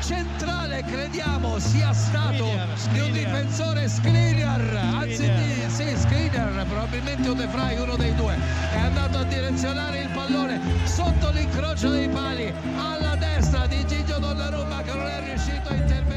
centrale 0.00 0.82
crediamo 0.82 1.58
sia 1.58 1.92
stato 1.92 2.44
di 2.92 3.00
un 3.00 3.12
difensore 3.12 3.88
Skriniar, 3.88 4.60
anzi 5.00 5.30
di, 5.30 5.68
sì, 5.68 5.96
Skriniar, 5.96 6.64
probabilmente 6.66 7.28
un 7.28 7.36
De 7.36 7.46
Vrij, 7.46 7.78
uno 7.80 7.96
dei 7.96 8.14
due, 8.14 8.34
è 8.72 8.78
andato 8.78 9.18
a 9.18 9.24
direzionare 9.24 10.00
il 10.00 10.08
pallone 10.08 10.60
sotto 10.84 11.30
l'incrocio 11.30 11.90
dei 11.90 12.08
pali 12.08 12.52
alla 12.76 13.16
destra 13.16 13.66
di 13.66 13.84
Gigio 13.86 14.18
Donnarumma 14.18 14.82
che 14.82 14.92
non 14.94 15.06
è 15.06 15.22
riuscito 15.24 15.68
a 15.68 15.74
intervenire. 15.74 16.08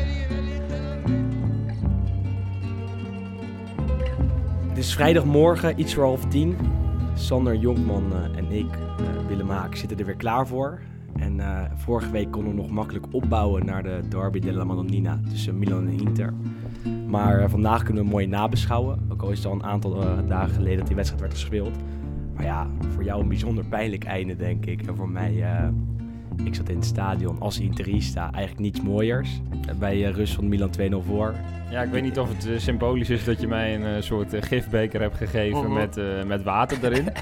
Het 4.69 4.77
is 4.77 4.93
vrijdagmorgen, 4.93 5.79
iets 5.79 5.93
voor 5.93 6.03
half 6.03 6.27
tien. 6.27 6.57
Sander 7.15 7.55
Jonkman 7.55 8.11
uh, 8.11 8.37
en 8.37 8.51
ik, 8.51 8.75
uh, 8.75 9.27
Willem 9.27 9.49
Haak, 9.49 9.75
zitten 9.75 9.97
er 9.97 10.05
weer 10.05 10.15
klaar 10.15 10.47
voor. 10.47 10.79
En 11.23 11.37
uh, 11.37 11.61
vorige 11.75 12.11
week 12.11 12.31
konden 12.31 12.55
we 12.55 12.61
nog 12.61 12.69
makkelijk 12.69 13.05
opbouwen 13.11 13.65
naar 13.65 13.83
de 13.83 14.01
derby 14.09 14.39
della 14.39 14.63
Madonnina 14.63 15.19
tussen 15.29 15.59
Milan 15.59 15.87
en 15.87 15.99
Inter. 15.99 16.33
Maar 17.07 17.49
vandaag 17.49 17.83
kunnen 17.83 18.03
we 18.03 18.09
mooi 18.09 18.27
nabeschouwen. 18.27 18.99
Ook 19.09 19.21
al 19.21 19.31
is 19.31 19.37
het 19.37 19.47
al 19.47 19.53
een 19.53 19.63
aantal 19.63 20.05
dagen 20.27 20.55
geleden 20.55 20.77
dat 20.77 20.87
die 20.87 20.95
wedstrijd 20.95 21.21
werd 21.21 21.33
gespeeld. 21.33 21.77
Maar 22.35 22.43
ja, 22.45 22.67
voor 22.93 23.03
jou 23.03 23.21
een 23.21 23.27
bijzonder 23.27 23.65
pijnlijk 23.65 24.03
einde, 24.03 24.35
denk 24.35 24.65
ik. 24.65 24.81
En 24.87 24.95
voor 24.95 25.09
mij 25.09 25.43
ik 26.43 26.55
zat 26.55 26.69
in 26.69 26.75
het 26.75 26.85
stadion 26.85 27.39
als 27.39 27.59
interista, 27.59 28.31
eigenlijk 28.31 28.59
niets 28.59 28.81
mooiers. 28.81 29.29
Bij 29.79 30.17
uh, 30.17 30.25
van 30.25 30.47
Milan 30.47 30.69
2-0 30.79 31.05
voor. 31.07 31.35
Ja, 31.69 31.81
ik 31.81 31.91
weet 31.91 32.03
niet 32.03 32.19
of 32.19 32.29
het 32.29 32.45
uh, 32.45 32.59
symbolisch 32.59 33.09
is 33.09 33.23
dat 33.23 33.41
je 33.41 33.47
mij 33.47 33.75
een 33.75 33.95
uh, 33.95 34.01
soort 34.01 34.45
gifbeker 34.45 35.01
hebt 35.01 35.15
gegeven 35.15 35.59
uh 35.59 35.65
-huh. 35.65 35.73
met, 35.73 36.27
met 36.27 36.43
water 36.43 36.77
erin. 36.83 37.07
een 37.07 37.13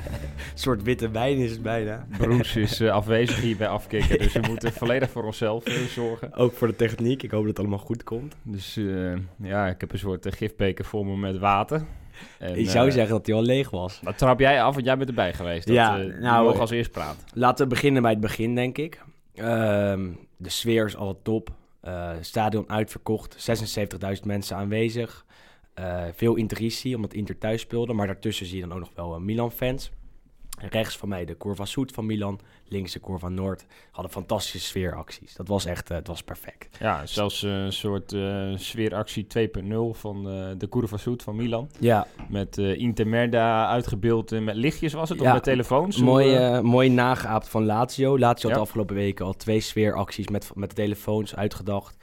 soort 0.53 0.83
witte 0.83 1.09
wijn 1.09 1.37
is 1.37 1.51
het 1.51 1.61
bijna. 1.61 2.05
Broes 2.17 2.55
is 2.55 2.81
afwezig 2.81 3.41
hier 3.41 3.57
bij 3.57 3.67
Afkikken, 3.67 4.17
dus 4.17 4.33
we 4.33 4.39
moeten 4.49 4.73
volledig 4.73 5.09
voor 5.09 5.23
onszelf 5.23 5.63
zorgen. 5.89 6.33
Ook 6.33 6.53
voor 6.53 6.67
de 6.67 6.75
techniek, 6.75 7.23
ik 7.23 7.31
hoop 7.31 7.39
dat 7.39 7.49
het 7.49 7.59
allemaal 7.59 7.85
goed 7.85 8.03
komt. 8.03 8.35
Dus 8.43 8.79
ja, 9.41 9.67
ik 9.67 9.81
heb 9.81 9.91
een 9.91 9.99
soort 9.99 10.35
gifbeker 10.35 10.85
voor 10.85 11.05
me 11.05 11.17
met 11.17 11.37
water. 11.37 11.85
En, 12.39 12.59
je 12.59 12.69
zou 12.69 12.91
zeggen 12.91 13.15
dat 13.15 13.25
hij 13.25 13.35
al 13.35 13.41
leeg 13.41 13.69
was. 13.69 13.99
Dat 14.03 14.17
trap 14.17 14.39
jij 14.39 14.63
af, 14.63 14.73
want 14.73 14.85
jij 14.85 14.97
bent 14.97 15.09
erbij 15.09 15.33
geweest. 15.33 15.67
Dat, 15.67 15.75
ja, 15.75 15.99
uh, 15.99 16.19
nou, 16.19 16.45
mogen 16.45 16.59
als 16.59 16.71
eerst 16.71 16.91
praten. 16.91 17.19
Laten 17.33 17.63
we 17.63 17.69
beginnen 17.69 18.01
bij 18.01 18.11
het 18.11 18.19
begin, 18.19 18.55
denk 18.55 18.77
ik. 18.77 19.01
Uh, 19.35 19.45
de 20.37 20.49
sfeer 20.49 20.85
is 20.85 20.95
al 20.95 21.21
top. 21.21 21.51
Uh, 21.83 22.11
stadion 22.21 22.69
uitverkocht, 22.69 23.49
76.000 24.17 24.25
mensen 24.25 24.55
aanwezig. 24.55 25.25
Uh, 25.79 26.03
veel 26.13 26.35
interitie, 26.35 26.95
omdat 26.95 27.13
Inter 27.13 27.37
thuis 27.37 27.61
speelde. 27.61 27.93
Maar 27.93 28.07
daartussen 28.07 28.45
zie 28.45 28.55
je 28.55 28.67
dan 28.67 28.73
ook 28.73 28.79
nog 28.79 28.95
wel 28.95 29.19
Milan-fans. 29.19 29.91
Rechts 30.69 30.97
van 30.97 31.09
mij 31.09 31.25
de 31.25 31.37
Curva 31.37 31.65
Soet 31.65 31.91
van 31.91 32.05
Milan. 32.05 32.39
Links 32.67 32.91
de 32.91 32.99
Curva 32.99 33.29
Noord. 33.29 33.65
Hadden 33.91 34.11
fantastische 34.11 34.67
sfeeracties. 34.67 35.35
Dat 35.35 35.47
was 35.47 35.65
echt, 35.65 35.91
uh, 35.91 35.97
het 35.97 36.07
was 36.07 36.23
perfect. 36.23 36.77
Ja, 36.79 37.05
zelfs 37.05 37.43
uh, 37.43 37.63
een 37.63 37.73
soort 37.73 38.11
uh, 38.11 38.57
sfeeractie 38.57 39.27
2.0 39.37 39.39
van 39.91 40.23
de 40.57 40.69
Curva 40.69 40.97
Soet 40.97 41.23
van 41.23 41.35
Milan. 41.35 41.69
Ja. 41.79 42.07
Met 42.29 42.57
Intermerda 42.57 43.67
uitgebeeld 43.67 44.39
met 44.39 44.55
lichtjes 44.55 44.93
was 44.93 45.09
het, 45.09 45.19
ja. 45.19 45.27
of 45.27 45.33
met 45.33 45.43
telefoons? 45.43 45.97
Mooi, 45.97 46.61
mooi 46.61 46.89
nageaapt 46.89 47.49
van 47.49 47.65
Lazio. 47.65 48.19
Lazio 48.19 48.49
had 48.49 48.57
de 48.57 48.63
afgelopen 48.63 48.95
weken 48.95 49.25
al 49.25 49.33
twee 49.33 49.59
sfeeracties 49.59 50.27
met, 50.27 50.51
met 50.55 50.69
de 50.69 50.75
telefoons 50.75 51.35
uitgedacht. 51.35 51.97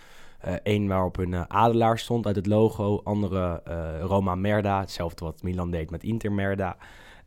Eén 0.62 0.82
uh, 0.82 0.88
waarop 0.88 1.16
een 1.16 1.50
adelaar 1.50 1.98
stond 1.98 2.26
uit 2.26 2.36
het 2.36 2.46
logo. 2.46 3.00
Andere 3.04 3.62
Roma 4.00 4.34
Merda. 4.34 4.80
Hetzelfde 4.80 5.24
wat 5.24 5.42
Milan 5.42 5.70
deed 5.70 5.90
met 5.90 6.02
Inter 6.02 6.32
Merda. 6.32 6.76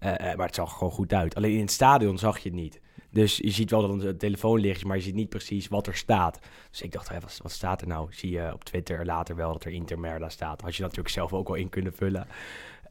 Uh, 0.04 0.10
maar 0.36 0.46
het 0.46 0.56
zag 0.56 0.74
gewoon 0.74 0.94
goed 0.94 1.14
uit. 1.14 1.36
Alleen 1.36 1.54
in 1.54 1.60
het 1.62 1.72
stadion 1.72 2.18
zag 2.18 2.40
je 2.40 2.50
het 2.50 2.58
niet. 2.58 2.82
Dus 3.10 3.38
je 3.38 3.52
ziet 3.52 3.72
wel 3.72 3.82
dat 3.82 4.04
een 4.04 4.18
telefoon 4.18 4.60
ligt, 4.60 4.86
maar 4.86 4.96
je 4.98 5.04
ziet 5.04 5.16
niet 5.16 5.30
precies 5.30 5.68
wat 5.68 5.88
er 5.88 5.96
staat. 5.96 6.40
Dus 6.70 6.82
ik 6.82 6.92
dacht, 6.92 7.10
hey, 7.10 7.20
wat, 7.20 7.52
staat 7.52 7.82
er 7.82 7.88
nou? 7.88 8.08
Zie 8.14 8.32
je 8.32 8.54
op 8.54 8.64
Twitter 8.64 9.06
later 9.06 9.36
wel 9.36 9.52
dat 9.52 9.64
er 9.64 9.72
Intermerda 9.72 10.30
staat. 10.30 10.62
Had 10.62 10.76
je 10.76 10.82
natuurlijk 10.82 11.10
zelf 11.10 11.34
ook 11.34 11.48
al 11.48 11.56
in 11.56 11.70
kunnen 11.70 11.94
vullen. 11.94 12.28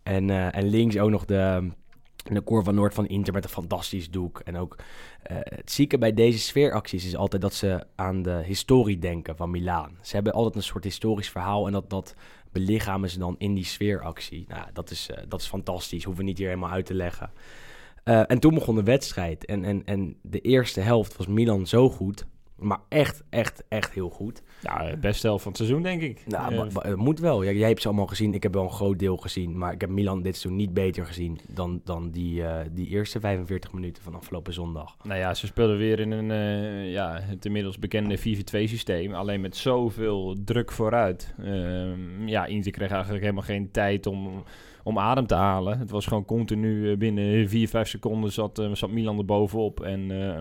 En, 0.03 0.29
uh, 0.29 0.57
en 0.57 0.69
links 0.69 0.99
ook 0.99 1.11
nog 1.11 1.25
de, 1.25 1.71
de 2.17 2.45
Cor 2.45 2.65
van 2.65 2.75
Noord 2.75 2.95
van 2.95 3.07
Inter 3.07 3.33
met 3.33 3.45
een 3.45 3.51
fantastisch 3.51 4.11
doek. 4.11 4.41
En 4.45 4.57
ook 4.57 4.77
het 5.23 5.71
zieke 5.71 5.99
bij 5.99 6.15
deze 6.15 6.39
sfeeracties 6.39 7.05
is 7.05 7.17
altijd 7.17 7.43
dat 7.43 7.55
ze 7.55 7.87
aan 7.95 8.23
de 8.23 8.43
historie 8.45 8.99
denken 8.99 9.37
van 9.37 9.51
Milaan. 9.51 9.99
Ze 10.03 10.15
hebben 10.15 10.33
altijd 10.33 10.55
een 10.55 10.63
soort 10.63 10.85
historisch 10.85 11.31
verhaal 11.31 11.67
en 11.67 11.73
dat, 11.73 11.91
dat 11.91 12.15
belichamen 12.53 13.11
ze 13.11 13.19
dan 13.19 13.35
in 13.39 13.55
die 13.55 13.65
sfeeractie. 13.65 14.45
Nou, 14.49 14.67
dat 14.73 14.91
is, 14.91 15.09
uh, 15.11 15.17
dat 15.29 15.41
is 15.41 15.47
fantastisch. 15.47 16.05
Hoeven 16.05 16.23
we 16.23 16.29
niet 16.29 16.39
hier 16.39 16.49
helemaal 16.49 16.71
uit 16.71 16.87
te 16.87 16.95
leggen. 16.95 17.31
Uh, 18.05 18.31
en 18.31 18.39
toen 18.39 18.55
begon 18.55 18.75
de 18.75 18.83
wedstrijd. 18.83 19.45
En, 19.45 19.65
en, 19.65 19.83
en 19.85 20.17
de 20.23 20.41
eerste 20.41 20.81
helft 20.81 21.17
was 21.17 21.27
Milan 21.27 21.67
zo 21.67 21.91
goed. 21.91 22.27
Maar 22.57 22.81
echt, 22.89 23.23
echt, 23.31 23.63
echt 23.69 23.93
heel 23.93 24.11
goed. 24.11 24.43
Ja, 24.63 24.97
best 24.97 25.23
helft 25.23 25.43
van 25.43 25.53
het 25.53 25.61
seizoen, 25.61 25.83
denk 25.83 26.03
ik. 26.03 26.23
Nou, 26.27 26.55
uh, 26.55 26.75
het 26.75 26.97
moet 26.97 27.19
wel. 27.19 27.43
Ja, 27.43 27.51
jij 27.51 27.69
hebt 27.69 27.83
ze 27.83 27.89
allemaal 27.89 28.07
gezien. 28.07 28.35
Ik 28.35 28.43
heb 28.43 28.55
wel 28.55 28.63
een 28.63 28.71
groot 28.71 28.99
deel 28.99 29.17
gezien. 29.17 29.59
Maar 29.59 29.73
ik 29.73 29.81
heb 29.81 29.91
Milan 29.91 30.23
dit 30.23 30.37
seizoen 30.37 30.61
niet 30.61 30.75
beter 30.75 31.07
gezien 31.07 31.39
dan, 31.49 31.81
dan 31.85 32.11
die, 32.11 32.41
uh, 32.41 32.57
die 32.73 32.89
eerste 32.89 33.21
45 33.21 33.73
minuten 33.73 34.03
van 34.03 34.15
afgelopen 34.15 34.53
zondag. 34.53 34.97
Nou 35.03 35.19
ja, 35.19 35.35
ze 35.35 35.47
speelden 35.47 35.77
weer 35.77 36.01
in 36.01 36.11
een, 36.11 36.31
uh, 36.31 36.93
ja, 36.93 37.19
het 37.21 37.45
inmiddels 37.45 37.79
bekende 37.79 38.19
4-4-2 38.19 38.23
systeem. 38.69 39.15
Alleen 39.15 39.41
met 39.41 39.57
zoveel 39.57 40.37
druk 40.45 40.73
vooruit. 40.73 41.35
Ehm, 41.39 42.29
ja, 42.29 42.47
Inter 42.47 42.73
kreeg 42.73 42.91
eigenlijk 42.91 43.23
helemaal 43.23 43.45
geen 43.45 43.71
tijd 43.71 44.07
om 44.07 44.45
om 44.83 44.99
adem 44.99 45.27
te 45.27 45.35
halen. 45.35 45.79
Het 45.79 45.91
was 45.91 46.07
gewoon 46.07 46.25
continu 46.25 46.97
binnen 46.97 47.49
4, 47.49 47.69
5 47.69 47.89
seconden 47.89 48.33
zat, 48.33 48.69
zat 48.73 48.91
Milan 48.91 49.19
er 49.19 49.25
bovenop. 49.25 49.81
En 49.81 50.11
uh, 50.11 50.39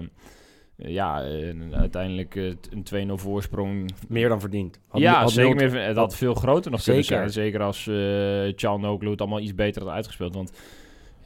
ja, 0.81 1.23
en 1.23 1.75
uiteindelijk 1.75 2.35
een 2.35 3.09
2-0 3.09 3.13
voorsprong. 3.13 3.91
Meer 4.07 4.29
dan 4.29 4.39
verdiend. 4.39 4.79
Had 4.87 5.01
ja, 5.01 5.21
had 5.21 5.31
zeker. 5.31 5.55
Meer, 5.55 5.85
het 5.85 5.97
had 5.97 6.15
veel 6.15 6.33
groter 6.33 6.71
nog 6.71 6.81
zeker. 6.81 7.05
kunnen 7.05 7.31
zijn. 7.31 7.45
Zeker 7.45 7.61
als 7.61 7.85
uh, 7.85 8.53
Çalhanoğlu 8.55 9.09
het 9.09 9.19
allemaal 9.21 9.39
iets 9.39 9.55
beter 9.55 9.83
had 9.83 9.91
uitgespeeld. 9.91 10.35
Want 10.35 10.51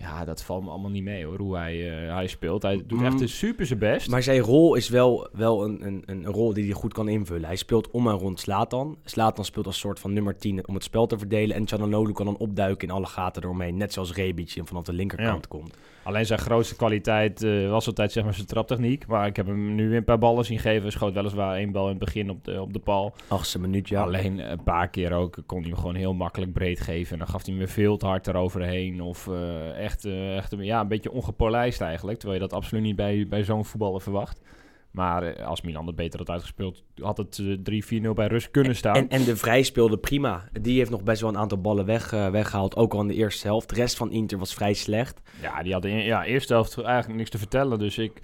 ja, 0.04 0.26
dat 0.26 0.44
valt 0.44 0.64
me 0.64 0.70
allemaal 0.70 0.92
niet 0.92 1.04
mee 1.04 1.26
hoor, 1.26 1.38
hoe 1.38 1.58
hij, 1.58 2.04
uh, 2.06 2.14
hij 2.14 2.28
speelt. 2.28 2.62
Hij 2.62 2.84
doet 2.88 3.02
echt 3.02 3.20
mm. 3.20 3.28
super 3.28 3.66
zijn 3.66 3.80
best. 3.80 4.10
Maar 4.10 4.24
zijn 4.24 4.40
rol 4.40 4.76
is 4.76 4.90
wel, 4.90 5.28
wel 5.32 5.64
een, 5.64 5.86
een, 5.86 6.04
een 6.06 6.26
rol 6.26 6.54
die 6.54 6.64
hij 6.64 6.74
goed 6.74 6.94
kan 6.94 7.08
invullen. 7.08 7.46
Hij 7.46 7.56
speelt 7.56 7.92
om 7.92 8.08
en 8.08 8.14
rond 8.14 8.40
Slatan. 8.40 8.98
Slatan 9.04 9.46
speelt 9.46 9.66
als 9.66 9.80
soort 9.80 10.00
van 10.00 10.14
nummer 10.14 10.38
10 10.38 10.68
om 10.68 10.74
het 10.74 10.84
spel 10.84 11.08
te 11.08 11.18
verdelen. 11.18 11.56
En 11.56 11.66
Çalhanoğlu 11.66 12.14
kan 12.14 12.26
dan 12.26 12.38
opduiken 12.38 12.88
in 12.88 12.94
alle 12.94 13.06
gaten 13.06 13.44
eromheen. 13.44 13.78
Net 13.78 13.94
zoals 13.94 14.14
Rebic 14.14 14.62
vanaf 14.64 14.84
de 14.84 14.94
linkerkant 14.94 15.48
ja. 15.50 15.58
komt. 15.58 15.78
Alleen 16.04 16.26
zijn 16.26 16.40
grootste 16.40 16.76
kwaliteit 16.76 17.44
uh, 17.44 17.70
was 17.70 17.88
altijd 17.88 18.12
zeg 18.12 18.24
maar 18.24 18.34
zijn 18.34 18.48
traptechniek. 18.48 19.08
Maar 19.08 19.28
ik 19.28 19.36
heb 19.36 19.46
hem 19.46 19.76
nu 19.76 19.90
weer 19.90 19.98
een 19.98 20.04
paar 20.04 20.18
ballen 20.18 20.46
zien 20.46 20.60
geven. 20.60 20.92
Schoot 20.92 21.14
weliswaar 21.14 21.56
één 21.56 21.72
bal 21.72 21.84
in 21.84 21.90
het 21.90 22.00
begin 22.00 22.30
op 22.30 22.44
de, 22.46 22.62
op 22.62 22.74
de 22.74 22.80
paal. 22.80 23.14
Achtste 23.28 23.60
minuut, 23.60 23.90
ja. 23.90 24.02
Alleen 24.02 24.52
een 24.52 24.64
paar 24.64 24.90
keer 24.90 25.12
ook 25.14 25.38
kon 25.46 25.60
hij 25.60 25.70
hem 25.70 25.78
gewoon 25.78 25.96
heel 25.96 26.14
makkelijk 26.14 26.54
breed 26.54 26.80
geven. 26.80 27.12
En 27.12 27.18
dan 27.18 27.28
gaf 27.28 27.46
hij 27.46 27.56
weer 27.56 27.68
veel 27.68 27.98
te 27.98 28.06
hard 28.06 28.28
eroverheen. 28.28 29.02
Of 29.02 29.28
uh, 29.28 29.78
echt, 29.78 29.93
uh, 30.06 30.38
echt 30.38 30.56
ja, 30.58 30.80
een 30.80 30.88
beetje 30.88 31.12
ongepolijst 31.12 31.82
eigenlijk. 31.82 32.20
Terwijl 32.20 32.42
je 32.42 32.48
dat 32.48 32.58
absoluut 32.58 32.84
niet 32.84 32.96
bij, 32.96 33.26
bij 33.30 33.44
zo'n 33.44 33.66
voetballer 33.66 34.02
verwacht. 34.02 34.42
Maar 34.94 35.44
als 35.44 35.62
Milan 35.62 35.88
het 35.88 35.96
beter 35.96 36.20
had 36.20 36.30
uitgespeeld, 36.30 36.84
had 37.02 37.18
het 37.18 37.42
3-4-0 37.42 38.10
bij 38.14 38.28
rust 38.28 38.52
kunnen 38.52 38.76
staan. 38.76 38.96
En, 38.96 39.10
en 39.10 39.24
de 39.24 39.36
Vrij 39.36 39.64
speelde 39.64 39.98
prima. 39.98 40.44
Die 40.62 40.78
heeft 40.78 40.90
nog 40.90 41.04
best 41.04 41.22
wel 41.22 41.30
een 41.30 41.38
aantal 41.38 41.62
ballen 41.62 41.86
weg, 41.86 42.14
uh, 42.14 42.30
weggehaald, 42.30 42.76
ook 42.76 42.94
al 42.94 43.02
in 43.02 43.08
de 43.08 43.14
eerste 43.14 43.48
helft. 43.48 43.70
De 43.70 43.76
rest 43.76 43.98
van 43.98 44.12
Inter 44.12 44.38
was 44.38 44.54
vrij 44.54 44.74
slecht. 44.74 45.22
Ja, 45.42 45.64
die 45.64 45.74
hadden 45.74 45.92
in 45.92 45.98
ja, 45.98 46.26
eerste 46.26 46.54
helft 46.54 46.82
eigenlijk 46.82 47.18
niks 47.18 47.30
te 47.30 47.38
vertellen. 47.38 47.80
Dus 47.80 47.98
ik, 47.98 48.22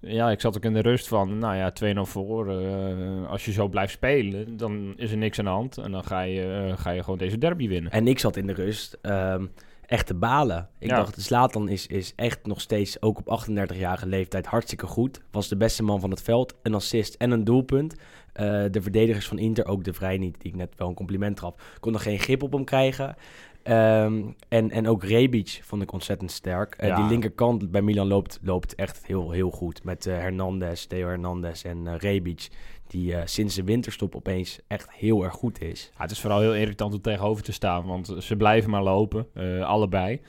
ja, 0.00 0.30
ik 0.30 0.40
zat 0.40 0.56
ook 0.56 0.64
in 0.64 0.72
de 0.72 0.80
rust 0.80 1.08
van, 1.08 1.38
nou 1.38 1.56
ja, 1.56 1.72
2-0 1.94 2.00
voor. 2.00 2.52
Uh, 2.52 3.30
als 3.30 3.44
je 3.44 3.52
zo 3.52 3.68
blijft 3.68 3.92
spelen, 3.92 4.56
dan 4.56 4.92
is 4.96 5.10
er 5.10 5.16
niks 5.16 5.38
aan 5.38 5.44
de 5.44 5.50
hand. 5.50 5.78
En 5.78 5.92
dan 5.92 6.04
ga 6.04 6.20
je, 6.20 6.66
uh, 6.68 6.78
ga 6.78 6.90
je 6.90 7.02
gewoon 7.02 7.18
deze 7.18 7.38
derby 7.38 7.68
winnen. 7.68 7.92
En 7.92 8.08
ik 8.08 8.18
zat 8.18 8.36
in 8.36 8.46
de 8.46 8.52
rust... 8.54 8.98
Um, 9.02 9.50
echt 9.88 10.06
te 10.06 10.14
balen. 10.14 10.68
Ik 10.78 10.90
ja. 10.90 10.96
dacht, 10.96 11.14
de 11.14 11.20
Slatan 11.20 11.68
is, 11.68 11.86
is 11.86 12.12
echt 12.16 12.46
nog 12.46 12.60
steeds, 12.60 13.02
ook 13.02 13.18
op 13.24 13.48
38-jarige 13.48 14.06
leeftijd, 14.06 14.46
hartstikke 14.46 14.86
goed. 14.86 15.20
Was 15.30 15.48
de 15.48 15.56
beste 15.56 15.82
man 15.82 16.00
van 16.00 16.10
het 16.10 16.22
veld. 16.22 16.54
Een 16.62 16.74
assist 16.74 17.14
en 17.14 17.30
een 17.30 17.44
doelpunt. 17.44 17.94
Uh, 17.94 18.64
de 18.70 18.82
verdedigers 18.82 19.28
van 19.28 19.38
Inter, 19.38 19.66
ook 19.66 19.84
de 19.84 19.92
Vrij 19.92 20.18
niet, 20.18 20.40
die 20.40 20.50
ik 20.50 20.56
net 20.56 20.74
wel 20.76 20.88
een 20.88 20.94
compliment 20.94 21.40
gaf, 21.40 21.54
konden 21.80 22.00
geen 22.00 22.18
grip 22.18 22.42
op 22.42 22.52
hem 22.52 22.64
krijgen. 22.64 23.16
Um, 23.64 24.34
en, 24.48 24.70
en 24.70 24.88
ook 24.88 25.04
Rebic 25.04 25.60
vond 25.62 25.82
ik 25.82 25.92
ontzettend 25.92 26.30
sterk. 26.30 26.76
Uh, 26.80 26.88
ja. 26.88 26.96
Die 26.96 27.04
linkerkant 27.04 27.70
bij 27.70 27.82
Milan 27.82 28.06
loopt, 28.06 28.38
loopt 28.42 28.74
echt 28.74 29.06
heel, 29.06 29.30
heel 29.30 29.50
goed. 29.50 29.84
Met 29.84 30.06
uh, 30.06 30.14
Hernandez, 30.14 30.84
Theo 30.84 31.08
Hernandez 31.08 31.64
en 31.64 31.98
Rebic. 31.98 32.48
Die 32.88 33.14
sinds 33.24 33.54
de 33.54 33.64
winterstop 33.64 34.16
opeens 34.16 34.60
echt 34.66 34.92
heel 34.92 35.24
erg 35.24 35.34
goed 35.34 35.62
is. 35.62 35.90
Ja, 35.96 36.02
het 36.02 36.10
is 36.10 36.20
vooral 36.20 36.40
heel 36.40 36.54
irritant 36.54 36.94
om 36.94 37.00
tegenover 37.00 37.42
te 37.42 37.52
staan. 37.52 37.86
Want 37.86 38.14
ze 38.18 38.36
blijven 38.36 38.70
maar 38.70 38.82
lopen, 38.82 39.26
allebei. 39.64 40.20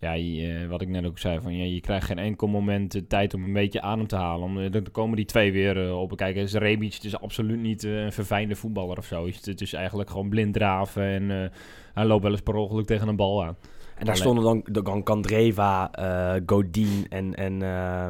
Ja, 0.00 0.12
je, 0.12 0.66
wat 0.68 0.80
ik 0.80 0.88
net 0.88 1.06
ook 1.06 1.18
zei, 1.18 1.40
van, 1.40 1.56
ja, 1.56 1.64
je 1.64 1.80
krijgt 1.80 2.06
geen 2.06 2.18
enkel 2.18 2.46
moment 2.46 2.92
de 2.92 3.06
tijd 3.06 3.34
om 3.34 3.44
een 3.44 3.52
beetje 3.52 3.80
adem 3.80 4.06
te 4.06 4.16
halen. 4.16 4.44
Om, 4.44 4.70
dan 4.70 4.90
komen 4.92 5.16
die 5.16 5.24
twee 5.24 5.52
weer 5.52 5.94
op. 5.94 6.16
Kijk, 6.16 6.36
is 6.36 6.54
Rebic 6.54 6.94
het 6.94 7.04
is 7.04 7.20
absoluut 7.20 7.60
niet 7.60 7.82
een 7.82 8.12
verfijnde 8.12 8.56
voetballer 8.56 8.98
of 8.98 9.06
zo. 9.06 9.26
Het 9.26 9.60
is 9.60 9.72
eigenlijk 9.72 10.10
gewoon 10.10 10.28
blind 10.28 10.54
draven 10.54 11.02
en 11.02 11.52
hij 11.94 12.04
loopt 12.04 12.22
wel 12.22 12.32
eens 12.32 12.40
per 12.40 12.54
ongeluk 12.54 12.86
tegen 12.86 13.08
een 13.08 13.16
bal 13.16 13.44
aan. 13.44 13.56
En 13.96 14.06
daar 14.06 14.16
stonden 14.16 14.44
dan, 14.44 14.82
dan 14.82 15.02
Kandreva, 15.02 15.90
uh, 15.98 16.42
Godin 16.46 17.06
en, 17.08 17.34
en 17.34 17.60
uh, 17.60 18.08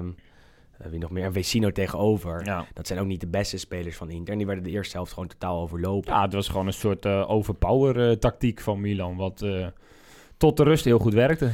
wie 0.91 0.99
nog 0.99 1.11
meer? 1.11 1.25
En 1.25 1.33
Vecino 1.33 1.73
tegenover. 1.73 2.45
Ja. 2.45 2.67
Dat 2.75 2.87
zijn 2.87 2.99
ook 2.99 3.07
niet 3.07 3.21
de 3.21 3.27
beste 3.27 3.59
spelers 3.59 3.97
van 3.97 4.11
Inter. 4.11 4.33
En 4.33 4.39
die 4.39 4.47
werden 4.47 4.65
de 4.65 4.71
eerste 4.71 4.97
helft 4.97 5.13
gewoon 5.13 5.29
totaal 5.29 5.61
overlopen. 5.61 6.13
ja, 6.13 6.23
het 6.23 6.33
was 6.33 6.49
gewoon 6.49 6.67
een 6.67 6.73
soort 6.73 7.05
eh, 7.05 7.31
overpower 7.31 8.11
eh, 8.11 8.17
tactiek 8.17 8.61
van 8.61 8.81
Milan, 8.81 9.17
wat 9.17 9.43
eh, 9.43 9.67
tot 10.37 10.57
de 10.57 10.63
rust 10.63 10.85
heel 10.85 10.99
goed 10.99 11.15
werkte. 11.15 11.51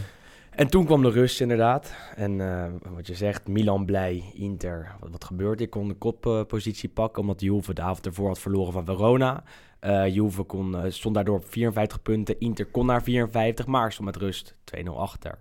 En 0.52 0.66
toen 0.68 0.84
kwam 0.84 1.02
de 1.02 1.10
rust 1.10 1.40
inderdaad. 1.40 1.94
En 2.16 2.40
eh, 2.40 2.70
wat 2.94 3.06
je 3.06 3.14
zegt, 3.14 3.48
Milan 3.48 3.84
blij, 3.84 4.24
Inter. 4.34 4.92
Wat, 5.00 5.10
wat 5.10 5.24
gebeurt 5.24 5.60
er? 5.60 5.68
kon 5.68 5.88
de 5.88 5.94
koppositie 5.94 6.88
pakken 6.88 7.22
omdat 7.22 7.40
Juve 7.40 7.74
de 7.74 7.82
avond 7.82 8.06
ervoor 8.06 8.28
had 8.28 8.38
verloren 8.38 8.72
van 8.72 8.84
Verona. 8.84 9.42
Eh 9.78 10.14
Juve 10.14 10.42
kon, 10.42 10.76
eh, 10.76 10.90
stond 10.90 11.14
daardoor 11.14 11.36
op 11.36 11.44
54 11.48 12.02
punten. 12.02 12.40
Inter 12.40 12.66
kon 12.66 12.86
naar 12.86 13.02
54, 13.02 13.66
maar 13.66 13.92
stond 13.92 14.06
met 14.06 14.16
rust 14.16 14.56
2-0 14.64 14.98
achter. 14.98 15.38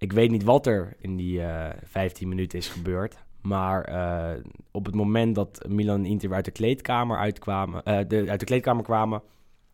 Ik 0.00 0.12
weet 0.12 0.30
niet 0.30 0.44
wat 0.44 0.66
er 0.66 0.96
in 0.98 1.16
die 1.16 1.42
eh 1.42 1.68
15 1.84 2.28
minuten 2.28 2.58
is 2.58 2.68
gebeurd. 2.68 3.16
Maar 3.40 3.84
eh, 3.84 4.42
op 4.70 4.86
het 4.86 4.94
moment 4.94 5.34
dat 5.34 5.64
Milan 5.68 5.98
en 5.98 6.04
Inter 6.04 6.34
uit 6.34 6.44
de 6.44 6.50
kleedkamer 6.50 7.18
uitkwamen, 7.18 7.82
eh, 7.84 7.98
de, 8.08 8.24
uit 8.28 8.40
de 8.40 8.46
kleedkamer 8.46 8.84
kwamen, 8.84 9.22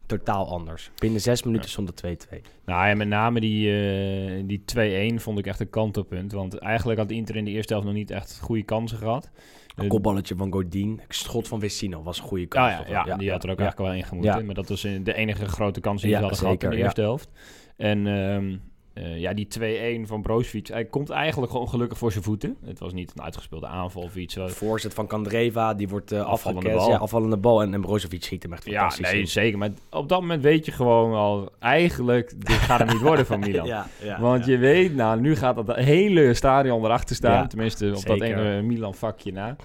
totaal 0.06 0.48
anders. 0.48 0.90
Binnen 0.98 1.20
zes 1.20 1.42
minuten 1.42 1.70
stond 1.70 1.88
het 1.88 2.26
2-2. 2.28 2.40
Nou 2.64 2.88
ja, 2.88 2.94
met 2.94 3.08
name 3.08 3.40
die, 3.40 4.46
die 4.46 4.64
2-1 5.14 5.20
vond 5.20 5.38
ik 5.38 5.46
echt 5.46 5.60
een 5.60 5.70
kantelpunt. 5.70 6.32
Want 6.32 6.58
eigenlijk 6.58 6.98
had 6.98 7.10
Inter 7.10 7.36
in 7.36 7.44
de 7.44 7.50
eerste 7.50 7.72
helft 7.72 7.88
nog 7.88 7.96
niet 7.96 8.10
echt 8.10 8.40
goede 8.40 8.62
kansen 8.62 8.98
gehad. 8.98 9.30
Een 9.76 9.88
kopballetje 9.88 10.36
van 10.36 10.52
Godin. 10.52 11.00
Schot 11.08 11.48
van 11.48 11.60
Vecino 11.60 12.02
was 12.02 12.18
een 12.18 12.24
goede 12.24 12.46
kans. 12.46 12.88
Ja, 12.88 13.16
die 13.16 13.30
had 13.30 13.44
er 13.44 13.50
ook 13.50 13.58
ja. 13.58 13.64
eigenlijk 13.64 13.78
wel 13.78 13.92
in 13.92 14.04
gemoeten. 14.04 14.46
Maar 14.46 14.54
dat 14.54 14.68
was 14.68 14.80
de 14.80 15.14
enige 15.14 15.46
grote 15.46 15.80
kans 15.80 16.02
die 16.02 16.10
ze 16.10 16.16
hadden 16.16 16.38
gehad 16.38 16.62
in 16.62 16.70
de 16.70 16.76
eerste 16.76 17.00
helft. 17.00 17.30
En 17.76 18.06
ehm, 18.06 18.56
eh, 18.96 19.20
ja, 19.20 19.32
die 19.32 19.48
2-1 20.04 20.06
van 20.06 20.22
Brozovic, 20.22 20.66
hij 20.66 20.84
komt 20.84 21.10
eigenlijk 21.10 21.52
gewoon 21.52 21.68
gelukkig 21.68 21.98
voor 21.98 22.12
zijn 22.12 22.24
voeten. 22.24 22.56
Het 22.64 22.78
was 22.78 22.92
niet 22.92 23.12
een 23.14 23.22
uitgespeelde 23.22 23.66
aanval 23.66 24.02
of 24.02 24.16
iets. 24.16 24.36
Voorzet 24.46 24.94
van 24.94 25.06
Kandreva, 25.06 25.74
die 25.74 25.88
wordt 25.88 26.12
uh, 26.12 26.20
Afvallende 26.20 26.70
bal. 26.70 26.90
Ja, 26.90 26.96
afvallende 26.96 27.36
bal. 27.36 27.62
En, 27.62 27.74
en 27.74 27.80
Brozovic 27.80 28.22
schiet 28.22 28.42
hem 28.42 28.52
echt 28.52 28.64
Ja, 28.64 28.78
fantastisch 28.78 29.10
nee, 29.10 29.20
in. 29.20 29.28
zeker. 29.28 29.58
Maar 29.58 29.70
op 29.90 30.08
dat 30.08 30.20
moment 30.20 30.42
weet 30.42 30.66
je 30.66 30.72
gewoon 30.72 31.14
al, 31.14 31.52
eigenlijk, 31.58 32.46
dit 32.46 32.56
gaat 32.56 32.78
hem 32.78 32.88
niet 32.88 33.00
worden 33.00 33.26
van 33.26 33.40
Milan. 33.46 33.66
Ja, 33.66 33.86
ja, 34.02 34.20
Want 34.20 34.44
ja. 34.44 34.52
je 34.52 34.58
weet, 34.58 34.94
nou, 34.94 35.20
nu 35.20 35.36
gaat 35.36 35.66
dat 35.66 35.76
hele 35.76 36.34
stadion 36.34 36.84
erachter 36.84 37.16
staan. 37.16 37.32
Ja, 37.32 37.46
tenminste, 37.46 37.92
op 37.96 38.06
dat 38.06 38.20
ene 38.20 38.62
Milan-vakje 38.62 39.32
na. 39.32 39.56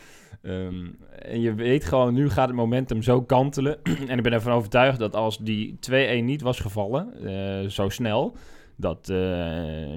Ehm, 0.42 0.88
en 1.20 1.42
je 1.42 1.54
weet 1.54 1.86
gewoon, 1.86 2.14
nu 2.14 2.30
gaat 2.30 2.48
het 2.48 2.56
momentum 2.56 3.02
zo 3.02 3.22
kantelen. 3.22 3.78
en 4.08 4.18
ik 4.18 4.24
ben 4.24 4.34
ervan 4.34 4.54
overtuigd 4.54 5.00
dat 5.00 5.16
als 5.16 5.38
die 5.38 5.80
2-1 5.92 5.94
niet 6.24 6.42
was 6.42 6.60
gevallen, 6.60 7.14
eh, 7.26 7.70
zo 7.70 7.90
snel, 7.90 8.36
dat 8.82 9.10
eh, 9.10 9.18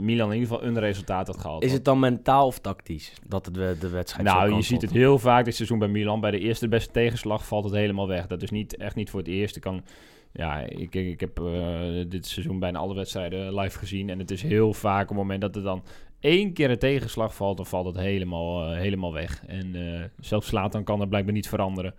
Milan 0.01 0.33
in 0.33 0.39
ieder 0.39 0.49
geval 0.49 0.63
een 0.63 0.79
resultaat 0.79 1.27
had 1.27 1.41
gehad. 1.41 1.63
Is 1.63 1.73
het 1.73 1.85
dan 1.85 1.99
mentaal 1.99 2.47
of 2.47 2.59
tactisch 2.59 3.13
dat 3.27 3.47
het 3.47 3.55
de, 3.55 3.77
de 3.81 3.89
wedstrijd 3.89 4.29
nou, 4.29 4.55
je 4.55 4.63
ziet 4.63 4.83
het 4.83 4.91
heel 4.91 5.19
vaak 5.19 5.45
dit 5.45 5.55
seizoen 5.55 5.79
bij 5.79 5.89
Milan. 5.89 6.21
Bij 6.21 6.31
de 6.31 6.39
eerste 6.39 6.69
beste 6.69 6.93
tegenslag 6.93 7.47
valt 7.47 7.65
het 7.65 7.75
helemaal 7.75 8.09
weg. 8.09 8.27
Dat 8.27 8.43
is 8.43 8.51
niet, 8.51 8.77
echt 8.77 8.95
niet 8.95 9.11
voor 9.11 9.21
het 9.21 9.29
eerst. 9.29 9.57
Ik 9.57 9.63
kan... 9.63 9.85
Ja, 10.33 10.59
ik, 10.59 10.95
ik, 10.95 11.21
heb 11.21 11.41
eh, 11.41 12.05
dit 12.09 12.27
seizoen 12.27 12.59
bijna 12.59 12.79
alle 12.79 12.95
wedstrijden 12.95 13.55
live 13.55 13.79
gezien. 13.79 14.11
En 14.11 14.19
het 14.19 14.31
is 14.31 14.43
heel 14.43 14.73
vaak 14.73 15.03
op 15.03 15.09
het 15.09 15.17
moment 15.17 15.41
dat 15.41 15.57
er 15.57 15.63
dan 15.63 15.83
één 16.21 16.53
keer 16.53 16.71
een 16.71 16.79
tegenslag 16.79 17.35
valt, 17.35 17.57
dan 17.57 17.67
valt 17.67 17.87
het 17.87 17.97
helemaal, 17.97 18.71
eh, 18.71 18.79
helemaal 18.79 19.13
weg. 19.13 19.45
En 19.47 19.75
eh 19.75 20.05
zelfs 20.21 20.47
Slatan 20.47 20.85
kan 20.85 20.99
dat 20.99 21.09
blijkbaar 21.09 21.35
niet 21.35 21.49
veranderen. 21.49 21.95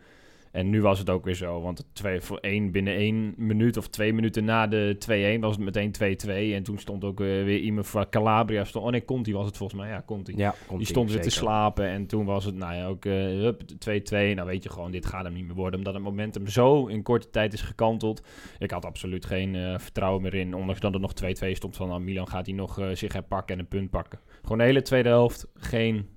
En 0.55 0.69
nu 0.69 0.81
was 0.81 0.99
het 0.99 1.09
ook 1.09 1.25
weer 1.25 1.33
zo, 1.33 1.61
want 1.61 1.85
twee, 1.93 2.21
voor 2.21 2.37
één, 2.37 2.71
binnen 2.71 2.93
één 2.93 3.33
minuut 3.37 3.77
of 3.77 3.87
twee 3.87 4.13
minuten 4.13 4.45
na 4.45 4.67
de 4.67 5.37
2-1 5.37 5.39
was 5.39 5.55
het 5.55 5.65
meteen 5.65 6.17
2-2. 6.27 6.55
En 6.55 6.63
toen 6.63 6.77
stond 6.77 7.03
ook 7.03 7.19
eh, 7.19 7.25
weer 7.27 7.59
iemand 7.59 7.87
van 7.87 8.09
Calabria. 8.09 8.63
Stond, 8.63 8.85
oh 8.85 8.91
nee, 8.91 9.05
Conti 9.05 9.33
was 9.33 9.45
het 9.45 9.57
volgens 9.57 9.79
mij. 9.79 9.89
Ja, 9.89 10.03
Conti. 10.05 10.33
Ja, 10.35 10.55
Die 10.77 10.85
stond 10.85 11.11
weer 11.11 11.21
te 11.21 11.29
slapen 11.29 11.87
en 11.87 12.05
toen 12.05 12.25
was 12.25 12.45
het, 12.45 12.55
nou 12.55 12.75
ja, 12.75 12.85
ook 12.85 13.05
eh, 13.05 13.13
hup, 13.13 13.61
2-2. 13.61 13.65
Nou 14.09 14.45
weet 14.45 14.63
je 14.63 14.69
gewoon, 14.69 14.91
dit 14.91 15.05
gaat 15.05 15.23
hem 15.23 15.33
niet 15.33 15.45
meer 15.45 15.55
worden. 15.55 15.77
Omdat 15.77 15.93
het 15.93 16.03
momentum 16.03 16.47
zo 16.47 16.85
in 16.85 17.03
korte 17.03 17.29
tijd 17.29 17.53
is 17.53 17.61
gekanteld. 17.61 18.21
Ik 18.59 18.71
had 18.71 18.85
absoluut 18.85 19.25
geen 19.25 19.55
eh, 19.55 19.79
vertrouwen 19.79 20.21
meer 20.21 20.33
in. 20.33 20.53
Ondanks 20.55 20.79
dat 20.79 20.93
er 20.93 20.99
nog 20.99 21.13
2-2 21.23 21.51
stond 21.51 21.75
van, 21.75 21.87
nou, 21.87 22.01
Milan 22.01 22.27
gaat 22.27 22.45
hij 22.45 22.55
nog 22.55 22.79
eh, 22.79 22.87
zich 22.93 23.13
herpakken 23.13 23.55
en 23.55 23.61
een 23.61 23.67
punt 23.67 23.89
pakken. 23.89 24.19
Gewoon 24.41 24.57
de 24.57 24.63
hele 24.63 24.81
tweede 24.81 25.09
helft, 25.09 25.47
geen 25.55 26.09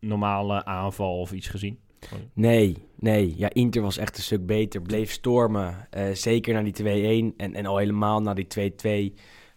normale 0.00 0.64
aanval 0.64 1.18
of 1.18 1.32
iets 1.32 1.48
gezien. 1.48 1.78
Nee, 2.32 2.76
nee. 2.98 3.34
Ja, 3.36 3.50
Inter 3.52 3.82
was 3.82 3.96
echt 3.96 4.16
een 4.16 4.22
stuk 4.22 4.46
beter. 4.46 4.82
Bleef 4.82 5.10
stormen. 5.10 5.86
eh, 5.90 6.04
zeker 6.12 6.54
naar 6.54 6.64
die 6.64 6.72
2-1 7.32 7.36
en, 7.36 7.54
en 7.54 7.66
al 7.66 7.76
helemaal 7.76 8.20
naar 8.20 8.34
die 8.34 8.46
2-2. 9.12 9.14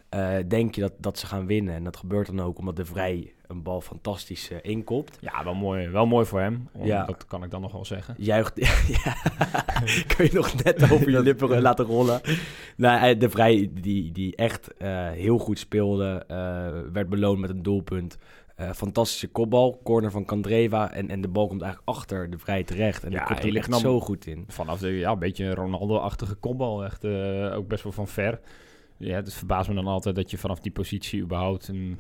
eh, 0.10 0.36
denk 0.48 0.76
je 0.76 0.82
dat, 0.82 0.94
dat 0.98 1.20
ze 1.20 1.26
gaan 1.26 1.46
winnen. 1.46 1.76
En 1.76 1.84
dat 1.84 1.98
gebeurt 1.98 2.28
dan 2.28 2.40
ook 2.42 2.58
omdat 2.60 2.76
de 2.76 2.86
Vrij 2.86 3.32
een 3.48 3.64
bal 3.64 3.82
fantastisch 3.82 4.50
eh, 4.52 4.58
inkopt. 4.62 5.18
Ja, 5.22 5.44
wel 5.44 5.54
mooi, 5.56 5.88
wel 5.90 6.06
mooi 6.06 6.26
voor 6.26 6.40
hem. 6.40 6.70
Ja. 6.84 7.06
Dat 7.06 7.26
kan 7.28 7.44
ik 7.44 7.52
dan 7.52 7.62
nog 7.62 7.72
wel 7.72 7.86
zeggen. 7.86 8.16
Juicht. 8.30 8.54
ja. 9.04 9.16
Kun 10.16 10.26
je 10.26 10.30
nog 10.34 10.64
net 10.64 10.92
over 10.92 11.10
je 11.10 11.22
lippen 11.22 11.62
laten 11.62 11.86
rollen. 11.86 12.22
Nou, 12.78 13.18
de 13.18 13.30
Vrij 13.30 13.70
die, 13.74 14.12
die 14.12 14.36
echt 14.36 14.70
heel 15.14 15.38
goed 15.38 15.60
speelde. 15.60 16.24
werd 16.94 17.10
beloond 17.10 17.40
met 17.40 17.50
een 17.50 17.64
doelpunt. 17.64 18.18
Eh, 18.58 18.72
fantastische 18.72 19.28
kopbal. 19.28 19.80
Corner 19.84 20.12
van 20.12 20.26
Kandreva. 20.26 20.92
En, 20.92 21.10
en 21.10 21.22
de 21.22 21.28
bal 21.28 21.48
komt 21.48 21.62
eigenlijk 21.62 21.98
achter 21.98 22.30
de 22.30 22.38
Vrij 22.38 22.64
terecht. 22.64 23.04
En 23.04 23.12
Ja, 23.12 23.24
komt 23.24 23.44
er 23.44 23.56
echt 23.56 23.68
knap. 23.68 23.80
zo 23.80 24.00
goed 24.00 24.26
in. 24.26 24.44
Vanaf 24.48 24.80
de, 24.80 24.88
ja, 24.90 25.12
een 25.12 25.20
beetje 25.20 25.46
een 25.46 25.54
Ronaldo-achtige 25.56 26.36
kopbal. 26.36 26.84
Echt 26.86 27.04
eh, 27.04 27.56
ook 27.56 27.68
best 27.68 27.84
wel 27.84 27.92
van 27.92 28.08
ver. 28.08 28.40
Ja, 28.98 29.16
het 29.16 29.34
verbaast 29.34 29.70
me 29.70 29.76
dan 29.76 29.88
altijd 29.88 30.16
dat 30.16 30.32
je 30.32 30.38
vanaf 30.38 30.60
die 30.60 30.72
positie 30.72 31.22
überhaupt 31.22 31.68
een, 31.68 32.00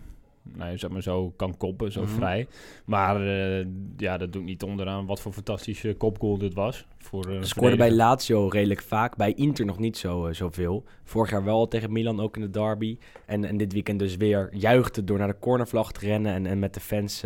nou, 0.55 0.77
zeg 0.77 0.89
maar 0.89 1.01
zo 1.01 1.33
kan 1.35 1.57
koppen, 1.57 1.91
zo 1.91 2.01
Mhm. 2.01 2.11
vrij. 2.11 2.47
Maar 2.85 3.27
eh, 3.27 3.65
ja, 3.97 4.17
dat 4.17 4.33
doet 4.33 4.43
niet 4.43 4.63
onderaan 4.63 5.05
wat 5.05 5.19
voor 5.19 5.33
fantastische 5.33 5.93
kopgoal 5.97 6.37
dit 6.37 6.53
was. 6.53 6.85
Voor, 6.97 7.25
eh, 7.31 7.41
Scoorde 7.41 7.75
bij. 7.75 7.91
Lazio 7.91 8.47
redelijk 8.47 8.81
vaak. 8.81 9.15
Bij 9.15 9.33
Inter 9.33 9.65
nog 9.65 9.79
niet 9.79 9.97
zo, 9.97 10.25
eh, 10.25 10.33
zoveel. 10.33 10.83
Vorig 11.03 11.31
jaar 11.31 11.43
wel 11.43 11.67
tegen 11.67 11.91
Milan, 11.91 12.19
ook 12.19 12.35
in 12.35 12.41
de 12.41 12.49
derby. 12.49 12.97
En, 13.25 13.45
en 13.45 13.57
dit 13.57 13.73
weekend 13.73 13.99
dus 13.99 14.15
weer 14.15 14.49
juichte 14.51 15.03
door 15.03 15.17
naar 15.17 15.27
de 15.27 15.39
cornervlag 15.39 15.91
te 15.91 15.99
rennen... 16.07 16.33
en, 16.33 16.45
en 16.45 16.59
met 16.59 16.73
de 16.73 16.79
fans 16.79 17.23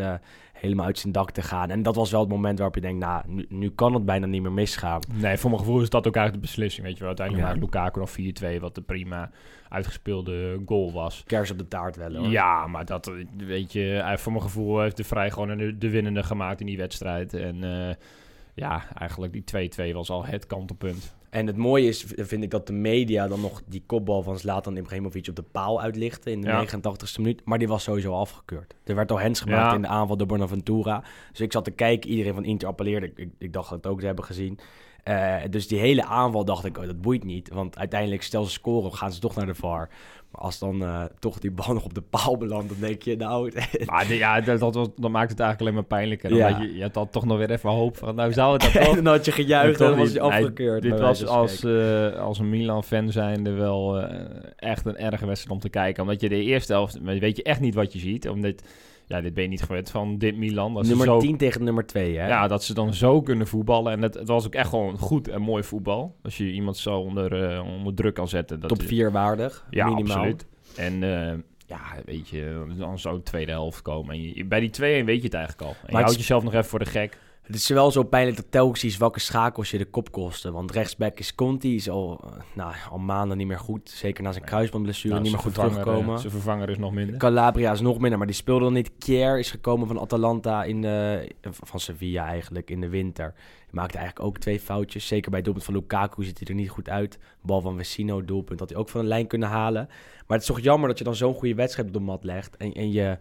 helemaal 0.62 0.86
uit 0.86 0.98
zijn 1.00 1.14
dak 1.14 1.32
te 1.32 1.42
gaan. 1.42 1.70
En 1.70 1.84
dat 1.84 1.96
was 1.96 2.12
wel 2.12 2.20
het 2.20 2.30
moment 2.30 2.58
waarop 2.58 2.76
je 2.76 2.82
denkt... 2.82 3.00
nou, 3.06 3.24
nu, 3.28 3.46
nu 3.50 3.70
kan 3.70 3.94
het 3.94 4.06
bijna 4.06 4.26
niet 4.26 4.42
meer 4.42 4.52
misgaan. 4.52 5.00
Nee, 5.14 5.38
voor 5.38 5.50
mijn 5.50 5.62
gevoel 5.62 5.82
is 5.82 5.90
dat 5.90 6.08
ook 6.08 6.16
eigenlijk 6.16 6.46
de 6.46 6.52
beslissing. 6.52 6.86
Weet 6.86 6.94
je 6.98 7.00
wel, 7.00 7.08
uiteindelijk 7.08 7.48
Ja. 7.48 7.54
maakt 7.54 7.66
Lukaku 7.66 8.00
nog 8.00 8.58
4-2, 8.58 8.60
wat 8.60 8.76
de 8.76 8.82
prima 8.82 9.30
uitgespeelde 9.70 10.62
goal 10.66 10.92
was. 10.94 11.24
Kers 11.28 11.52
op 11.52 11.58
de 11.58 11.68
taart 11.68 11.96
wel, 11.96 12.16
hoor. 12.16 12.28
Ja, 12.28 12.68
maar 12.68 12.86
dat, 12.86 13.08
eh, 13.08 13.14
weet 13.38 13.74
je, 13.74 13.80
hij- 13.80 14.18
voor 14.18 14.32
mijn 14.32 14.44
gevoel 14.44 14.80
heeft 14.82 14.98
de 14.98 15.04
Vrij 15.04 15.32
gewoon 15.32 15.58
de, 15.58 15.78
de 15.78 15.90
winnende 15.90 16.24
gemaakt 16.24 16.60
in 16.60 16.66
die 16.66 16.78
wedstrijd. 16.78 17.34
En 17.34 17.64
eh, 17.64 17.96
ja, 18.54 18.84
eigenlijk 18.98 19.34
die 19.34 19.44
2-2 19.44 19.94
was 19.94 20.10
al 20.10 20.26
het 20.26 20.48
kantelpunt. 20.48 21.16
En 21.32 21.48
het 21.48 21.58
mooie 21.58 21.88
is, 21.88 22.06
vind 22.18 22.44
ik, 22.44 22.50
dat 22.50 22.68
de 22.68 22.74
media 22.74 23.28
dan 23.28 23.42
nog 23.42 23.62
die 23.68 23.84
kopbal 23.86 24.22
van 24.24 24.40
Zlatan 24.40 24.78
Ibrahimovic 24.78 25.28
op 25.28 25.36
de 25.36 25.42
paal 25.42 25.82
uitlichten 25.82 26.32
in 26.32 26.42
de 26.42 26.48
Ja. 26.48 26.66
89ste 26.66 27.16
minuut. 27.18 27.42
Maar 27.46 27.60
die 27.60 27.68
was 27.68 27.84
sowieso 27.84 28.14
afgekeurd. 28.14 28.76
Er 28.84 28.96
werd 28.96 29.12
al 29.12 29.20
hens 29.20 29.40
gemaakt 29.40 29.70
Ja. 29.70 29.76
in 29.76 29.82
de 29.82 29.88
aanval 29.88 30.18
door 30.18 30.28
Bonaventura. 30.28 31.04
Dus 31.32 31.40
ik 31.42 31.52
zat 31.52 31.64
te 31.64 31.72
kijken, 31.72 32.10
iedereen 32.10 32.34
van 32.34 32.44
Inter 32.44 32.68
appelleerde. 32.68 33.06
Ik, 33.06 33.18
ik, 33.18 33.30
ik 33.38 33.54
dacht 33.54 33.70
dat 33.70 33.84
het 33.84 33.92
ook 33.92 34.00
te 34.00 34.06
hebben 34.06 34.26
gezien. 34.26 34.60
Eh, 35.04 35.36
dus 35.50 35.68
die 35.68 35.80
hele 35.80 36.06
aanval 36.06 36.46
dacht 36.46 36.66
ik, 36.66 36.78
oh, 36.78 36.86
dat 36.86 37.02
boeit 37.02 37.24
niet. 37.24 37.50
Want 37.54 37.78
uiteindelijk, 37.78 38.22
stel 38.24 38.44
ze 38.44 38.52
scoren, 38.52 38.94
gaan 38.94 39.12
ze 39.12 39.20
toch 39.20 39.36
naar 39.36 39.46
de 39.46 39.56
VAR. 39.56 39.90
Maar 40.32 40.42
als 40.42 40.60
dan 40.60 40.84
eh, 40.84 41.04
toch 41.20 41.40
die 41.40 41.52
bal 41.52 41.74
nog 41.74 41.84
op 41.84 41.94
de 41.94 42.02
paal 42.02 42.38
belandt, 42.38 42.70
dan 42.70 42.78
denk 42.80 43.02
je, 43.02 43.16
nou... 43.16 43.52
Maar 43.86 44.08
de- 44.08 44.16
ja, 44.18 44.42
dat, 44.42 44.60
dat, 44.60 44.76
was- 44.76 44.88
maakt 44.98 45.30
het 45.32 45.40
eigenlijk 45.40 45.60
alleen 45.62 45.74
maar 45.74 45.84
pijnlijker. 45.84 46.36
Ja. 46.36 46.48
Je, 46.62 46.76
je 46.76 46.82
had 46.82 46.94
dan 46.94 47.10
toch 47.10 47.26
nog 47.26 47.38
weer 47.38 47.52
even 47.52 47.70
hoop 47.70 47.98
van, 47.98 48.16
nou 48.16 48.34
zou 48.34 48.54
het 48.54 48.62
dat 48.62 48.74
en 48.76 48.84
toch... 48.86 48.96
dan 48.96 49.06
had 49.06 49.26
je 49.26 49.32
gejuicht 49.32 49.82
en 49.82 49.88
dan 49.88 49.98
was 49.98 50.12
je 50.12 50.20
Nee, 50.20 50.30
afgekeurd. 50.30 50.82
dit 50.82 50.92
bij 50.92 51.00
was 51.02 51.26
als, 51.26 51.64
eh, 51.64 52.14
als 52.14 52.40
een 52.40 52.50
Milan-fan 52.50 53.12
zijnde 53.12 53.52
wel 53.52 54.02
echt 54.56 54.86
een 54.86 54.98
erge 54.98 55.26
wedstrijd 55.26 55.56
om 55.56 55.62
te 55.62 55.70
kijken. 55.70 56.04
Omdat 56.04 56.22
je 56.22 56.30
de 56.30 56.44
eerste 56.44 56.74
helft, 56.74 57.00
weet 57.02 57.38
je 57.38 57.44
echt 57.44 57.60
niet 57.60 57.76
wat 57.76 57.94
je 57.94 58.00
ziet. 58.00 58.30
Omdat, 58.30 58.62
ja, 59.12 59.22
dit 59.22 59.34
ben 59.34 59.44
je 59.44 59.50
niet 59.50 59.62
gewend 59.64 59.90
van 59.90 60.18
dit 60.18 60.38
Milan. 60.38 60.74
Dat 60.74 60.84
ze 60.84 60.90
nummer 60.90 61.08
zo, 61.08 61.20
10 61.20 61.38
tegen 61.38 61.64
nummer 61.64 61.86
2, 61.86 62.18
hè? 62.18 62.28
Ja, 62.28 62.48
dat 62.48 62.64
ze 62.64 62.74
dan 62.74 62.94
zo 62.94 63.22
kunnen 63.22 63.48
voetballen. 63.48 63.92
En 63.92 64.02
het, 64.02 64.14
het 64.14 64.28
was 64.28 64.46
ook 64.46 64.54
echt 64.56 64.70
gewoon 64.70 64.98
goed 64.98 65.28
en 65.28 65.42
mooi 65.42 65.64
voetbal. 65.64 66.16
Als 66.24 66.38
je 66.38 66.52
iemand 66.52 66.78
zo 66.78 66.98
onder, 67.00 67.44
eh, 67.54 67.66
onder 67.78 67.94
druk 67.94 68.14
kan 68.14 68.28
zetten. 68.28 68.60
Dat 68.60 68.70
Top 68.70 68.82
is- 68.82 68.88
4 68.88 69.12
waardig, 69.12 69.66
Ja, 69.70 69.86
minimaal. 69.88 70.16
absoluut. 70.18 70.46
En 70.76 71.04
eh, 71.04 71.34
ja, 71.66 71.80
weet 72.06 72.30
je, 72.30 72.66
dan 72.78 73.00
zou 73.00 73.16
de 73.16 73.24
tweede 73.24 73.52
helft 73.52 73.82
komen. 73.82 74.14
En 74.16 74.22
je, 74.22 74.46
bij 74.46 74.60
die 74.60 74.70
2-1 74.70 75.06
weet 75.06 75.18
je 75.20 75.24
het 75.26 75.34
eigenlijk 75.34 75.68
al. 75.68 75.76
En 75.86 75.96
je 75.98 76.02
houdt 76.04 76.16
jezelf 76.16 76.44
nog 76.44 76.54
even 76.54 76.66
voor 76.70 76.80
de 76.80 76.86
gek. 76.86 77.18
Het 77.42 77.56
is 77.56 77.68
wel 77.68 77.92
zo 77.92 78.04
pijnlijk 78.04 78.38
dat 78.38 78.46
telkens 78.50 78.98
welke 78.98 79.20
schakels 79.20 79.72
je 79.72 79.78
de 79.78 79.86
kop 79.86 80.12
kosten. 80.12 80.54
Want 80.54 80.72
rechtsback 80.72 81.20
is 81.20 81.36
Conti, 81.36 81.76
is 81.76 81.90
al, 81.90 82.22
eh, 82.24 82.42
nou, 82.54 82.74
al 82.90 82.98
maanden 82.98 83.38
niet 83.38 83.48
meer 83.48 83.60
goed. 83.60 83.90
Zeker 83.90 84.24
na 84.24 84.32
zijn 84.32 84.46
kruisbandblessure 84.46 85.14
Nou, 85.14 85.24
niet 85.24 85.32
meer 85.32 85.42
goed 85.42 85.58
eh, 85.58 86.18
Zijn 86.18 86.32
vervanger 86.32 86.70
is 86.70 86.78
nog 86.78 86.94
minder. 86.94 87.18
Calabria 87.18 87.72
is 87.72 87.82
nog 87.82 88.00
minder, 88.00 88.18
maar 88.18 88.28
die 88.28 88.36
speelde 88.36 88.64
dan 88.64 88.74
niet. 88.74 88.92
Kier 88.98 89.40
is 89.40 89.52
gekomen 89.52 89.88
van 89.88 90.00
Atalanta 90.00 90.64
in 90.64 90.82
de, 90.82 91.28
van 91.42 91.80
Sevilla 91.80 92.26
eigenlijk 92.26 92.70
in 92.70 92.82
de 92.82 92.90
winter. 92.90 93.34
Hij 93.36 93.70
maakte 93.72 93.98
eigenlijk 93.98 94.28
ook 94.28 94.38
twee 94.38 94.60
foutjes. 94.60 95.08
Zeker 95.08 95.30
bij 95.30 95.40
het 95.40 95.46
doelpunt 95.46 95.66
van 95.66 95.76
Lukaku 95.76 96.24
ziet 96.24 96.40
hij 96.40 96.48
er 96.48 96.56
niet 96.56 96.70
goed 96.70 96.90
uit. 96.90 97.20
Bal 97.42 97.62
van 97.62 97.78
Vecino, 97.78 98.26
doelpunt, 98.26 98.60
had 98.60 98.70
hij 98.70 98.78
ook 98.78 98.90
van 98.90 99.02
de 99.02 99.08
lijn 99.08 99.28
kunnen 99.28 99.50
halen. 99.50 99.86
Maar 99.88 100.40
het 100.40 100.42
is 100.50 100.56
toch 100.56 100.60
jammer 100.60 100.90
dat 100.90 100.98
je 100.98 101.04
dan 101.04 101.16
zo'n 101.16 101.34
goede 101.34 101.56
wedstrijd 101.56 101.88
op 101.88 101.94
de 101.94 102.00
mat 102.00 102.24
legt. 102.24 102.58
En, 102.58 102.74
en 102.74 102.92
je, 102.92 103.18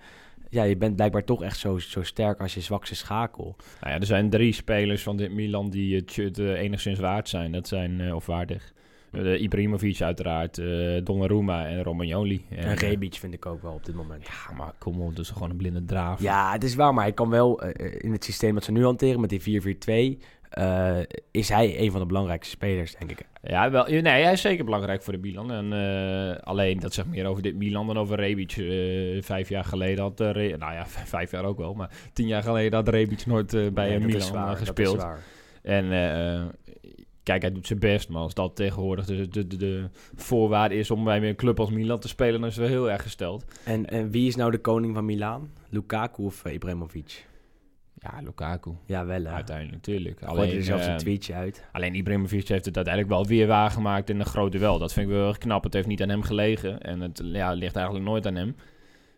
ja, 0.50 0.62
je 0.62 0.76
bent 0.76 0.96
blijkbaar 0.96 1.24
toch 1.24 1.42
echt 1.42 1.58
zo, 1.58 1.78
zo 1.78 2.02
sterk 2.02 2.40
als 2.40 2.54
je 2.54 2.60
zwakste 2.60 2.94
schakel. 2.94 3.56
Nou 3.80 3.92
ja, 3.92 4.00
er 4.00 4.06
zijn 4.06 4.30
drie 4.30 4.52
spelers 4.52 5.02
van 5.02 5.16
dit 5.16 5.32
Milan 5.32 5.70
die 5.70 5.96
het 5.96 6.10
shirt 6.10 6.38
eh, 6.38 6.60
enigszins 6.60 6.98
waard 6.98 7.28
zijn. 7.28 7.52
Dat 7.52 7.68
zijn, 7.68 8.00
eh, 8.00 8.14
of 8.14 8.26
waardig. 8.26 8.72
Uh, 9.12 9.42
Ibrahimovic 9.42 10.00
uiteraard, 10.00 10.62
Donnarumma 11.04 11.66
en 11.66 11.82
Romagnoli. 11.82 12.44
En, 12.48 12.58
en 12.58 12.74
Rebic 12.74 13.14
vind 13.14 13.34
ik 13.34 13.46
ook 13.46 13.62
wel 13.62 13.72
op 13.72 13.84
dit 13.84 13.94
moment. 13.94 14.26
Ja, 14.26 14.54
maar 14.56 14.72
kom 14.78 15.00
op, 15.00 15.16
dus 15.16 15.30
gewoon 15.30 15.50
een 15.50 15.56
blinde 15.56 15.84
draaf. 15.84 16.20
Ja, 16.20 16.52
het 16.52 16.64
is 16.64 16.74
waar, 16.74 16.94
maar 16.94 17.04
hij 17.04 17.12
kan 17.12 17.30
wel 17.30 17.62
in 17.98 18.12
het 18.12 18.24
systeem 18.24 18.54
dat 18.54 18.64
ze 18.64 18.72
nu 18.72 18.84
hanteren 18.84 19.20
met 19.20 19.30
die 19.30 20.16
4-4-2... 20.18 20.22
Uh, 20.58 20.98
is 21.30 21.48
hij 21.48 21.80
een 21.80 21.90
van 21.90 22.00
de 22.00 22.06
belangrijkste 22.06 22.50
spelers, 22.50 22.94
denk 22.96 23.10
ik. 23.10 23.26
Ja, 23.42 23.70
wel, 23.70 23.84
nee, 23.84 24.02
hij 24.02 24.32
is 24.32 24.40
zeker 24.40 24.64
belangrijk 24.64 25.02
voor 25.02 25.12
de 25.12 25.18
Milan. 25.18 25.52
En, 25.52 25.72
uh, 25.72 26.36
alleen, 26.42 26.78
dat 26.78 26.94
zegt 26.94 27.08
meer 27.08 27.26
over 27.26 27.42
dit 27.42 27.56
Milan 27.56 27.86
dan 27.86 27.98
over 27.98 28.16
Rebic. 28.16 28.56
Uh, 28.56 29.22
vijf 29.22 29.48
jaar 29.48 29.64
geleden 29.64 30.02
had... 30.02 30.18
nou 30.18 30.58
ja, 30.58 30.86
vijf 31.14 31.30
jaar 31.30 31.44
ook 31.44 31.58
wel. 31.58 31.74
Maar 31.74 31.90
tien 32.12 32.26
jaar 32.26 32.42
geleden 32.42 32.74
had 32.74 32.88
Rebic 32.88 33.26
nooit 33.26 33.74
bij 33.74 33.88
nee, 33.88 33.98
Milan 33.98 34.32
waar, 34.32 34.56
gespeeld. 34.56 35.06
En 35.62 35.88
kijk, 37.22 37.42
hij 37.42 37.52
doet 37.52 37.66
zijn 37.66 37.78
best. 37.78 38.08
Maar 38.08 38.22
als 38.22 38.34
dat 38.34 38.56
tegenwoordig 38.56 39.04
de, 39.04 39.28
de, 39.28 39.46
de, 39.46 39.56
de 39.56 39.88
voorwaarde 40.14 40.74
is 40.74 40.90
om 40.90 41.04
bij 41.04 41.28
een 41.28 41.36
club 41.36 41.60
als 41.60 41.70
Milan 41.70 42.00
te 42.00 42.08
spelen... 42.08 42.40
dan 42.40 42.48
is 42.48 42.56
het 42.56 42.68
wel 42.68 42.74
heel 42.76 42.90
erg 42.90 43.02
gesteld. 43.02 43.44
En, 43.64 43.86
en 43.86 44.10
wie 44.10 44.28
is 44.28 44.36
nou 44.36 44.50
de 44.50 44.58
koning 44.58 44.94
van 44.94 45.04
Milaan? 45.04 45.52
Lukaku 45.68 46.22
of 46.22 46.44
Ibrahimovic? 46.44 47.28
Ja, 48.00 48.20
Lukaku. 48.22 48.70
Ja, 48.86 49.06
wel 49.06 49.24
hè. 49.24 49.30
Uiteindelijk, 49.30 49.76
natuurlijk. 49.76 50.22
Alleen 50.22 50.56
er 50.56 50.62
zelfs 50.62 50.86
een 50.86 50.96
tweetje 50.96 51.34
uit. 51.34 51.68
Alleen 51.72 51.94
Ibrahimovic 51.94 52.48
heeft 52.48 52.64
het 52.64 52.76
uiteindelijk 52.76 53.14
wel 53.14 53.26
weer 53.26 53.46
waargemaakt 53.46 54.10
in 54.10 54.20
een 54.20 54.26
grote 54.26 54.58
wel. 54.58 54.78
Dat 54.78 54.92
vind 54.92 55.06
ik 55.06 55.12
wel 55.12 55.28
erg 55.28 55.38
knap. 55.38 55.64
Het 55.64 55.74
heeft 55.74 55.86
niet 55.86 56.02
aan 56.02 56.08
hem 56.08 56.22
gelegen. 56.22 56.80
En 56.80 57.00
het 57.00 57.20
ja, 57.24 57.52
ligt 57.52 57.76
eigenlijk 57.76 58.06
nooit 58.06 58.26
aan 58.26 58.34
hem. 58.34 58.56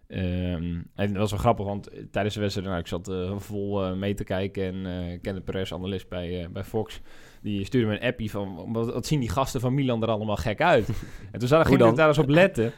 Um, 0.09 0.87
en 0.95 1.07
dat 1.07 1.17
was 1.17 1.31
wel 1.31 1.41
grappig, 1.41 1.67
want 1.67 1.91
tijdens 2.11 2.35
de 2.35 2.41
wedstrijd... 2.41 2.69
Nou, 2.69 2.81
ik 2.81 2.87
zat 2.87 3.09
uh, 3.09 3.39
vol 3.39 3.85
uh, 3.85 3.93
mee 3.93 4.15
te 4.15 4.25
kijken. 4.25 4.65
En 4.65 4.75
uh, 4.75 5.19
Kenneth 5.23 5.45
Perez, 5.45 5.73
analist 5.73 6.09
bij, 6.09 6.49
bij 6.53 6.65
Fox... 6.65 7.01
Die 7.43 7.65
stuurde 7.65 7.87
me 7.87 8.01
een 8.01 8.09
appie 8.09 8.31
van... 8.31 8.73
Wat, 8.73 8.93
wat 8.93 9.07
zien 9.07 9.21
die 9.21 9.29
gasten 9.29 9.61
van 9.61 9.75
Milan 9.75 10.03
er 10.03 10.09
allemaal 10.09 10.37
gek 10.37 10.61
uit? 10.61 10.89
en 11.33 11.39
toen 11.39 11.49
zag, 11.49 11.69
ik 11.69 11.79
daar 11.79 12.09
eens 12.09 12.19
op 12.19 12.29
letten... 12.29 12.73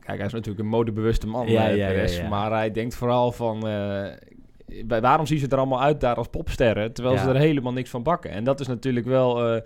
Kijk, 0.00 0.18
hij 0.18 0.26
is 0.26 0.32
natuurlijk 0.32 0.60
een 0.60 0.70
modebewuste 0.70 1.26
man, 1.26 1.48
ja, 1.48 1.66
ja, 1.68 1.88
ja, 1.88 2.28
maar 2.28 2.50
hij 2.50 2.70
denkt 2.70 2.94
vooral 2.94 3.32
van 3.32 3.66
waarom 4.86 5.26
zien 5.26 5.38
ze 5.38 5.48
er 5.48 5.58
allemaal 5.58 5.82
uit 5.82 6.00
daar 6.00 6.16
als 6.16 6.28
popsterren, 6.28 6.92
terwijl 6.92 7.18
ze 7.18 7.28
er 7.28 7.36
helemaal 7.36 7.72
niks 7.72 7.90
van 7.90 8.02
bakken? 8.02 8.30
En 8.30 8.44
dat 8.44 8.60
is 8.60 8.66
natuurlijk 8.66 9.06
wel 9.06 9.54
uh, 9.54 9.60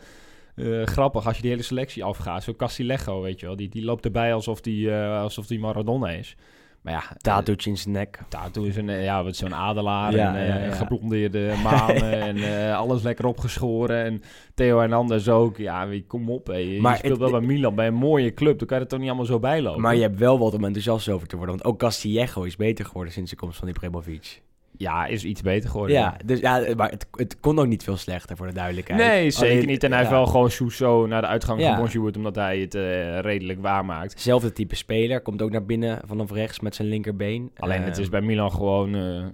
uh, 0.54 0.86
grappig 0.86 1.26
als 1.26 1.36
je 1.36 1.42
die 1.42 1.50
hele 1.50 1.62
selectie 1.62 2.04
afgaat. 2.04 2.42
Zo 2.42 2.54
Castillejo, 2.54 3.20
weet 3.20 3.40
je 3.40 3.46
wel, 3.46 3.56
die, 3.56 3.68
die 3.68 3.84
loopt 3.84 4.04
erbij 4.04 4.34
alsof 4.34 4.60
die, 4.60 4.86
uh, 4.86 5.20
alsof 5.20 5.46
die 5.46 5.58
Maradona 5.58 6.10
is. 6.10 6.36
Maar 6.80 6.92
ja, 6.92 7.02
Tatoetje 7.16 7.70
in 7.70 7.76
zijn 7.76 7.94
nek. 7.94 8.18
Tattoo 8.28 8.64
is 8.64 8.76
een, 8.76 8.90
ja, 8.90 9.24
wat 9.24 9.36
zo'n 9.36 9.54
adelaar 9.54 10.14
ja, 10.14 10.36
en 10.36 10.46
ja, 10.46 10.64
ja. 10.64 10.70
geblondeerde 10.70 11.54
manen 11.64 12.12
en 12.12 12.74
alles 12.74 13.02
lekker 13.02 13.26
opgeschoren. 13.26 14.04
En 14.04 14.22
Theo 14.54 14.78
Hernandez 14.78 15.28
ook. 15.28 15.56
Ja, 15.56 15.88
kom 16.06 16.30
op. 16.30 16.46
Hé. 16.46 16.54
Je 16.54 16.80
maar 16.80 16.96
speelt 16.96 17.20
het, 17.20 17.30
wel 17.30 17.38
bij 17.38 17.48
Milan, 17.48 17.74
bij 17.74 17.86
een 17.86 17.94
mooie 17.94 18.34
club. 18.34 18.58
Dan 18.58 18.66
kan 18.66 18.76
je 18.76 18.82
er 18.82 18.88
toch 18.88 18.98
niet 18.98 19.08
allemaal 19.08 19.26
zo 19.26 19.38
bij 19.38 19.62
lopen. 19.62 19.80
Maar 19.80 19.94
je 19.94 20.02
hebt 20.02 20.18
wel 20.18 20.38
wat 20.38 20.54
om 20.54 20.64
enthousiast 20.64 21.08
over 21.08 21.28
te 21.28 21.36
worden. 21.36 21.54
Want 21.54 21.66
ook 21.68 21.78
Castillejo 21.78 22.42
is 22.42 22.56
beter 22.56 22.84
geworden 22.84 23.12
sinds 23.12 23.30
de 23.30 23.36
komst 23.36 23.58
van 23.58 23.66
die 23.66 23.76
Ibrahimovic. 23.76 24.42
Ja, 24.80 25.06
is 25.06 25.24
iets 25.24 25.42
beter 25.42 25.70
geworden. 25.70 25.96
Ja, 25.96 26.16
dus 26.24 26.40
ja, 26.40 26.64
maar 26.76 26.90
het, 26.90 27.06
het 27.12 27.40
kon 27.40 27.58
ook 27.58 27.66
niet 27.66 27.82
veel 27.82 27.96
slechter 27.96 28.36
voor 28.36 28.46
de 28.46 28.52
duidelijkheid. 28.52 29.00
Nee, 29.00 29.30
zeker 29.30 29.66
niet. 29.66 29.84
En 29.84 29.90
hij 29.90 29.98
heeft 29.98 30.10
wel 30.10 30.26
gewoon 30.26 30.50
Sousso 30.50 31.06
naar 31.06 31.20
de 31.20 31.26
uitgang 31.26 31.62
van 31.62 31.76
Bonjour, 31.76 32.16
omdat 32.16 32.34
hij 32.34 32.58
het 32.58 32.74
uh, 32.74 33.18
redelijk 33.18 33.60
waarmaakt. 33.60 34.20
Zelfde 34.20 34.52
type 34.52 34.74
speler, 34.76 35.20
komt 35.20 35.42
ook 35.42 35.50
naar 35.50 35.64
binnen 35.64 36.00
vanaf 36.06 36.30
rechts 36.30 36.60
met 36.60 36.74
zijn 36.74 36.88
linkerbeen. 36.88 37.50
Alleen 37.56 37.82
het 37.82 37.98
is 37.98 38.08
bij 38.08 38.20
Milan 38.20 38.52
gewoon, 38.52 38.94
uh, 38.94 39.24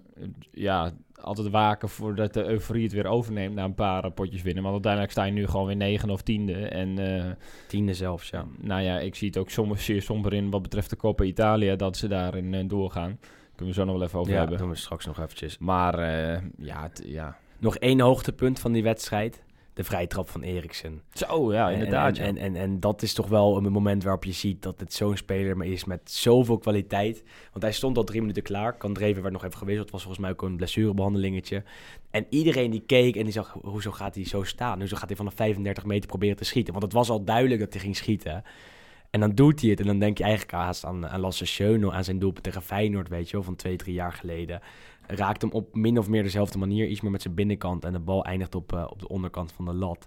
ja, 0.53 0.93
altijd 1.21 1.51
waken 1.51 1.89
voordat 1.89 2.35
de 2.35 2.45
euforie 2.45 2.83
het 2.83 2.93
weer 2.93 3.07
overneemt 3.07 3.55
na 3.55 3.65
een 3.65 3.75
paar 3.75 4.11
potjes 4.11 4.43
winnen. 4.43 4.63
Maar 4.63 4.73
uiteindelijk 4.73 5.13
sta 5.13 5.25
je 5.25 5.33
nu 5.33 5.47
gewoon 5.47 5.67
weer 5.67 5.77
negen 5.77 6.11
of 6.11 6.23
tiende. 6.23 6.69
En, 6.69 7.01
uh, 7.01 7.25
tiende 7.69 7.95
zelfs, 7.95 8.29
ja. 8.31 8.45
Nou 8.61 8.83
ja, 8.83 8.99
ik 8.99 9.15
zie 9.15 9.29
het 9.29 9.37
ook 9.37 9.51
soms 9.51 9.85
zeer 9.85 10.03
somber 10.03 10.33
in 10.33 10.51
wat 10.51 10.63
betreft 10.63 10.91
de 10.91 10.97
Coppa 10.97 11.25
Italia, 11.25 11.77
dat 11.77 11.97
ze 11.97 12.09
daarin 12.09 12.69
doorgaan. 12.69 13.19
Kunnen 13.57 13.75
we 13.75 13.81
zo 13.81 13.87
nog 13.87 13.97
wel 13.97 14.07
even 14.07 14.19
over 14.19 14.33
ja, 14.33 14.39
hebben. 14.39 14.59
doen 14.59 14.69
we 14.69 14.77
straks 14.77 15.07
nog 15.07 15.19
eventjes. 15.19 15.59
Maar 15.59 15.99
uh, 15.99 16.39
ja, 16.59 16.91
ja. 17.05 17.39
Nog 17.59 17.77
één 17.77 18.01
hoogtepunt 18.01 18.59
van 18.59 18.73
die 18.73 18.83
wedstrijd. 18.83 19.45
De 19.73 19.85
vrije 19.85 20.07
trap 20.07 20.31
van 20.31 20.43
Eriksen. 20.43 21.03
Zo, 21.13 21.53
ja, 21.53 21.71
inderdaad. 21.71 22.19
En, 22.19 22.25
en, 22.25 22.37
en, 22.37 22.57
en, 22.57 22.81
dat 22.81 23.03
is 23.03 23.13
toch 23.13 23.29
wel 23.29 23.57
een 23.57 23.73
moment 23.73 24.03
waarop 24.03 24.25
je 24.25 24.33
ziet 24.33 24.63
dat 24.63 24.81
het 24.81 24.93
zo'n 24.93 25.17
speler 25.17 25.65
is 25.65 25.85
met 25.85 26.11
zoveel 26.11 26.59
kwaliteit. 26.59 27.25
Want 27.51 27.63
hij 27.65 27.73
stond 27.73 27.97
al 27.97 28.05
drie 28.05 28.21
minuten 28.21 28.43
klaar. 28.43 28.77
Kandreven 28.77 29.23
werd 29.23 29.35
nog 29.35 29.45
even 29.45 29.59
gewisseld. 29.59 29.91
Was 29.91 30.03
volgens 30.03 30.23
mij 30.23 30.33
ook 30.33 30.43
een 30.43 30.57
blessurebehandelingetje. 30.57 31.63
En 32.11 32.27
iedereen 32.31 32.71
die 32.71 32.83
keek 32.87 33.17
en 33.17 33.23
die 33.23 33.33
zag, 33.33 33.57
hoezo 33.63 33.91
gaat 33.91 34.15
hij 34.15 34.25
zo 34.25 34.43
staan? 34.43 34.79
Hoezo 34.79 34.97
gaat 34.97 35.09
hij 35.09 35.17
vanaf 35.17 35.35
35 35.35 35.85
meter 35.85 36.09
proberen 36.09 36.37
te 36.37 36.45
schieten? 36.45 36.73
Want 36.73 36.85
het 36.85 36.95
was 36.95 37.11
al 37.11 37.25
duidelijk 37.25 37.61
dat 37.61 37.73
hij 37.73 37.83
ging 37.83 37.97
schieten. 37.97 38.45
En 39.17 39.23
dan 39.23 39.35
doet 39.35 39.61
hij 39.61 39.71
het. 39.71 39.81
En 39.81 39.87
dan 39.87 39.99
denk 39.99 40.19
je 40.19 40.25
eigenlijk 40.25 40.53
haast 40.53 40.85
aan, 40.85 41.09
aan 41.09 41.21
Lasse 41.21 41.47
Schöne, 41.47 41.93
aan 41.93 42.05
zijn 42.05 42.19
doelpunt 42.19 42.45
tegen 42.45 42.63
Feyenoord, 42.63 43.09
weet 43.09 43.31
je 43.31 43.37
wel, 43.37 43.45
van 43.45 43.57
twee, 43.57 43.77
drie 43.77 43.95
jaar 43.95 44.13
geleden. 44.13 44.61
Raakt 45.07 45.43
hem 45.43 45.51
op 45.51 45.75
min 45.75 45.99
of 45.99 46.09
meer 46.09 46.23
dezelfde 46.23 46.59
manier, 46.59 46.87
iets 46.87 47.01
meer 47.01 47.11
met 47.11 47.23
zijn 47.23 47.35
binnenkant. 47.35 47.85
En 47.85 47.93
de 47.93 47.99
bal 47.99 48.25
eindigt 48.25 48.55
op, 48.55 48.73
uh, 48.73 48.85
op 48.89 49.01
de 49.01 49.09
onderkant 49.09 49.53
van 49.53 49.65
de 49.65 49.75
lat. 49.75 50.07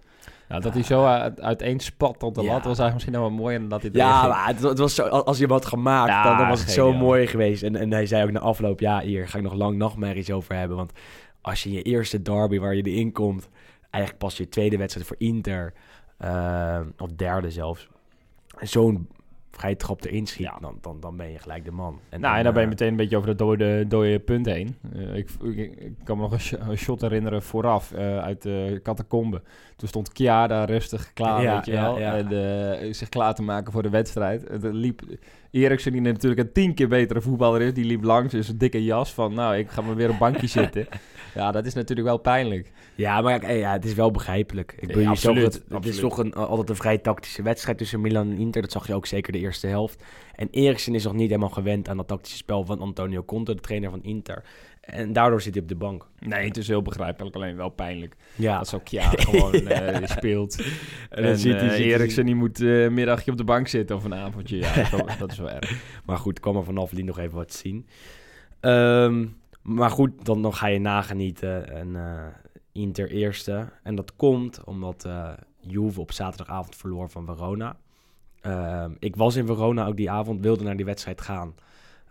Ja, 0.50 0.60
dat 0.60 0.74
hij 0.74 0.84
zo 0.84 1.06
uit, 1.06 1.42
uiteen 1.42 1.80
spat 1.80 2.24
op 2.24 2.36
de 2.36 2.44
lat 2.44 2.66
was 2.66 2.80
eigenlijk 2.80 2.94
misschien 2.94 3.20
wel 3.20 3.30
mooi. 3.30 3.56
En 3.56 3.68
dat 3.68 3.82
hij 3.82 3.92
ja, 3.94 4.28
maar 4.28 4.48
het, 4.48 4.62
het, 4.62 4.78
was 4.78 4.96
zo, 4.96 5.04
als 5.04 5.38
je 5.38 5.48
wat 5.48 5.66
gemaakt, 5.66 6.10
ja, 6.10 6.24
dan, 6.24 6.38
dan, 6.38 6.48
was 6.48 6.60
het 6.60 6.72
zo 6.72 6.94
mooi 6.94 7.28
geweest. 7.28 7.64
En, 7.64 7.76
en 7.76 7.92
hij 7.92 8.06
zei 8.06 8.24
ook 8.24 8.32
na 8.32 8.40
afloop, 8.40 8.80
ja, 8.80 9.00
hier 9.00 9.28
ga 9.28 9.38
ik 9.38 9.44
nog 9.44 9.54
lang 9.54 9.78
nachtmerries 9.78 10.32
over 10.32 10.56
hebben. 10.56 10.78
Want 10.78 10.92
als 11.42 11.64
je 11.64 11.72
je 11.72 11.82
eerste 11.82 12.22
derby 12.22 12.60
waar 12.60 12.76
je 12.76 12.84
erin 12.84 13.12
komt, 13.12 13.50
eigenlijk 13.90 14.24
pas 14.24 14.38
je 14.38 14.50
tweede 14.50 14.78
wedstrijd 14.78 15.08
voor 15.08 15.18
Inter, 15.20 15.74
uh, 16.26 16.80
of 16.98 17.10
derde 17.12 17.52
zelfs, 17.52 17.90
zo'n 18.62 19.08
vrije 19.52 19.76
trap 19.76 20.04
erin 20.04 20.28
schiet, 20.28 20.46
ja. 20.46 20.58
dan, 20.62 20.78
dan, 20.82 21.00
dan 21.00 21.18
ben 21.18 21.32
je 21.32 21.40
gelijk 21.40 21.66
de 21.66 21.72
man. 21.72 22.00
En 22.10 22.22
nou, 22.22 22.38
en 22.38 22.44
dan 22.44 22.54
ben 22.54 22.62
je 22.62 22.68
eh, 22.68 22.74
meteen 22.74 22.88
een 22.88 22.96
beetje 22.96 23.16
over 23.16 23.28
dat 23.28 23.38
dode, 23.38 23.88
dode 23.88 24.20
punt 24.20 24.46
heen. 24.46 24.76
Uh, 24.96 25.16
ik, 25.16 25.30
ik, 25.42 25.94
kan 26.04 26.18
me 26.18 26.22
nog 26.22 26.32
een, 26.32 26.78
shot 26.78 27.02
herinneren 27.02 27.44
vooraf 27.44 27.92
uh, 27.92 28.18
uit 28.18 28.42
de 28.42 28.80
catacombe. 28.84 29.42
Toen 29.76 29.88
stond 29.88 30.12
Kia 30.12 30.48
daar 30.48 30.70
rustig 30.70 31.14
klaar, 31.14 31.42
ja, 31.42 31.56
weet 31.56 31.66
je 31.66 31.72
wel. 31.72 32.00
Ja, 32.00 32.16
en 32.16 32.96
zich 32.96 33.10
klaar 33.10 33.36
te 33.36 33.42
maken 33.42 33.72
voor 33.72 33.84
de 33.84 33.90
wedstrijd. 33.90 34.48
Het 34.50 34.64
liep 34.64 35.02
Eriksen, 35.52 35.92
die 35.92 36.02
natuurlijk 36.02 36.42
een 36.42 36.52
tien 36.52 36.74
keer 36.74 36.88
betere 36.88 37.22
voetballer 37.22 37.62
is, 37.62 37.74
die 37.74 37.86
liep 37.86 38.04
langs 38.04 38.34
in 38.34 38.44
zijn 38.44 38.58
dikke 38.58 38.84
jas 38.84 39.14
van, 39.14 39.34
nou, 39.34 39.58
ik 39.58 39.70
ga 39.70 39.82
maar 39.82 39.96
weer 39.96 40.10
op 40.10 40.20
bankje 40.20 40.48
zitten. 40.60 40.88
Ja, 41.36 41.52
dat 41.52 41.66
is 41.66 41.74
natuurlijk 41.74 42.08
wel 42.08 42.18
pijnlijk. 42.18 42.72
Ja, 42.96 43.22
maar 43.22 43.56
ja, 43.56 43.72
het 43.72 43.86
is 43.86 43.94
wel 43.94 44.12
begrijpelijk. 44.12 44.76
Ik 44.80 44.88
bedoel, 44.88 45.02
ja, 45.02 45.10
absoluut, 45.10 45.54
het, 45.54 45.64
het 45.70 45.86
is 45.86 46.00
toch 46.00 46.18
een, 46.18 46.34
altijd 46.34 46.70
een 46.70 46.76
vrij 46.76 46.98
tactische 46.98 47.42
wedstrijd 47.42 47.78
tussen 47.78 48.02
Milan 48.02 48.32
en 48.32 48.38
Inter. 48.38 48.62
Dat 48.62 48.72
zag 48.72 48.88
je 48.88 48.94
ook 48.94 49.06
zeker 49.06 49.32
de 49.32 49.40
eerste 49.40 49.68
helft. 49.68 50.04
En 50.36 50.48
Eriksen 50.52 50.96
is 50.96 51.04
nog 51.04 51.14
niet 51.14 51.28
helemaal 51.28 51.50
gewend 51.50 51.90
aan 51.90 51.98
dat 51.98 52.08
tactische 52.08 52.38
spel 52.38 52.66
van 52.66 52.80
Antonio 52.80 53.24
Conte, 53.24 53.56
de 53.56 53.62
trainer 53.62 53.90
van 53.90 54.04
Inter. 54.04 54.44
En 54.92 55.14
daardoor 55.14 55.42
zit 55.42 55.54
hij 55.54 55.64
op 55.64 55.70
de 55.70 55.76
bank. 55.76 56.08
Nee, 56.20 56.48
het 56.48 56.58
is 56.58 56.68
heel 56.68 56.82
begrijpelijk, 56.82 57.36
alleen 57.36 57.56
wel 57.56 57.70
pijnlijk. 57.70 58.16
Ja. 58.36 58.58
Dat 58.58 58.74
ook 58.74 58.88
ja 59.00 59.10
gewoon 59.10 59.56
uh, 59.56 59.98
speelt. 60.04 60.64
En, 61.10 61.24
dan 61.24 61.36
ziet 61.36 61.54
hij 61.54 61.80
uh, 61.80 61.86
Eriksen, 61.86 62.26
die 62.26 62.36
moet 62.36 62.60
uh, 62.60 62.90
middagje 62.90 63.32
op 63.32 63.38
de 63.38 63.44
bank 63.44 63.68
zitten 63.68 63.96
of 63.96 64.04
een 64.04 64.16
avondje. 64.16 64.58
Ja, 64.58 64.74
dat, 64.74 64.84
is 64.84 64.92
wel, 64.92 65.08
dat 65.20 65.32
is 65.32 65.38
wel 65.38 65.50
erg. 65.50 65.82
Maar 66.06 66.18
goed, 66.18 66.40
kom 66.40 66.58
er 66.58 66.64
vanaf 66.64 66.90
die 66.90 67.04
nog 67.04 67.20
even 67.20 67.36
wat 67.36 67.54
zien. 67.54 67.88
Um, 68.62 69.38
maar 69.62 69.90
goed, 69.90 70.26
dan, 70.26 70.42
dan 70.42 70.54
ga 70.54 70.68
je 70.68 70.80
nagenieten 70.80 71.70
en 71.70 71.98
Inter 72.72 73.12
eerste. 73.12 73.70
En 73.84 73.96
dat 73.96 74.16
komt 74.16 74.64
omdat 74.64 75.08
Juve 75.60 76.00
op 76.00 76.12
zaterdagavond 76.12 76.76
verloor 76.76 77.10
van 77.10 77.26
Verona. 77.26 77.78
Uh, 78.42 78.86
ik 79.00 79.16
was 79.16 79.36
in 79.36 79.46
Verona 79.46 79.86
ook 79.86 79.98
die 79.98 80.12
avond, 80.12 80.42
wilde 80.42 80.64
naar 80.64 80.76
die 80.76 80.86
wedstrijd 80.86 81.22
gaan. 81.22 81.54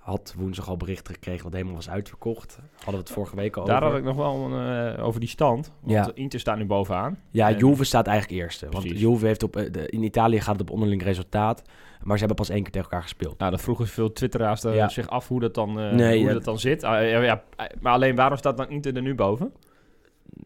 Had 0.08 0.34
woensdag 0.36 0.68
al 0.68 0.76
berichten 0.76 1.14
gekregen 1.14 1.42
dat 1.42 1.52
helemaal 1.52 1.74
was 1.74 1.90
uitverkocht. 1.90 2.58
Hadden 2.74 2.92
we 2.94 3.00
het 3.00 3.10
vorige 3.10 3.36
week 3.36 3.56
al 3.56 3.64
Daar 3.64 3.76
over. 3.76 3.88
had 3.88 3.98
ik 3.98 4.04
nog 4.04 4.16
wel 4.16 4.52
een, 4.52 4.96
over 4.98 5.20
die 5.20 5.28
stand. 5.28 5.72
Want 5.80 6.06
ja. 6.06 6.10
Inter 6.14 6.40
staat 6.40 6.58
nu 6.58 6.64
bovenaan. 6.64 7.18
Ja, 7.30 7.48
en... 7.48 7.56
Juve 7.56 7.84
staat 7.84 8.06
eigenlijk 8.06 8.42
eerste. 8.42 8.66
Precies. 8.66 8.90
Want 8.90 9.00
Juve 9.00 9.26
heeft 9.26 9.42
op, 9.42 9.52
de, 9.52 9.88
in 9.88 10.02
Italië 10.02 10.40
gaat 10.40 10.52
het 10.52 10.60
op 10.60 10.70
onderling 10.70 11.02
resultaat. 11.02 11.62
Maar 12.02 12.18
ze 12.18 12.24
hebben 12.24 12.36
pas 12.36 12.48
één 12.48 12.62
keer 12.62 12.72
tegen 12.72 12.88
elkaar 12.90 13.02
gespeeld. 13.02 13.38
Nou, 13.38 13.50
dan 13.50 13.60
vroegen 13.60 13.86
veel 13.86 14.12
twitteraars 14.12 14.62
ja. 14.62 14.88
zich 14.88 15.08
af 15.08 15.28
hoe 15.28 15.40
dat 15.40 15.54
dan, 15.54 15.80
uh, 15.80 15.92
nee, 15.92 16.18
hoe 16.18 16.26
ja. 16.26 16.32
dat 16.32 16.44
dan 16.44 16.58
zit. 16.58 16.82
Uh, 16.82 17.24
ja, 17.24 17.42
maar 17.80 17.92
alleen 17.92 18.14
waarom 18.14 18.38
staat 18.38 18.56
dan 18.56 18.70
Inter 18.70 18.96
er 18.96 19.02
nu 19.02 19.14
boven? 19.14 19.52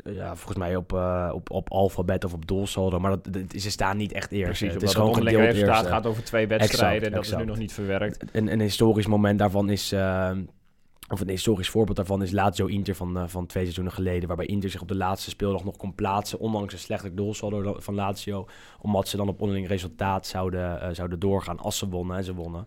Ja, 0.05 0.37
volgens 0.37 0.59
mij 0.59 0.77
op, 0.77 0.93
uh, 0.93 1.31
op, 1.35 1.51
op 1.51 1.71
alfabet 1.71 2.25
of 2.25 2.33
op 2.33 2.47
doelsaldo. 2.47 2.99
Maar 2.99 3.11
dat, 3.11 3.33
dat, 3.33 3.61
ze 3.61 3.71
staan 3.71 3.97
niet 3.97 4.13
echt 4.13 4.33
eerst. 4.33 4.59
Precies, 4.59 4.73
het 4.75 4.83
is 4.83 4.95
gewoon 4.95 5.27
een 5.27 5.37
resultaat 5.37 5.87
gaat 5.87 6.07
over 6.07 6.25
twee 6.25 6.47
wedstrijden. 6.47 6.91
Exact, 6.91 7.05
en 7.05 7.11
dat 7.11 7.21
exact. 7.21 7.41
is 7.41 7.45
nu 7.45 7.51
nog 7.51 7.59
niet 7.59 7.73
verwerkt. 7.73 8.25
Een, 8.33 8.53
een 8.53 8.61
historisch 8.61 9.07
moment 9.07 9.39
daarvan 9.39 9.71
is 9.71 9.95
of 11.13 11.21
een 11.21 11.29
historisch 11.29 11.71
voorbeeld 11.71 11.97
daarvan 11.97 12.23
is 12.23 12.31
Lazio 12.31 12.67
Inter 12.67 12.95
van, 12.95 13.17
uh, 13.17 13.23
van 13.27 13.47
twee 13.47 13.63
seizoenen 13.63 13.93
geleden. 13.93 14.29
Waarbij 14.29 14.47
Inter 14.47 14.71
zich 14.71 14.81
op 14.81 14.89
de 14.89 14.97
laatste 14.97 15.31
speeldag 15.31 15.65
nog 15.65 15.77
kon 15.77 15.95
plaatsen. 15.95 16.39
Ondanks 16.39 16.73
een 16.73 16.79
slechte 16.79 17.15
doelsaldo 17.15 17.77
van 17.79 17.95
Lazio. 17.95 18.47
Omdat 18.81 19.09
ze 19.09 19.17
dan 19.17 19.29
op 19.29 19.41
onderling 19.41 19.69
resultaat 19.69 20.27
zouden, 20.27 20.83
uh, 20.83 20.89
zouden 20.93 21.19
doorgaan 21.19 21.59
als 21.59 21.79
ze 21.79 21.89
wonnen. 21.89 22.17
En 22.17 22.25
ze 22.25 22.35
wonnen. 22.35 22.67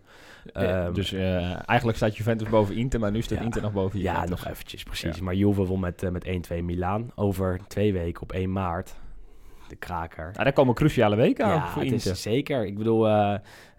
Um, 0.52 0.94
dus 0.94 1.12
uh, 1.12 1.68
eigenlijk 1.68 1.96
staat 1.96 2.16
Juventus 2.16 2.48
boven 2.48 2.76
Inter. 2.76 3.00
Maar 3.00 3.10
nu 3.10 3.22
staat 3.22 3.38
ja, 3.38 3.44
Inter 3.44 3.62
nog 3.62 3.72
boven 3.72 3.98
Juventus. 3.98 4.24
Ja, 4.24 4.30
nog 4.30 4.46
eventjes, 4.46 4.82
precies. 4.82 5.16
Ja. 5.16 5.22
Maar 5.22 5.34
Juve 5.34 5.64
won 5.64 5.80
met, 5.80 6.10
met 6.10 6.26
1-2 6.52 6.62
Milaan. 6.62 7.10
Over 7.14 7.60
twee 7.68 7.92
weken 7.92 8.22
op 8.22 8.32
1 8.32 8.52
maart. 8.52 8.94
De 9.68 9.76
kraker. 9.76 10.30
Ja, 10.34 10.42
daar 10.42 10.52
komen 10.52 10.74
cruciale 10.74 11.16
weken 11.16 11.44
aan 11.44 11.54
ja, 11.54 11.66
voor 11.68 11.82
het 11.82 11.92
Inter. 11.92 12.10
Is 12.10 12.22
zeker. 12.22 12.66
Ik 12.66 12.78
bedoel 12.78 13.08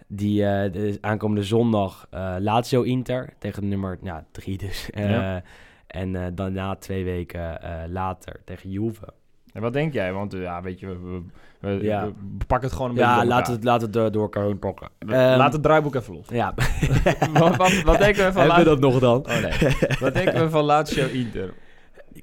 die 0.08 0.42
uh, 0.42 0.48
de 0.48 0.98
aankomende 1.02 1.44
zondag 1.44 2.08
uh, 2.14 2.36
Lazio 2.40 2.82
Inter 2.82 3.34
tegen 3.40 3.62
de 3.62 3.68
nummer 3.68 3.98
ja, 4.02 4.26
drie 4.32 4.58
dus. 4.58 4.90
Ja. 4.96 5.44
En 5.88 6.36
daarna 6.36 6.76
twee 6.76 7.04
weken 7.04 7.60
later 7.90 8.42
tegen 8.46 8.70
Juve. 8.70 9.14
En 9.54 9.62
wat 9.62 9.74
denk 9.74 9.94
jij? 9.94 10.14
Want 10.14 10.32
ja, 10.32 10.62
weet 10.62 10.80
je, 10.80 10.88
we, 10.88 11.22
we, 11.60 11.84
Ja. 11.84 12.06
we 12.06 12.46
pakken 12.48 12.68
het 12.68 12.78
gewoon 12.78 12.92
een 12.92 12.98
Ja, 12.98 13.14
beetje 13.14 13.28
laat 13.28 13.48
het, 13.48 13.64
laat 13.64 13.82
het 13.82 13.94
door, 13.94 14.12
elkaar 14.14 14.44
heen 14.44 14.60
pakken. 14.60 14.90
Laat 15.08 15.54
het 15.54 15.64
draaiboek 15.64 15.96
even 15.96 16.14
los. 16.14 16.28
Ja. 16.30 16.54
wat, 17.34 17.56
wat, 17.56 17.82
wat 17.82 17.98
denken 17.98 18.26
we 18.26 18.32
van 18.32 18.42
Hebben 18.42 18.44
we 18.44 18.48
Lazio? 18.48 18.64
dat 18.64 18.80
nog 18.80 19.00
dan? 19.00 19.18
Oh 19.20 19.42
nee. 19.42 19.72
wat 20.00 20.14
denken 20.14 20.44
we 20.44 20.50
van 20.50 20.64
Lazio 20.64 21.08
Inter? 21.08 21.54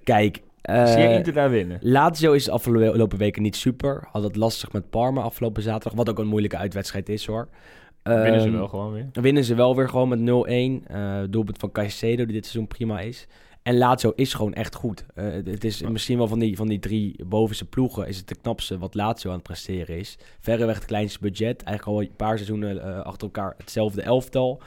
Kijk. 0.05 0.43
Zie 0.64 0.99
je 0.99 1.09
eh, 1.09 1.14
Inter 1.14 1.33
daar 1.33 1.50
winnen? 1.50 1.78
Lazio 1.80 2.33
is 2.33 2.44
de 2.44 2.50
afgelopen 2.50 3.18
weken 3.18 3.42
niet 3.42 3.56
super. 3.56 4.09
Had 4.11 4.23
het 4.23 4.37
lastig 4.37 4.73
met 4.73 4.90
Parma 4.90 5.21
afgelopen 5.23 5.62
zaterdag. 5.62 5.92
Wat 5.94 6.09
ook 6.09 6.18
een 6.18 6.26
moeilijke 6.26 6.56
uitwedstrijd 6.56 7.09
is 7.09 7.26
hoor. 7.26 7.49
Winnen 8.02 8.40
ze 8.40 8.47
Ehm, 8.47 8.56
wel 8.56 8.68
gewoon 8.68 8.92
weer. 8.92 9.09
Winnen 9.12 9.44
ze 9.44 9.54
wel 9.54 9.76
weer 9.76 9.88
gewoon 9.88 10.09
met 10.09 10.18
0-1. 10.21 10.85
eh 10.87 11.21
doelpunt 11.30 11.59
van 11.59 11.73
Caicedo, 11.73 12.25
die 12.25 12.35
dit 12.35 12.44
seizoen 12.47 12.66
prima 12.68 13.00
is. 13.00 13.26
En 13.62 13.78
Lazio 13.78 14.12
is 14.14 14.35
gewoon 14.35 14.54
echt 14.54 14.75
goed. 14.75 15.04
Eh, 15.14 15.25
het 15.44 15.64
is 15.64 15.83
misschien 15.83 16.18
wel 16.18 16.28
van 16.28 16.38
die, 16.38 16.56
van 16.56 16.68
die 16.68 16.78
drie 16.78 17.25
bovenste 17.25 17.64
ploegen... 17.64 18.06
is 18.09 18.16
het 18.16 18.28
de 18.28 18.35
knapste 18.42 18.78
wat 18.78 18.94
Lazio 18.94 19.30
aan 19.30 19.37
het 19.37 19.44
presteren 19.47 19.99
is. 19.99 20.18
Verreweg 20.40 20.75
het 20.75 20.85
kleinste 20.85 21.18
budget. 21.21 21.62
Eigenlijk 21.62 21.99
al 21.99 22.02
een 22.04 22.16
paar 22.16 22.37
seizoenen 22.37 23.04
achter 23.04 23.23
elkaar 23.23 23.54
hetzelfde 23.56 24.02
elftal. 24.02 24.61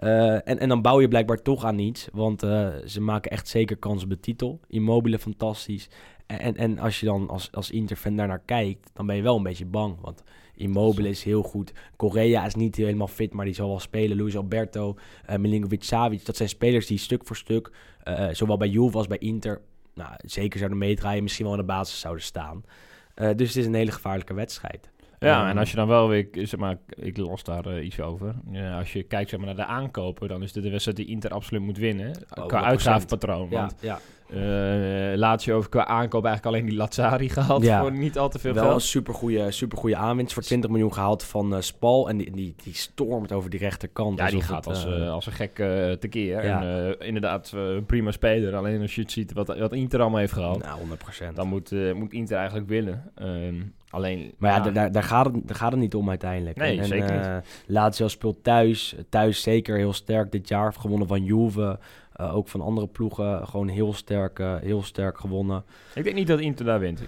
Eh, 0.00 0.32
en, 0.32 0.58
en 0.58 0.68
dan 0.68 0.82
bouw 0.82 1.00
je 1.00 1.08
blijkbaar 1.08 1.42
toch 1.42 1.64
aan 1.64 1.78
iets. 1.78 2.08
Want 2.12 2.42
eh, 2.42 2.68
ze 2.86 3.00
maken 3.00 3.30
echt 3.30 3.48
zeker 3.48 3.76
kans 3.76 4.02
op 4.02 4.08
de 4.08 4.20
titel. 4.20 4.60
Immobile 4.68 5.18
fantastisch. 5.18 5.88
En, 6.26 6.56
en, 6.56 6.78
als 6.78 7.00
je 7.00 7.06
dan 7.06 7.28
als, 7.28 7.52
als 7.52 7.70
Inter-fan 7.70 8.16
daarnaar 8.16 8.42
kijkt... 8.44 8.90
dan 8.92 9.06
ben 9.06 9.16
je 9.16 9.22
wel 9.22 9.36
een 9.36 9.42
beetje 9.42 9.66
bang. 9.66 10.00
Want 10.00 10.22
Immobile 10.54 11.08
is 11.08 11.22
heel 11.22 11.42
goed. 11.42 11.72
Correa 11.96 12.46
is 12.46 12.54
niet 12.54 12.76
helemaal 12.76 13.08
fit, 13.08 13.32
maar 13.32 13.44
die 13.44 13.54
zal 13.54 13.68
wel 13.68 13.80
spelen. 13.80 14.16
Luis 14.16 14.36
Alberto, 14.36 14.96
eh 15.26 15.38
Milinkovic-Savic. 15.38 16.24
Dat 16.24 16.36
zijn 16.36 16.48
spelers 16.48 16.86
die 16.86 16.98
stuk 16.98 17.26
voor 17.26 17.36
stuk... 17.36 17.72
zowel 18.30 18.56
bij 18.56 18.68
Juve 18.68 18.96
als 18.96 19.06
bij 19.06 19.18
Inter... 19.18 19.60
Nou, 19.94 20.12
zeker 20.16 20.58
zouden 20.58 20.78
meedraaien. 20.78 21.22
Misschien 21.22 21.44
wel 21.44 21.54
in 21.54 21.60
de 21.60 21.66
basis 21.66 22.00
zouden 22.00 22.24
staan. 22.24 22.64
Dus 23.14 23.48
het 23.48 23.56
is 23.56 23.66
een 23.66 23.74
hele 23.74 23.92
gevaarlijke 23.92 24.34
wedstrijd. 24.34 24.90
Ja, 25.20 25.40
Ehm, 25.40 25.48
en 25.50 25.58
als 25.58 25.70
je 25.70 25.76
dan 25.76 25.88
wel 25.88 26.08
weer, 26.08 26.28
zeg 26.32 26.56
maar, 26.60 26.76
ik 26.88 27.16
las 27.16 27.42
daar 27.42 27.66
eh, 27.66 27.84
iets 27.84 28.00
over. 28.00 28.34
Ja, 28.50 28.78
als 28.78 28.92
je 28.92 29.02
kijkt 29.02 29.30
zeg 29.30 29.38
maar, 29.38 29.48
naar 29.54 29.66
de 29.66 29.72
aankopen, 29.72 30.28
dan 30.28 30.42
is 30.42 30.52
dit 30.52 30.62
de 30.62 30.70
wedstrijd 30.70 30.96
die 30.96 31.06
Inter 31.06 31.30
absoluut 31.30 31.62
moet 31.62 31.78
winnen. 31.78 32.12
qua 32.28 32.42
100%. 32.42 32.64
uitgavenpatroon. 32.64 33.46
Ja, 33.50 33.56
Want 33.60 33.74
ja. 33.80 33.98
Eh 34.32 35.16
laat 35.18 35.44
je 35.44 35.52
over 35.52 35.70
qua 35.70 35.86
aankoop 35.86 36.24
eigenlijk 36.24 36.54
alleen 36.56 36.68
die 36.68 36.78
Lazzari 36.78 37.28
gehaald 37.28 37.62
Ja. 37.62 37.80
voor 37.80 37.92
niet 37.92 38.18
al 38.18 38.28
te 38.28 38.38
veel 38.38 38.52
Wel 38.54 38.62
een 38.64 38.68
geld. 38.70 38.82
supergoeie, 38.82 39.50
supergoeie 39.50 39.96
aanwinst 39.96 40.32
voor 40.32 40.42
20 40.42 40.70
miljoen 40.70 40.92
gehaald 40.92 41.22
van 41.24 41.54
eh, 41.54 41.60
Spal. 41.60 42.08
En 42.08 42.16
die, 42.16 42.30
die, 42.30 42.54
die 42.64 42.74
stormt 42.74 43.32
over 43.32 43.50
die 43.50 43.58
rechterkant. 43.60 44.18
Ja, 44.18 44.26
die 44.30 44.42
gaat 44.42 44.56
het, 44.56 44.66
als, 44.66 44.86
eh, 44.86 45.02
eh, 45.06 45.10
als 45.12 45.26
een 45.26 45.32
gek 45.32 45.58
eh, 45.58 45.90
tekeer. 45.92 46.44
Ja. 46.44 46.62
En 46.62 46.96
eh, 47.00 47.06
inderdaad, 47.06 47.52
eh, 47.54 47.60
een 47.74 47.86
prima 47.86 48.10
speler. 48.10 48.56
Alleen 48.56 48.80
als 48.80 48.94
je 48.94 49.00
het 49.00 49.12
ziet 49.12 49.32
wat, 49.32 49.58
wat 49.58 49.72
Inter 49.72 50.00
allemaal 50.00 50.18
heeft 50.18 50.32
gehaald, 50.32 50.62
nou, 50.62 50.78
100%. 50.80 51.36
dan 51.36 51.48
moet, 51.48 51.72
eh, 51.72 51.92
moet 51.92 52.12
Inter 52.12 52.36
eigenlijk 52.36 52.68
winnen. 52.68 53.10
Ehm, 53.14 53.54
alleen, 53.90 54.32
Maar 54.38 54.50
ja, 54.64 54.70
Daar, 54.70 54.92
daar, 54.92 55.02
gaat 55.02 55.24
het, 55.26 55.34
daar 55.46 55.56
gaat 55.56 55.70
het 55.72 55.80
niet 55.80 55.94
om 55.94 56.08
uiteindelijk. 56.08 56.56
Nee, 56.56 56.78
en, 56.78 56.84
zeker 56.84 57.16
niet. 57.16 57.26
eh, 57.26 57.36
Lazio 57.66 58.08
speelt 58.08 58.44
thuis. 58.44 58.94
Thuis 59.08 59.42
zeker 59.42 59.76
heel 59.76 59.92
sterk 59.92 60.32
dit 60.32 60.48
jaar. 60.48 60.72
Gewonnen 60.72 61.08
van 61.08 61.24
Juve. 61.24 61.78
Eh, 62.12 62.36
ook 62.36 62.48
van 62.48 62.60
andere 62.60 62.86
ploegen. 62.86 63.46
Gewoon 63.48 63.68
heel 63.68 63.92
sterk, 63.92 64.19
eh, 64.28 64.56
heel 64.56 64.82
sterk 64.82 65.18
gewonnen. 65.18 65.64
ik 65.94 66.04
denk 66.04 66.16
niet 66.16 66.26
dat 66.26 66.40
Inter 66.40 66.64
daar 66.64 66.80
wint. 66.80 67.02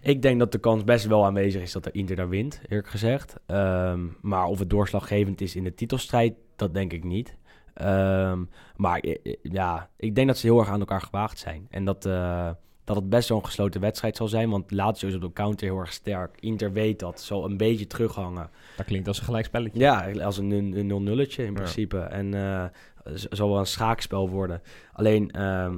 Ik 0.00 0.22
denk 0.22 0.38
dat 0.38 0.52
de 0.52 0.58
kans 0.58 0.84
best 0.84 1.06
wel 1.06 1.24
aanwezig 1.24 1.62
is 1.62 1.72
dat 1.72 1.84
de 1.84 1.90
Inter 1.90 2.16
daar 2.16 2.28
wint, 2.28 2.60
eerlijk 2.68 2.88
gezegd. 2.88 3.36
Ehm, 3.46 4.00
maar 4.20 4.46
of 4.46 4.58
het 4.58 4.70
doorslaggevend 4.70 5.40
is 5.40 5.56
in 5.56 5.64
de 5.64 5.74
titelstrijd, 5.74 6.34
dat 6.56 6.74
denk 6.74 6.92
ik 6.92 7.04
niet. 7.04 7.36
Ehm, 7.74 8.44
maar 8.76 8.98
eh, 9.00 9.16
eh, 9.22 9.34
ja, 9.42 9.88
ik 9.96 10.14
denk 10.14 10.26
dat 10.26 10.38
ze 10.38 10.46
heel 10.46 10.58
erg 10.58 10.68
aan 10.68 10.80
elkaar 10.80 11.00
gewaagd 11.02 11.38
zijn. 11.38 11.66
En 11.70 11.84
dat, 11.84 12.06
eh, 12.06 12.50
dat 12.84 12.96
het 12.96 13.08
best 13.08 13.28
wel 13.28 13.38
een 13.38 13.44
gesloten 13.44 13.80
wedstrijd 13.80 14.16
zal 14.16 14.28
zijn. 14.28 14.50
Want 14.50 14.70
Lazio 14.70 15.08
is 15.08 15.14
op 15.14 15.20
de 15.20 15.32
counter 15.32 15.66
heel 15.66 15.78
erg 15.78 15.92
sterk. 15.92 16.36
Inter 16.40 16.72
weet 16.72 16.98
dat, 16.98 17.20
zal 17.20 17.44
een 17.44 17.56
beetje 17.56 17.86
terughangen. 17.86 18.50
Dat 18.76 18.86
klinkt 18.86 19.08
als 19.08 19.18
een 19.18 19.24
gelijkspelletje. 19.24 19.78
Ja, 19.80 20.10
als 20.22 20.38
een, 20.38 20.50
een, 20.50 20.76
een 20.76 20.88
0-nulletje 21.02 21.42
in 21.42 21.48
Ja. 21.52 21.52
principe. 21.54 21.98
En 21.98 22.34
eh, 22.34 22.64
z- 23.14 23.24
zal 23.30 23.48
wel 23.48 23.58
een 23.58 23.66
schaakspel 23.66 24.28
worden. 24.30 24.62
Alleen, 24.92 25.30
ehm, 25.30 25.76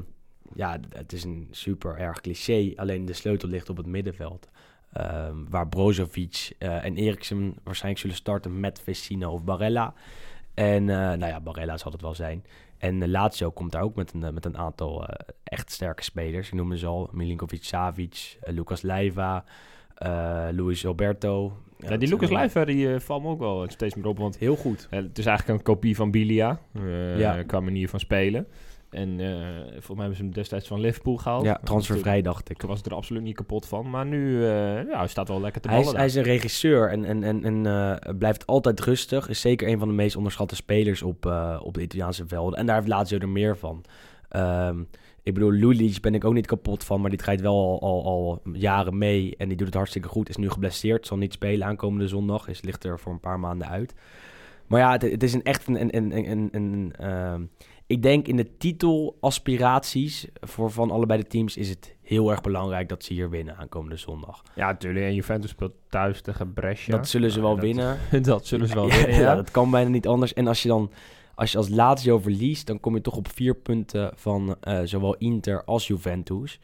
ja, 0.54 0.80
het 0.88 1.12
is 1.12 1.24
een 1.24 1.48
super 1.50 1.96
erg 1.96 2.20
cliché. 2.20 2.72
Alleen 2.76 3.04
de 3.04 3.12
sleutel 3.12 3.48
ligt 3.48 3.70
op 3.70 3.76
het 3.76 3.86
middenveld. 3.86 4.48
Ehm, 4.92 5.36
waar 5.48 5.68
Brozovic 5.68 6.52
eh, 6.58 6.84
en 6.84 6.96
Eriksen 6.96 7.54
waarschijnlijk 7.62 8.00
zullen 8.00 8.16
starten 8.16 8.60
met 8.60 8.80
Vecino 8.80 9.30
of 9.30 9.44
Barella. 9.44 9.94
En 10.58 10.88
eh, 10.88 10.96
nou 10.96 11.26
ja, 11.26 11.40
Barella 11.40 11.76
zal 11.76 11.92
het 11.92 12.00
wel 12.00 12.14
zijn. 12.14 12.44
En 12.78 13.02
eh, 13.02 13.08
Lazio 13.08 13.50
komt 13.50 13.72
daar 13.72 13.82
ook 13.82 13.94
met 13.94 14.12
een, 14.12 14.34
met 14.34 14.44
een 14.44 14.56
aantal 14.56 15.06
echt 15.44 15.72
sterke 15.72 16.02
spelers. 16.02 16.46
Ik 16.46 16.54
noemde 16.54 16.78
ze 16.78 16.86
al. 16.86 17.08
Milinkovic-Savic, 17.12 18.36
eh, 18.40 18.54
Lucas 18.54 18.82
Leiva, 18.82 19.44
Luis 20.52 20.86
Alberto. 20.86 21.56
Ja, 21.78 21.96
die 21.96 22.08
Lucas 22.08 22.30
Leiva, 22.30 22.64
die 22.64 23.00
valt 23.00 23.22
me 23.22 23.28
ook 23.28 23.38
wel 23.38 23.64
steeds 23.68 23.94
meer 23.94 24.06
op. 24.06 24.18
Want 24.18 24.38
Heel 24.38 24.56
goed. 24.56 24.86
het 24.90 25.18
is 25.18 25.26
eigenlijk 25.26 25.58
een 25.58 25.64
kopie 25.64 25.96
van 25.96 26.10
Bilia. 26.10 26.60
Ja. 27.16 27.42
Qua 27.42 27.60
manier 27.60 27.88
van 27.88 28.00
spelen. 28.00 28.46
En 28.90 29.20
eh, 29.20 29.28
volgens 29.70 29.88
mij 29.88 29.96
hebben 29.96 30.16
ze 30.16 30.22
hem 30.22 30.32
destijds 30.32 30.68
van 30.68 30.80
Liverpool 30.80 31.16
gehaald. 31.16 31.44
Ja, 31.44 31.60
transfervrij 31.64 32.22
dacht 32.22 32.50
ik. 32.50 32.58
Toen 32.58 32.68
was 32.68 32.82
er 32.82 32.94
absoluut 32.94 33.22
niet 33.22 33.36
kapot 33.36 33.66
van. 33.66 33.90
Maar 33.90 34.06
nu, 34.06 34.44
eh, 34.44 34.88
ja, 34.88 34.98
hij 34.98 35.06
staat 35.06 35.28
wel 35.28 35.40
lekker 35.40 35.60
te 35.60 35.68
Hij 35.68 35.76
ballen 35.76 35.92
is, 35.92 35.98
hij 35.98 36.06
is 36.06 36.14
een 36.14 36.22
regisseur 36.22 36.90
en, 36.90 37.04
en, 37.04 37.22
en, 37.22 37.44
en 37.44 37.66
eh, 37.66 38.14
blijft 38.18 38.46
altijd 38.46 38.80
rustig. 38.80 39.28
Is 39.28 39.40
zeker 39.40 39.68
een 39.68 39.78
van 39.78 39.88
de 39.88 39.94
meest 39.94 40.16
onderschatte 40.16 40.56
spelers 40.56 41.02
op, 41.02 41.26
op 41.62 41.74
de 41.74 41.82
Italiaanse 41.82 42.26
velden. 42.26 42.58
En 42.58 42.66
daar 42.66 42.76
heeft 42.76 42.88
Lazio 42.88 43.18
er 43.18 43.28
meer 43.28 43.56
van. 43.56 43.84
Ehm, 44.28 44.82
ik 45.22 45.34
bedoel, 45.34 45.52
Lulic 45.52 46.00
ben 46.00 46.14
ik 46.14 46.24
ook 46.24 46.34
niet 46.34 46.46
kapot 46.46 46.84
van, 46.84 47.00
maar 47.00 47.10
die 47.10 47.18
draait 47.18 47.40
wel 47.40 47.80
al, 47.80 47.82
al, 47.82 48.04
al 48.04 48.42
jaren 48.52 48.98
mee. 48.98 49.34
En 49.36 49.48
die 49.48 49.56
doet 49.56 49.66
het 49.66 49.76
hartstikke 49.76 50.08
goed. 50.08 50.28
Is 50.28 50.36
nu 50.36 50.50
geblesseerd, 50.50 51.06
zal 51.06 51.16
niet 51.16 51.32
spelen 51.32 51.66
aankomende 51.66 52.08
zondag. 52.08 52.48
Is, 52.48 52.62
ligt 52.62 52.84
er 52.84 52.98
voor 52.98 53.12
een 53.12 53.20
paar 53.20 53.40
maanden 53.40 53.68
uit. 53.68 53.94
Maar 54.66 54.80
ja, 54.80 54.92
het, 54.92 55.02
het 55.02 55.22
is 55.22 55.32
een 55.32 55.42
echt 55.42 55.66
een... 55.66 55.80
een, 55.80 55.96
een, 55.96 56.30
een, 56.30 56.48
een, 56.52 56.92
ehm, 56.98 57.42
ik 57.88 58.02
denk 58.02 58.28
in 58.28 58.36
de 58.36 58.56
titelaspiraties 58.56 60.26
voor 60.40 60.70
van 60.70 60.90
allebei 60.90 61.20
de 61.20 61.26
teams 61.26 61.56
is 61.56 61.68
het 61.68 61.96
heel 62.02 62.30
erg 62.30 62.40
belangrijk 62.40 62.88
dat 62.88 63.04
ze 63.04 63.12
hier 63.12 63.30
winnen 63.30 63.56
aankomende 63.56 63.96
zondag. 63.96 64.42
Ja, 64.54 64.66
natuurlijk. 64.66 65.04
En 65.04 65.14
Juventus 65.14 65.50
speelt 65.50 65.72
thuis 65.88 66.20
tegen 66.20 66.52
Brescia. 66.52 66.96
Dat 66.96 67.08
zullen 67.08 67.30
ze 67.30 67.40
wel 67.40 67.60
winnen. 67.60 67.98
Dat, 68.10 68.24
dat 68.34 68.46
zullen 68.46 68.68
ze 68.68 68.74
wel 68.74 68.88
winnen, 68.88 69.14
ja. 69.14 69.20
ja, 69.20 69.34
dat 69.34 69.50
kan 69.50 69.70
bijna 69.70 69.90
niet 69.90 70.06
anders. 70.06 70.32
En 70.32 70.46
als 70.46 70.62
je 70.62 70.68
dan 70.68 70.90
als 71.34 71.52
je 71.52 71.58
als 71.58 71.68
Lazio 71.68 72.18
verliest, 72.18 72.66
dan 72.66 72.80
kom 72.80 72.94
je 72.94 73.00
toch 73.00 73.16
op 73.16 73.28
vier 73.28 73.54
punten 73.54 74.12
van 74.14 74.56
eh, 74.60 74.80
zowel 74.84 75.14
Inter 75.14 75.64
als 75.64 75.86
Juventus. 75.86 76.60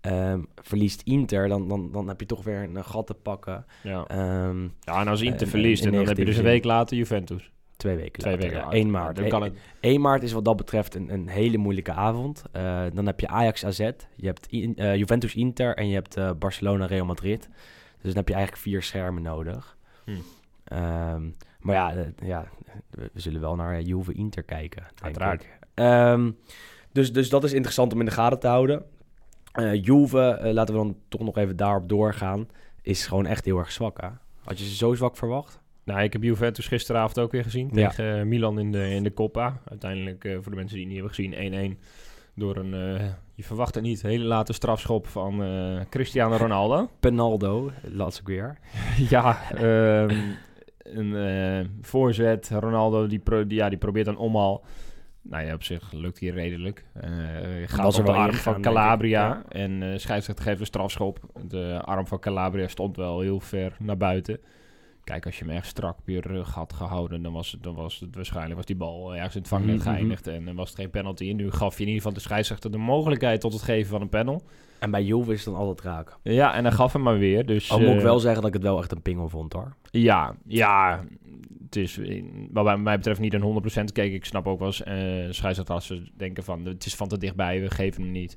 Ehm, 0.00 0.40
verliest 0.54 1.02
Inter, 1.02 1.48
dan, 1.48 1.68
dan, 1.68 1.92
dan 1.92 2.08
heb 2.08 2.20
je 2.20 2.26
toch 2.26 2.44
weer 2.44 2.62
een 2.62 2.84
gat 2.84 3.06
te 3.06 3.14
pakken. 3.14 3.64
Ja. 3.82 4.04
Ehm, 4.06 4.62
ja, 4.80 5.00
en 5.00 5.08
als 5.08 5.20
Inter 5.20 5.46
Eh, 5.46 5.48
verliest, 5.52 5.84
en 5.84 5.92
dan 5.92 6.06
heb 6.06 6.16
je 6.16 6.24
dus 6.24 6.36
een 6.36 6.42
week 6.42 6.64
later 6.64 6.96
Juventus. 6.96 7.50
Twee 7.80 7.96
weken 7.96 8.20
Twee 8.22 8.32
later, 8.32 8.48
weken 8.48 8.60
ja, 8.60 8.64
later. 8.64 8.80
1 8.80 8.90
maart. 8.90 9.16
Dan 9.16 9.28
kan 9.28 9.42
het... 9.42 9.52
1 9.80 10.00
maart 10.00 10.22
is 10.22 10.32
wat 10.32 10.44
dat 10.44 10.56
betreft 10.56 10.94
een, 10.94 11.12
een 11.12 11.28
hele 11.28 11.56
moeilijke 11.56 11.92
avond. 11.92 12.42
Eh, 12.52 12.82
dan 12.92 13.06
heb 13.06 13.20
je 13.20 13.28
Ajax 13.28 13.64
AZ, 13.64 13.78
je 14.16 14.26
hebt 14.26 14.46
in- 14.46 14.76
eh, 14.76 14.96
Juventus 14.96 15.34
Inter 15.34 15.76
en 15.76 15.88
je 15.88 15.94
hebt 15.94 16.16
eh, 16.16 16.30
Barcelona 16.38 16.86
Real 16.86 17.04
Madrid. 17.04 17.48
Dus 18.00 18.12
dan 18.12 18.14
heb 18.14 18.28
je 18.28 18.34
eigenlijk 18.34 18.62
vier 18.62 18.82
schermen 18.82 19.22
nodig. 19.22 19.76
Hm. 20.04 20.10
Ehm, 20.64 21.22
maar 21.60 21.74
ja, 21.74 21.94
ja, 22.24 22.48
we, 22.90 23.10
zullen 23.14 23.40
wel 23.40 23.54
naar 23.54 23.80
Juve 23.80 24.12
Inter 24.12 24.42
kijken. 24.42 24.86
Uiteraard. 25.02 25.46
Ehm, 25.74 26.30
dus, 26.92 27.12
dus 27.12 27.28
dat 27.28 27.44
is 27.44 27.52
interessant 27.52 27.92
om 27.92 27.98
in 27.98 28.04
de 28.06 28.10
gaten 28.12 28.38
te 28.38 28.46
houden. 28.46 28.84
Juve, 29.82 30.40
laten 30.42 30.74
we 30.74 30.80
dan 30.80 30.96
toch 31.08 31.20
nog 31.20 31.36
even 31.36 31.56
daarop 31.56 31.88
doorgaan, 31.88 32.48
is 32.82 33.06
gewoon 33.06 33.26
echt 33.26 33.44
heel 33.44 33.58
erg 33.58 33.72
zwak. 33.72 34.00
Hè? 34.00 34.08
Had 34.44 34.58
je 34.58 34.64
ze 34.64 34.74
zo 34.74 34.94
zwak 34.94 35.16
verwacht? 35.16 35.59
Nou, 35.84 36.02
ik 36.02 36.12
heb 36.12 36.22
Juventus 36.22 36.66
gisteravond 36.68 37.18
ook 37.18 37.32
weer 37.32 37.42
gezien 37.42 37.70
Ja. 37.72 37.88
tegen 37.88 38.18
eh, 38.18 38.24
Milan 38.24 38.58
in 38.58 38.72
de, 38.72 38.90
in 38.90 39.02
de 39.02 39.14
Coppa. 39.14 39.60
Uiteindelijk, 39.70 40.24
eh, 40.24 40.32
voor 40.40 40.50
de 40.50 40.56
mensen 40.56 40.76
die 40.76 40.86
het 40.86 40.94
niet 40.94 41.02
hebben 41.02 41.14
gezien, 41.14 41.76
1-1. 41.76 41.78
Door 42.34 42.56
een, 42.56 42.74
eh, 42.74 43.06
je 43.34 43.42
verwacht 43.44 43.74
het 43.74 43.84
niet, 43.84 44.02
hele 44.02 44.24
late 44.24 44.52
strafschop 44.52 45.06
van 45.06 45.42
eh, 45.42 45.80
Cristiano 45.88 46.36
Ronaldo. 46.36 46.90
Penaldo, 47.00 47.70
ik 48.20 48.26
weer. 48.26 48.58
ja, 49.10 49.50
ehm, 49.52 50.16
een 50.82 51.70
voorzet. 51.82 52.50
Ronaldo 52.52 53.06
die, 53.06 53.18
pro- 53.18 53.46
die, 53.46 53.58
ja, 53.58 53.68
die 53.68 53.78
probeert 53.78 54.06
dan 54.06 54.16
omhaal. 54.16 54.64
Nou 55.22 55.44
ja, 55.46 55.54
op 55.54 55.62
zich 55.62 55.92
lukt 55.92 56.20
hij 56.20 56.28
redelijk. 56.28 56.84
Uh, 56.96 57.08
gaat 57.66 57.82
was 57.84 57.98
op 57.98 58.06
de 58.06 58.12
arm 58.12 58.32
van. 58.32 58.60
Calabria. 58.62 59.26
Ja. 59.28 59.42
En 59.48 60.00
scheidsrechter 60.00 60.44
geeft 60.44 60.60
een 60.60 60.66
strafschop. 60.66 61.18
De 61.48 61.80
arm 61.84 62.06
van 62.06 62.18
Calabria 62.18 62.68
stond 62.68 62.96
wel 62.96 63.20
heel 63.20 63.40
ver 63.40 63.76
naar 63.78 63.96
buiten. 63.96 64.38
Kijk, 65.10 65.26
als 65.26 65.38
je 65.38 65.44
hem 65.44 65.54
echt 65.56 65.66
strak 65.66 65.98
op 65.98 66.08
je 66.08 66.20
rug 66.20 66.54
had 66.54 66.72
gehouden, 66.72 67.22
dan 67.22 67.32
was 67.32 67.52
het, 67.52 67.62
dan 67.62 67.74
was 67.74 68.00
het 68.00 68.14
waarschijnlijk 68.14 68.56
was 68.56 68.66
die 68.66 68.76
bal 68.76 69.14
ergens 69.14 69.34
in 69.34 69.40
het 69.40 69.50
vangnet 69.50 69.76
Mhm, 69.76 69.88
geëindigd. 69.88 70.26
En 70.26 70.44
dan 70.44 70.54
was 70.54 70.68
het 70.68 70.78
geen 70.78 70.90
penalty. 70.90 71.30
En 71.30 71.36
nu 71.36 71.50
gaf 71.50 71.74
je 71.74 71.80
in 71.80 71.86
ieder 71.86 72.02
geval 72.02 72.12
de 72.16 72.20
scheidsrechter 72.20 72.70
de 72.70 72.78
mogelijkheid 72.78 73.40
tot 73.40 73.52
het 73.52 73.62
geven 73.62 73.90
van 73.90 74.00
een 74.00 74.08
panel. 74.08 74.42
En 74.78 74.90
bij 74.90 75.02
Juve 75.04 75.32
is 75.32 75.44
het 75.44 75.54
dan 75.54 75.62
altijd 75.62 75.80
raak. 75.80 76.16
Ja, 76.22 76.54
en 76.54 76.64
hij 76.64 76.72
gaf 76.72 76.92
hem 76.92 77.02
maar 77.02 77.18
weer. 77.18 77.46
Dus, 77.46 77.70
Al 77.70 77.78
moet 77.80 77.88
ik 77.88 77.96
eh, 77.96 78.02
wel 78.02 78.18
zeggen 78.18 78.40
dat 78.40 78.48
ik 78.48 78.54
het 78.56 78.62
wel 78.62 78.78
echt 78.78 78.92
een 78.92 79.02
pingel 79.02 79.28
vond 79.28 79.52
hoor. 79.52 79.74
Ja, 79.90 80.34
ja. 80.46 81.04
Het 81.64 81.76
is, 81.76 82.00
wat 82.52 82.78
mij 82.78 82.96
betreft, 82.96 83.20
niet 83.20 83.34
een 83.34 83.42
100% 83.42 83.92
keek. 83.92 84.12
Ik 84.12 84.24
snap 84.24 84.46
ook 84.46 84.58
wel 84.58 84.68
eens, 84.68 84.82
eh 84.82 84.94
scheidsrechters 85.30 85.68
als 85.68 85.86
ze 85.86 86.02
denken 86.16 86.44
van, 86.44 86.64
het 86.64 86.86
is 86.86 86.94
van 86.94 87.08
te 87.08 87.18
dichtbij, 87.18 87.60
we 87.60 87.70
geven 87.70 88.02
hem 88.02 88.12
niet. 88.12 88.36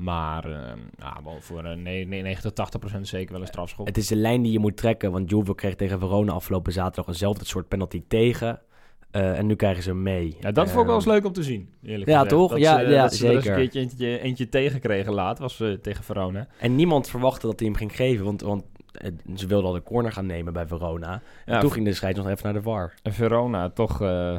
Maar 0.00 0.44
eh, 0.44 0.72
ja, 0.98 1.20
wel 1.24 1.36
voor 1.40 1.76
nee, 1.78 2.06
90, 2.06 2.52
80% 2.96 3.00
zeker 3.00 3.32
wel 3.32 3.40
een 3.40 3.46
strafschop. 3.46 3.86
Het 3.86 3.96
is 3.96 4.06
de 4.06 4.16
lijn 4.16 4.42
die 4.42 4.52
je 4.52 4.58
moet 4.58 4.76
trekken, 4.76 5.12
want 5.12 5.30
Juve 5.30 5.54
kreeg 5.54 5.74
tegen 5.74 5.98
Verona 5.98 6.32
afgelopen 6.32 6.72
zaterdag 6.72 7.06
eenzelfde 7.06 7.44
soort 7.44 7.68
penalty 7.68 8.02
tegen. 8.08 8.60
Eh, 9.10 9.38
en 9.38 9.46
nu 9.46 9.54
krijgen 9.54 9.82
ze 9.82 9.88
hem 9.88 10.02
mee. 10.02 10.36
Ja, 10.40 10.52
dat 10.52 10.68
vond 10.68 10.80
ik 10.80 10.86
wel 10.86 10.94
eens 10.94 11.04
Ehm, 11.04 11.14
leuk 11.14 11.24
om 11.24 11.32
te 11.32 11.42
zien, 11.42 11.68
eerlijk 11.82 12.08
Ja, 12.10 12.14
gezegd. 12.14 12.28
toch? 12.34 12.50
Dat 12.50 12.58
Ja, 12.58 12.78
ze, 12.78 12.84
ja, 12.90 13.02
dat 13.02 13.14
ze 13.14 13.28
eens 13.30 13.34
zeker. 13.44 13.50
een 13.50 13.56
keertje 13.70 13.80
eentje, 13.80 14.18
eentje 14.20 14.48
tegenkregen 14.48 15.12
laat, 15.12 15.38
was 15.38 15.60
eh, 15.60 15.72
tegen 15.72 16.04
Verona. 16.04 16.46
En 16.58 16.74
niemand 16.74 17.08
verwachtte 17.10 17.46
dat 17.46 17.58
hij 17.58 17.68
hem 17.68 17.76
ging 17.76 17.96
geven, 17.96 18.24
want, 18.24 18.40
want 18.40 18.64
eh, 18.92 19.10
ze 19.36 19.46
wilden 19.46 19.66
al 19.66 19.72
de 19.74 19.82
corner 19.82 20.12
gaan 20.12 20.26
nemen 20.26 20.52
bij 20.52 20.66
Verona. 20.66 21.12
En 21.44 21.54
Ja, 21.54 21.60
toen 21.60 21.72
ging 21.72 21.84
de 21.84 21.92
scheidsrechter 21.92 22.32
nog 22.32 22.32
even 22.40 22.52
naar 22.52 22.62
de 22.62 22.68
VAR. 23.02 23.12
Verona 23.14 23.68
toch 23.70 24.00
eh, 24.02 24.36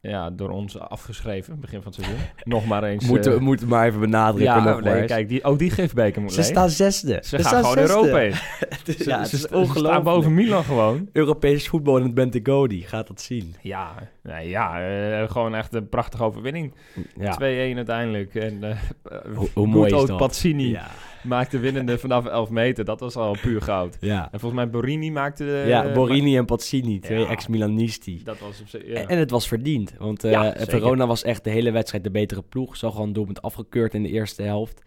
ja, 0.00 0.30
door 0.30 0.50
ons 0.50 0.78
afgeschreven, 0.78 1.60
begin 1.60 1.82
van 1.82 1.92
het 1.92 2.04
seizoen. 2.04 2.26
Nog 2.44 2.66
maar 2.66 2.82
eens. 2.84 3.06
Moet, 3.10 3.26
eh, 3.26 3.38
moeten 3.38 3.68
maar 3.68 3.86
even 3.86 4.00
benadrukken. 4.00 4.54
ja, 4.54 4.64
nog 4.64 4.74
nee, 4.80 4.90
maar 4.92 4.96
eens. 5.02 5.12
kijk, 5.12 5.28
die, 5.28 5.44
ook 5.44 5.58
die 5.58 5.70
gifbeker 5.70 6.22
moet 6.22 6.32
ze 6.32 6.42
staan 6.42 6.68
zesde. 6.70 7.18
Ze 7.24 7.38
gaan 7.38 7.64
gewoon 7.64 7.78
Europa 7.78 8.20
in. 8.20 8.32
Het 8.78 8.88
is, 8.88 8.96
Ze, 8.96 9.08
ja, 9.10 9.18
het 9.18 9.28
ze, 9.28 9.34
is 9.36 9.40
ze 9.72 9.78
staan 9.78 10.02
boven 10.02 10.34
Milan 10.34 10.64
gewoon. 10.64 11.08
Europees 11.12 11.68
voetbal 11.68 11.96
in 11.96 12.02
het 12.02 12.14
Bentegodi, 12.14 12.82
gaat 12.82 13.06
dat 13.06 13.20
zien. 13.20 13.54
Ja, 13.62 13.94
nee, 14.22 14.48
ja 14.48 14.80
eh, 14.88 15.30
gewoon 15.30 15.54
echt 15.54 15.74
een 15.74 15.88
prachtige 15.88 16.24
overwinning. 16.24 16.72
2-1 16.74 16.76
Ja. 17.20 17.36
uiteindelijk. 17.38 18.34
En 18.34 18.58
uh, 18.64 18.76
Hoe- 19.36 19.48
hoe 19.54 19.66
mooi 19.66 19.94
is 19.94 20.06
dat? 20.06 20.16
Pazzini 20.16 20.68
Ja. 20.68 20.86
Maakte 21.28 21.58
winnende 21.58 21.98
vanaf 21.98 22.26
11 22.26 22.50
meter. 22.50 22.84
Dat 22.84 23.00
was 23.00 23.16
al 23.16 23.36
puur 23.40 23.62
goud. 23.62 23.96
Ja. 24.00 24.28
En 24.32 24.40
volgens 24.40 24.60
mij 24.60 24.70
Borini 24.70 25.10
maakte... 25.10 25.44
de- 25.44 25.64
ja, 25.66 25.92
Borini 25.92 26.36
en 26.36 26.44
Pazzini, 26.44 26.98
twee 26.98 27.18
ja. 27.18 27.28
ex-Milanisti. 27.28 28.20
Dat 28.24 28.38
was 28.38 28.60
op 28.60 28.68
zich... 28.68 28.86
Ja. 28.86 28.94
En, 28.94 29.08
en 29.08 29.18
het 29.18 29.30
was 29.30 29.48
verdiend, 29.48 29.94
want 29.98 30.24
eh, 30.24 30.42
zeker. 30.42 30.66
Verona 30.66 31.06
was 31.06 31.22
echt 31.22 31.44
de 31.44 31.50
hele 31.50 31.70
wedstrijd 31.70 32.04
de 32.04 32.10
betere 32.10 32.42
ploeg. 32.42 32.76
Zag 32.76 32.92
gewoon 32.92 33.12
doelpunt 33.12 33.42
afgekeurd 33.42 33.94
in 33.94 34.02
de 34.02 34.08
eerste 34.08 34.42
helft. 34.42 34.82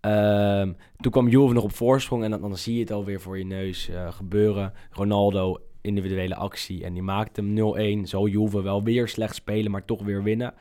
Ehm, 0.00 0.72
toen 0.96 1.12
kwam 1.12 1.28
Juve 1.28 1.54
nog 1.54 1.64
op 1.64 1.74
voorsprong 1.74 2.24
en 2.24 2.30
dan, 2.30 2.40
dan 2.40 2.56
zie 2.56 2.74
je 2.74 2.80
het 2.80 2.92
alweer 2.92 3.20
voor 3.20 3.38
je 3.38 3.44
neus 3.44 3.88
eh, 3.88 4.12
gebeuren. 4.12 4.72
Ronaldo, 4.90 5.58
individuele 5.80 6.34
actie 6.34 6.84
en 6.84 6.92
die 6.92 7.02
maakte 7.02 7.40
hem 7.40 8.00
0-1. 8.04 8.08
Zo 8.08 8.28
Juve 8.28 8.62
wel 8.62 8.82
weer 8.82 9.08
slecht 9.08 9.34
spelen, 9.34 9.70
maar 9.70 9.84
toch 9.84 10.02
weer 10.02 10.22
winnen. 10.22 10.54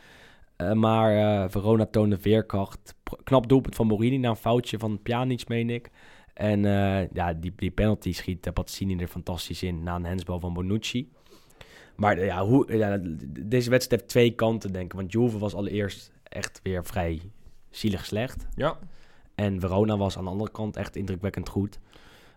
Eh, 0.62 0.74
maar 0.74 1.18
eh, 1.18 1.50
Verona 1.50 1.86
toonde 1.86 2.18
veerkracht. 2.18 2.96
Knap 3.24 3.48
doelpunt 3.48 3.76
van 3.76 3.88
Morini 3.88 4.18
na 4.18 4.30
een 4.30 4.36
foutje 4.36 4.80
van 4.80 5.02
Pjanic, 5.02 5.48
meen 5.48 5.70
ik. 5.70 5.90
En 6.34 6.66
eh, 6.66 7.10
ja, 7.14 7.34
die, 7.34 7.54
die 7.56 7.72
penalty 7.72 8.14
schiet 8.14 8.48
uh, 8.48 8.54
Pazzini 8.54 8.98
er 8.98 9.08
fantastisch 9.08 9.64
in 9.64 9.84
na 9.84 9.96
een 9.96 10.06
hensbal 10.06 10.40
van 10.40 10.54
Bonucci. 10.54 11.12
Maar 11.96 12.26
ja, 12.26 12.46
hoe, 12.46 12.78
ja, 12.78 13.00
deze 13.30 13.70
wedstrijd 13.70 14.02
heeft 14.02 14.08
twee 14.08 14.32
kanten, 14.32 14.72
denk 14.74 14.86
ik. 14.86 14.94
Want 14.94 15.12
Juve 15.12 15.38
was 15.38 15.54
allereerst 15.54 16.12
echt 16.24 16.60
weer 16.64 16.86
vrij 16.86 17.22
zielig 17.70 18.06
slecht. 18.06 18.48
ja. 18.56 18.78
En 19.36 19.60
Verona 19.60 19.98
was 19.98 20.18
aan 20.18 20.24
de 20.24 20.30
andere 20.30 20.52
kant 20.52 20.76
echt 20.76 20.96
indrukwekkend 20.96 21.50
goed. 21.50 21.80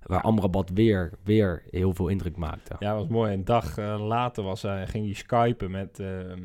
Waar 0.03 0.21
Amrabat 0.21 0.71
weer, 0.71 1.13
weer 1.23 1.63
heel 1.71 1.95
veel 1.95 2.09
indruk 2.09 2.37
maakte. 2.37 2.77
ja, 2.79 2.95
was 2.95 3.07
mooi. 3.07 3.33
Een 3.33 3.45
dag 3.45 3.77
later 3.99 4.45
was, 4.45 4.63
hij 4.63 4.87
ging 4.87 5.05
hij 5.05 5.15
skypen 5.15 5.71
met 5.71 6.01
ehm, 6.01 6.43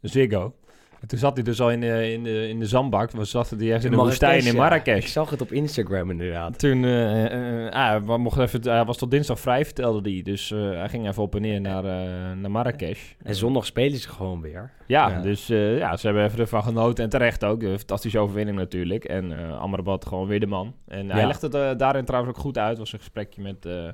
Ziggo. 0.00 0.54
En 1.02 1.08
toen 1.08 1.18
zat 1.18 1.34
hij 1.34 1.42
dus 1.44 1.60
al 1.60 1.70
in 1.70 1.80
de, 1.80 2.12
in 2.12 2.22
de, 2.24 2.48
in 2.48 2.58
de 2.58 2.66
zandbak. 2.66 3.10
Was 3.10 3.30
zat 3.30 3.50
hij 3.50 3.58
ergens 3.66 3.84
in 3.84 3.90
de 3.90 3.96
woestijn 3.96 4.38
in 4.38 4.44
ja. 4.44 4.50
Ik 4.50 4.56
Marrakesh. 4.56 5.12
zag 5.12 5.30
het 5.30 5.40
op 5.40 5.52
Instagram 5.52 6.10
inderdaad. 6.10 6.58
Toen, 6.58 6.84
eh, 6.84 7.66
eh, 7.66 7.72
ah, 7.72 8.04
we 8.06 8.18
mochten 8.18 8.42
even, 8.42 8.62
hij 8.70 8.84
was 8.84 8.98
tot 8.98 9.10
dinsdag 9.10 9.40
vrij, 9.40 9.64
vertelde 9.64 10.10
hij. 10.10 10.22
Dus 10.22 10.50
eh, 10.50 10.58
hij 10.70 10.88
ging 10.88 11.08
even 11.08 11.22
op 11.22 11.34
en 11.34 11.40
neer 11.40 11.60
naar, 11.60 11.84
eh, 11.84 12.36
naar 12.36 12.50
Marrakesh. 12.50 13.00
En 13.22 13.34
zondag 13.34 13.66
spelen 13.66 13.98
ze 13.98 14.08
gewoon 14.08 14.40
weer. 14.40 14.70
Ja, 14.86 15.08
Ja. 15.08 15.20
dus 15.20 15.50
eh, 15.50 15.78
ja, 15.78 15.96
ze 15.96 16.06
hebben 16.06 16.24
even 16.24 16.38
ervan 16.38 16.62
genoten. 16.62 17.04
En 17.04 17.10
terecht 17.10 17.44
ook. 17.44 17.62
Een 17.62 17.78
fantastische 17.78 18.18
overwinning 18.18 18.56
natuurlijk. 18.58 19.04
En 19.04 19.38
eh 19.38 19.58
Amrabat 19.60 20.06
gewoon 20.06 20.26
weer 20.26 20.40
de 20.40 20.46
man. 20.46 20.74
En 20.88 21.10
hij 21.10 21.20
Ja. 21.20 21.26
legde 21.26 21.46
het 21.46 21.54
eh, 21.54 21.70
daarin 21.78 22.04
trouwens 22.04 22.34
ook 22.36 22.42
goed 22.42 22.58
uit. 22.58 22.78
Was 22.78 22.92
een 22.92 22.98
gesprekje 22.98 23.42
met 23.42 23.66
eh 23.66 23.86
eh 23.86 23.92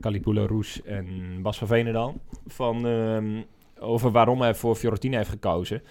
Calipula 0.00 0.46
Roes 0.46 0.82
en 0.82 1.06
Bas 1.42 1.58
van 1.58 1.66
Venendal. 1.66 2.14
Van, 2.46 2.86
ehm, 2.86 3.42
over 3.80 4.10
waarom 4.10 4.40
hij 4.40 4.54
voor 4.54 4.74
Fiorentina 4.74 5.16
heeft 5.16 5.30
gekozen. 5.30 5.82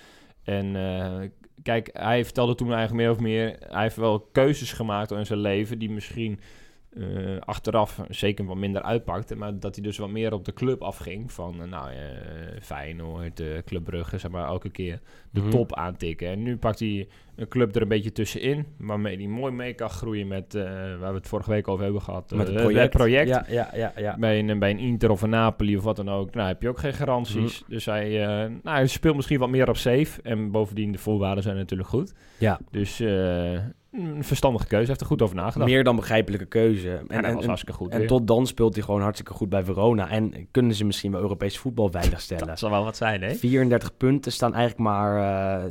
En 0.43 0.76
eh, 0.76 1.30
kijk, 1.63 1.89
hij 1.93 2.24
vertelde 2.26 2.56
toen 2.56 2.74
eigenlijk 2.74 3.02
meer 3.02 3.12
of 3.12 3.19
meer... 3.19 3.56
Hij 3.60 3.82
heeft 3.82 3.95
wel 3.95 4.19
keuzes 4.19 4.71
gemaakt 4.74 5.12
in 5.12 5.26
zijn 5.26 5.39
leven 5.39 5.80
die 5.80 5.89
misschien... 5.91 6.39
eh, 6.95 7.04
achteraf 7.39 8.00
zeker 8.10 8.45
wat 8.45 8.56
minder 8.58 8.82
uitpakte, 8.82 9.36
maar 9.36 9.60
dat 9.60 9.76
hij 9.76 9.84
dus 9.84 9.98
wat 9.98 10.10
meer 10.10 10.34
op 10.34 10.45
de 10.45 10.54
club 10.54 10.82
afging. 10.82 11.32
Van, 11.32 11.62
eh, 11.62 11.67
nou, 11.67 11.91
eh 11.91 12.62
Feyenoord, 12.62 13.39
uh, 13.39 13.58
Club 13.65 13.84
Brugge, 13.84 14.17
zeg 14.17 14.32
maar, 14.32 14.45
elke 14.48 14.69
keer 14.69 15.00
de 15.32 15.41
Mhm. 15.41 15.50
top 15.50 15.74
aantikken. 15.76 16.28
En 16.28 16.43
nu 16.43 16.58
pakt 16.58 16.80
hij 16.80 17.08
een 17.36 17.48
club 17.48 17.76
er 17.76 17.82
een 17.82 17.88
beetje 17.88 18.12
tussenin, 18.12 18.65
waarmee 18.78 19.17
hij 19.17 19.28
mooi 19.28 19.52
mee 19.52 19.74
kan 19.74 19.89
groeien 19.89 20.28
met, 20.28 20.56
eh, 20.56 20.63
waar 21.00 21.12
we 21.12 21.17
het 21.17 21.28
vorige 21.28 21.50
week 21.50 21.67
over 21.67 21.84
hebben 21.84 22.02
gehad, 22.02 22.32
Met 22.32 22.48
het 22.48 22.56
eh, 22.56 22.62
project. 22.62 22.89
project. 22.89 23.28
Ja, 23.28 23.45
ja, 23.48 23.69
ja. 23.74 23.93
ja. 23.98 24.17
Bij, 24.17 24.39
een, 24.39 24.60
bij 24.60 24.69
een 24.69 24.80
Inter 24.80 25.10
of 25.10 25.21
een 25.21 25.30
Napoli 25.30 25.78
of 25.78 25.84
wat 25.84 25.95
dan 25.95 26.10
ook, 26.10 26.34
nou 26.34 26.48
heb 26.48 26.62
je 26.62 26.69
ook 26.69 26.80
geen 26.80 26.93
garanties. 26.93 27.62
Mhm. 27.62 27.71
Dus 27.71 27.86
hij, 27.86 28.21
eh, 28.21 28.28
nou, 28.38 28.78
hij 28.78 28.88
speelt 28.88 29.15
misschien 29.15 29.39
wat 29.39 29.50
meer 29.50 29.69
op 29.69 29.78
safe. 29.78 30.21
En 30.21 30.52
bovendien, 30.52 30.91
de 30.91 30.98
voorwaarden 30.98 31.43
zijn 31.43 31.56
natuurlijk 31.56 31.89
goed. 31.89 32.13
ja. 32.38 32.60
Dus 32.71 33.02
een 33.98 34.24
verstandige 34.24 34.67
keuze, 34.67 34.86
hij 34.86 34.88
heeft 34.88 35.02
er 35.02 35.08
goed 35.08 35.21
over 35.21 35.36
nagedacht. 35.36 35.69
Meer 35.69 35.84
dan 35.84 35.95
begrijpelijke 35.95 36.45
keuze. 36.45 37.02
En, 37.08 37.24
en, 37.24 37.36
was 37.36 37.45
hartstikke 37.45 37.78
goed 37.78 37.91
en 37.91 38.00
weer. 38.00 38.08
tot 38.08 38.28
dan 38.28 38.48
speelt 38.48 38.76
hij 38.76 38.84
gewoon 38.84 39.02
hartstikke 39.02 39.34
goed 39.34 39.50
bij 39.50 39.63
Verona. 39.63 40.10
En 40.10 40.48
kunnen 40.52 40.76
ze 40.76 40.86
misschien 40.86 41.12
wel 41.12 41.21
Europees 41.21 41.58
voetbal 41.58 41.89
veilig 41.89 42.21
stellen. 42.21 42.48
Dat 42.48 42.60
zal 42.60 42.69
wel 42.69 42.84
wat 42.84 42.98
zijn, 42.98 43.21
hè? 43.21 43.36
34 43.36 43.98
punten 43.98 44.32
staan 44.32 44.54
eigenlijk 44.54 44.89
maar, 44.89 45.19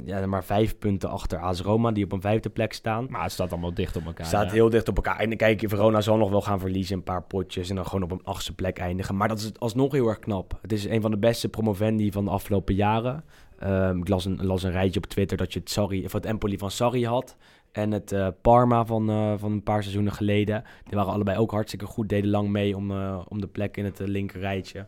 ja, 0.04 0.26
maar 0.26 0.44
vijf 0.44 0.78
punten 0.78 1.10
achter 1.10 1.38
AS 1.54 1.60
Roma, 1.60 1.90
die 1.90 2.04
op 2.04 2.12
een 2.12 2.20
vijfde 2.20 2.50
plek 2.50 2.72
staan. 2.72 3.06
Maar 3.10 3.22
het 3.22 3.32
staat 3.32 3.52
allemaal 3.52 3.74
dicht 3.74 3.96
op 3.96 4.06
elkaar. 4.06 4.26
staat 4.26 4.46
ja. 4.46 4.52
heel 4.52 4.70
dicht 4.70 4.88
op 4.88 4.96
elkaar. 4.96 5.18
En 5.18 5.36
kijk, 5.36 5.62
Verona 5.66 6.00
zal 6.00 6.16
nog 6.16 6.30
wel 6.30 6.42
gaan 6.42 6.60
verliezen, 6.60 6.96
een 6.96 7.02
paar 7.02 7.22
potjes 7.22 7.68
en 7.68 7.76
dan 7.76 7.86
gewoon 7.86 8.02
op 8.02 8.10
een 8.10 8.24
achtste 8.24 8.54
plek 8.54 8.78
eindigen. 8.78 9.16
Maar 9.16 9.28
dat 9.28 9.38
is 9.38 9.52
alsnog 9.58 9.92
heel 9.92 10.08
erg 10.08 10.18
knap. 10.18 10.58
Het 10.62 10.72
is 10.72 10.84
een 10.84 11.00
van 11.00 11.10
de 11.10 11.18
beste 11.18 11.48
promovendi 11.48 12.12
van 12.12 12.24
de 12.24 12.30
afgelopen 12.30 12.74
jaren. 12.74 13.24
Ehm, 13.58 13.98
ik 13.98 14.08
las 14.08 14.24
een, 14.24 14.46
las 14.46 14.62
een 14.62 14.70
rijtje 14.70 15.00
op 15.00 15.06
Twitter 15.06 15.36
dat 15.36 15.52
je 15.52 15.58
het, 15.58 15.70
Sarri, 15.70 16.04
of 16.04 16.12
het 16.12 16.26
Empoli 16.26 16.58
van 16.58 16.70
Sarri 16.70 17.06
had. 17.06 17.36
En 17.72 17.90
het 17.90 18.12
eh, 18.12 18.28
Parma 18.42 18.84
van, 18.84 19.10
eh, 19.10 19.32
van 19.36 19.52
een 19.52 19.62
paar 19.62 19.82
seizoenen 19.82 20.12
geleden. 20.12 20.64
Die 20.84 20.96
waren 20.96 21.12
allebei 21.12 21.38
ook 21.38 21.50
hartstikke 21.50 21.86
goed. 21.86 22.08
Deden 22.08 22.30
lang 22.30 22.48
mee 22.48 22.76
om, 22.76 22.90
eh, 22.90 23.20
om 23.28 23.40
de 23.40 23.46
plek 23.46 23.76
in 23.76 23.84
het 23.84 23.98
linker 23.98 24.40
rijtje. 24.40 24.86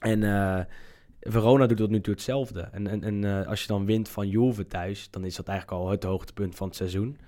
En 0.00 0.20
Verona 1.20 1.66
doet 1.66 1.76
tot 1.76 1.90
nu 1.90 2.00
toe 2.00 2.14
hetzelfde. 2.14 2.60
En, 2.60 2.86
en, 2.86 3.02
en 3.02 3.24
eh, 3.24 3.48
als 3.48 3.60
je 3.60 3.66
dan 3.66 3.84
wint 3.84 4.08
van 4.08 4.28
Juve 4.28 4.66
thuis, 4.66 5.10
dan 5.10 5.24
is 5.24 5.36
dat 5.36 5.48
eigenlijk 5.48 5.80
al 5.80 5.90
het 5.90 6.02
hoogtepunt 6.02 6.54
van 6.54 6.66
het 6.66 6.76
seizoen. 6.76 7.18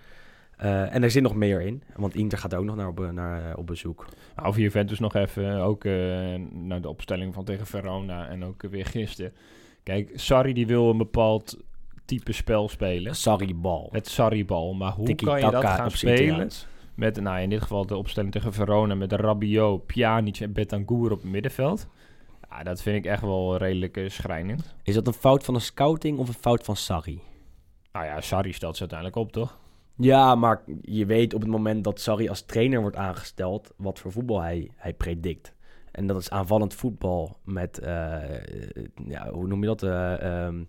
Eh, 0.56 0.94
en 0.94 1.02
er 1.02 1.10
zit 1.10 1.22
nog 1.22 1.34
meer 1.34 1.60
in, 1.60 1.82
want 1.96 2.14
Inter 2.14 2.38
gaat 2.38 2.54
ook 2.54 2.64
nog 2.64 2.76
naar 2.76 2.88
op, 2.88 3.12
naar, 3.12 3.50
eh, 3.50 3.58
op 3.58 3.66
bezoek. 3.66 4.06
Nou, 4.36 4.48
over 4.48 4.60
Juventus 4.60 4.98
nog 4.98 5.14
even, 5.14 5.56
ook 5.56 5.84
naar 6.50 6.80
de 6.80 6.88
opstelling 6.88 7.34
van 7.34 7.44
tegen 7.44 7.66
Verona 7.66 8.28
en 8.28 8.44
ook 8.44 8.62
weer 8.62 8.86
gisteren. 8.86 9.32
Kijk, 9.82 10.10
Sarri 10.14 10.52
die 10.52 10.66
wil 10.66 10.90
een 10.90 10.98
bepaald 10.98 11.56
type 12.08 12.32
spel 12.32 12.68
spelen. 12.68 13.14
Sorry, 13.14 13.56
bal. 13.56 13.88
Het 13.92 14.08
Sarri-bal. 14.08 14.74
Maar 14.74 14.92
hoe 14.92 15.14
kan 15.14 15.40
je 15.40 15.50
dat 15.50 15.64
gaan 15.64 15.90
spelen? 15.90 16.50
Met, 16.94 17.20
nou, 17.20 17.40
in 17.40 17.50
dit 17.50 17.62
geval 17.62 17.86
de 17.86 17.96
opstelling 17.96 18.32
tegen 18.32 18.52
Verona 18.52 18.94
met 18.94 19.12
Rabiot, 19.12 19.86
Pjanic 19.86 20.40
en 20.40 20.52
Betancourt 20.52 21.12
op 21.12 21.22
het 21.22 21.30
middenveld. 21.30 21.88
Ja, 22.50 22.62
dat 22.62 22.82
vind 22.82 22.96
ik 22.96 23.10
echt 23.10 23.22
wel 23.22 23.56
redelijk 23.56 23.96
eh, 23.96 24.08
schrijnend. 24.08 24.74
Is 24.82 24.94
dat 24.94 25.06
een 25.06 25.12
fout 25.12 25.44
van 25.44 25.54
de 25.54 25.60
scouting 25.60 26.18
of 26.18 26.28
een 26.28 26.34
fout 26.34 26.64
van 26.64 26.76
Sarri? 26.76 27.20
Nou 27.92 28.06
ja, 28.06 28.20
Sarri 28.20 28.52
stelt 28.52 28.74
ze 28.74 28.80
uiteindelijk 28.80 29.18
op, 29.18 29.32
toch? 29.32 29.58
Ja, 29.96 30.34
maar 30.34 30.62
je 30.82 31.06
weet 31.06 31.34
op 31.34 31.40
het 31.40 31.50
moment 31.50 31.84
dat 31.84 32.00
Sarri 32.00 32.28
als 32.28 32.42
trainer 32.42 32.80
wordt 32.80 32.96
aangesteld, 32.96 33.72
wat 33.76 33.98
voor 33.98 34.12
voetbal 34.12 34.40
hij, 34.40 34.70
hij 34.76 34.94
predict. 34.94 35.54
En 35.92 36.06
dat 36.06 36.16
is 36.16 36.30
aanvallend 36.30 36.74
voetbal 36.74 37.36
met, 37.44 37.78
eh, 37.78 38.22
ja, 39.06 39.30
hoe 39.30 39.46
noem 39.46 39.60
je 39.60 39.66
dat, 39.66 39.82
ehm, 39.82 40.62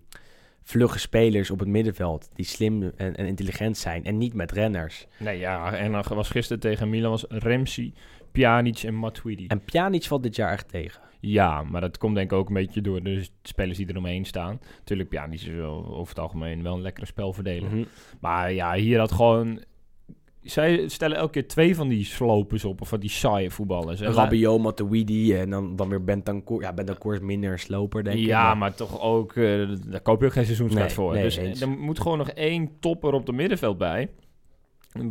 vlugge 0.62 0.98
spelers 0.98 1.50
op 1.50 1.58
het 1.58 1.68
middenveld 1.68 2.28
die 2.34 2.44
slim 2.44 2.82
en, 2.82 3.16
en 3.16 3.26
intelligent 3.26 3.78
zijn 3.78 4.04
en 4.04 4.18
niet 4.18 4.34
met 4.34 4.52
renners. 4.52 5.06
Nee, 5.18 5.38
ja, 5.38 5.72
en 5.72 5.92
dan 5.92 6.04
was 6.08 6.28
gisteren 6.28 6.60
tegen 6.60 6.90
Milan 6.90 7.10
was 7.10 7.24
Remsi, 7.28 7.94
Pjanic 8.32 8.78
en 8.82 8.94
Matuidi. 8.94 9.46
En 9.46 9.64
Pjanic 9.64 10.04
valt 10.04 10.22
dit 10.22 10.36
jaar 10.36 10.52
echt 10.52 10.68
tegen. 10.68 11.00
Ja, 11.20 11.62
maar 11.62 11.80
dat 11.80 11.98
komt 11.98 12.14
denk 12.14 12.30
ik 12.32 12.38
ook 12.38 12.48
een 12.48 12.54
beetje 12.54 12.80
door 12.80 13.02
de 13.02 13.26
spelers 13.42 13.76
die 13.78 13.86
er 13.86 13.96
omheen 13.96 14.24
staan. 14.24 14.60
Natuurlijk, 14.78 15.08
Pjanic 15.08 15.40
is 15.40 15.46
wel, 15.46 15.86
over 15.86 16.08
het 16.08 16.18
algemeen 16.18 16.62
wel 16.62 16.74
een 16.74 16.82
lekkere 16.82 17.06
spelverdeler. 17.06 17.70
Mhm. 17.70 17.84
Maar 18.20 18.52
ja, 18.52 18.74
hier 18.74 18.98
had 18.98 19.12
gewoon... 19.12 19.60
Zij 20.42 20.88
stellen 20.88 21.16
elke 21.16 21.32
keer 21.32 21.48
twee 21.48 21.74
van 21.74 21.88
die 21.88 22.04
slopers 22.04 22.64
op, 22.64 22.80
of 22.80 22.88
van 22.88 23.00
die 23.00 23.10
saaie 23.10 23.50
voetballers. 23.50 24.00
Rabiot, 24.00 24.60
Matuidi 24.60 25.34
en 25.34 25.50
dan, 25.50 25.76
dan 25.76 25.88
weer 25.88 26.04
Bentancur. 26.04 26.60
Ja, 26.60 26.72
Bentancur 26.72 27.12
is 27.14 27.20
minder 27.20 27.52
een 27.52 27.58
sloper, 27.58 28.04
denk 28.04 28.18
ik. 28.18 28.24
Ja, 28.26 28.54
maar 28.54 28.74
toch 28.74 29.00
ook, 29.00 29.36
eh, 29.36 29.68
daar 29.86 30.00
koop 30.00 30.20
je 30.20 30.26
ook 30.26 30.32
geen 30.32 30.44
seizoenskaart 30.44 30.86
Nee, 30.86 30.94
voor. 30.94 31.12
nee, 31.12 31.22
dus 31.22 31.36
eens. 31.36 31.60
er 31.60 31.68
moet 31.68 32.00
gewoon 32.00 32.18
nog 32.18 32.28
één 32.30 32.70
topper 32.80 33.12
op 33.12 33.26
de 33.26 33.32
middenveld 33.32 33.78
bij. 33.78 34.08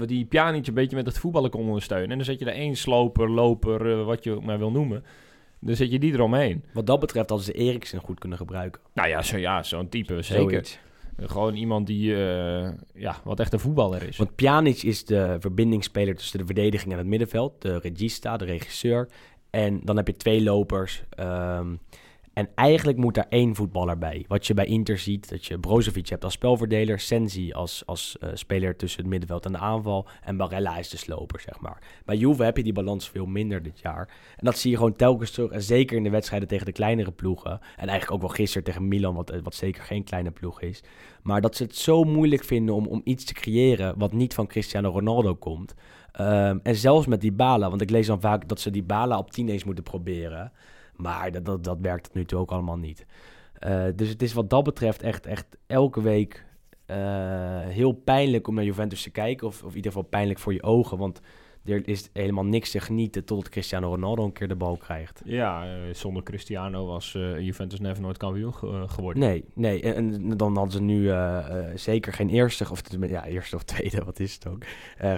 Die 0.05 0.25
Pjanic 0.25 0.67
een 0.67 0.73
beetje 0.73 0.95
met 0.95 1.05
het 1.05 1.17
voetballen 1.19 1.49
kon 1.49 1.67
ondersteunen. 1.67 2.09
En 2.09 2.15
dan 2.15 2.25
zet 2.25 2.39
je 2.39 2.45
er 2.45 2.53
één 2.53 2.75
sloper, 2.75 3.29
loper, 3.29 3.99
eh, 3.99 4.05
wat 4.05 4.23
je 4.23 4.37
maar 4.43 4.57
wil 4.57 4.71
noemen. 4.71 5.03
Dan 5.59 5.75
zet 5.75 5.91
je 5.91 5.99
die 5.99 6.13
eromheen. 6.13 6.63
Wat 6.73 6.87
dat 6.87 6.99
betreft 6.99 7.29
hadden 7.29 7.47
ze 7.47 7.53
Eriksen 7.53 7.99
goed 7.99 8.19
kunnen 8.19 8.37
gebruiken. 8.37 8.81
Nou 8.93 9.09
ja, 9.09 9.21
zo, 9.21 9.37
ja 9.37 9.63
zo'n 9.63 9.89
type, 9.89 10.21
zeker. 10.21 10.49
Zoiets. 10.49 10.79
Gewoon 11.17 11.55
iemand 11.55 11.87
die, 11.87 12.15
eh, 12.15 12.69
ja, 12.93 13.15
wat 13.23 13.39
echt 13.39 13.53
een 13.53 13.59
voetballer 13.59 14.07
is. 14.07 14.17
Want 14.17 14.35
Pjanic 14.35 14.83
is 14.83 15.05
de 15.05 15.37
verbindingsspeler 15.39 16.15
tussen 16.15 16.39
de 16.39 16.45
verdediging 16.45 16.91
en 16.91 16.97
het 16.97 17.07
middenveld. 17.07 17.61
De 17.61 17.77
regista, 17.79 18.37
de 18.37 18.45
regisseur. 18.45 19.09
En 19.49 19.81
dan 19.83 19.95
heb 19.97 20.07
je 20.07 20.15
twee 20.15 20.43
lopers. 20.43 21.03
ehm, 21.09 21.75
en 22.39 22.49
eigenlijk 22.55 22.97
moet 22.97 23.13
daar 23.13 23.25
één 23.29 23.55
voetballer 23.55 23.97
bij. 23.97 24.25
Wat 24.27 24.47
je 24.47 24.53
bij 24.53 24.65
Inter 24.65 24.97
ziet, 24.97 25.29
dat 25.29 25.45
je 25.45 25.59
Brozovic 25.59 26.07
hebt 26.07 26.23
als 26.23 26.33
spelverdeler. 26.33 26.99
Sensi 26.99 27.51
als, 27.51 27.83
als 27.85 28.17
eh, 28.17 28.29
speler 28.33 28.75
tussen 28.75 28.99
het 29.01 29.09
middenveld 29.09 29.45
en 29.45 29.51
de 29.51 29.57
aanval. 29.57 30.07
En 30.23 30.37
Barella 30.37 30.77
is 30.77 30.89
de 30.89 30.97
sloper, 30.97 31.39
zeg 31.39 31.59
maar. 31.59 31.81
Bij 32.05 32.15
Juve 32.15 32.43
heb 32.43 32.57
je 32.57 32.63
die 32.63 32.73
balans 32.73 33.09
veel 33.09 33.25
minder 33.25 33.63
dit 33.63 33.79
jaar. 33.79 34.09
En 34.37 34.45
dat 34.45 34.57
zie 34.57 34.71
je 34.71 34.77
gewoon 34.77 34.95
telkens 34.95 35.31
terug. 35.31 35.51
En 35.51 35.61
zeker 35.61 35.97
in 35.97 36.03
de 36.03 36.09
wedstrijden 36.09 36.47
tegen 36.47 36.65
de 36.65 36.71
kleinere 36.71 37.11
ploegen. 37.11 37.51
En 37.51 37.87
eigenlijk 37.87 38.11
ook 38.11 38.21
wel 38.21 38.29
gisteren 38.29 38.63
tegen 38.63 38.87
Milan, 38.87 39.15
wat, 39.15 39.39
wat 39.43 39.55
zeker 39.55 39.83
geen 39.83 40.03
kleine 40.03 40.31
ploeg 40.31 40.61
is. 40.61 40.83
Maar 41.23 41.41
dat 41.41 41.55
ze 41.55 41.63
het 41.63 41.75
zo 41.75 42.03
moeilijk 42.03 42.43
vinden 42.43 42.75
om, 42.75 42.87
om 42.87 43.01
iets 43.03 43.25
te 43.25 43.33
creëren 43.33 43.97
wat 43.97 44.13
niet 44.13 44.33
van 44.33 44.47
Cristiano 44.47 44.89
Ronaldo 44.89 45.35
komt. 45.35 45.75
Ehm, 46.11 46.57
en 46.63 46.75
zelfs 46.75 47.07
met 47.07 47.21
Dybala, 47.21 47.69
want 47.69 47.81
ik 47.81 47.89
lees 47.89 48.07
dan 48.07 48.21
vaak 48.21 48.47
dat 48.47 48.59
ze 48.59 48.69
Dybala 48.69 49.17
op 49.17 49.31
10 49.31 49.49
eens 49.49 49.63
moeten 49.63 49.83
proberen. 49.83 50.51
Maar 51.01 51.31
dat, 51.31 51.45
dat, 51.45 51.63
dat 51.63 51.77
werkt 51.81 52.03
tot 52.03 52.13
nu 52.13 52.25
toe 52.25 52.39
ook 52.39 52.51
allemaal 52.51 52.77
niet. 52.77 53.05
Eh, 53.53 53.83
dus 53.95 54.09
het 54.09 54.21
is 54.21 54.33
wat 54.33 54.49
dat 54.49 54.63
betreft 54.63 55.01
echt, 55.01 55.25
echt 55.25 55.45
elke 55.67 56.01
week 56.01 56.45
eh, 56.85 56.97
heel 57.59 57.91
pijnlijk 57.91 58.47
om 58.47 58.55
naar 58.55 58.63
Juventus 58.63 59.01
te 59.03 59.09
kijken. 59.09 59.47
Of, 59.47 59.63
of 59.63 59.69
in 59.69 59.75
ieder 59.75 59.91
geval 59.91 60.07
pijnlijk 60.07 60.39
voor 60.39 60.53
je 60.53 60.63
ogen. 60.63 60.97
Want 60.97 61.21
er 61.65 61.87
is 61.87 62.09
helemaal 62.13 62.45
niks 62.45 62.71
te 62.71 62.79
genieten 62.79 63.25
totdat 63.25 63.49
Cristiano 63.49 63.89
Ronaldo 63.89 64.23
een 64.25 64.31
keer 64.31 64.47
de 64.47 64.55
bal 64.55 64.77
krijgt. 64.77 65.21
Ja, 65.25 65.65
eh, 65.65 65.93
zonder 65.93 66.23
Cristiano 66.23 66.85
was 66.85 67.11
Juventus 67.39 67.79
never 67.79 68.01
nooit 68.01 68.17
kampioen 68.17 68.53
ge- 68.53 68.83
geworden. 68.87 69.23
Nee, 69.23 69.43
nee. 69.53 69.81
En, 69.81 69.95
en 70.13 70.37
dan 70.37 70.55
hadden 70.55 70.73
ze 70.73 70.81
nu 70.81 71.11
zeker 71.75 72.13
geen 72.13 72.29
eerste, 72.29 72.67
of 72.71 72.81
ja, 73.07 73.25
eerste 73.25 73.55
of 73.55 73.63
tweede, 73.63 74.03
wat 74.05 74.19
is 74.19 74.33
het 74.33 74.47
ook, 74.47 74.63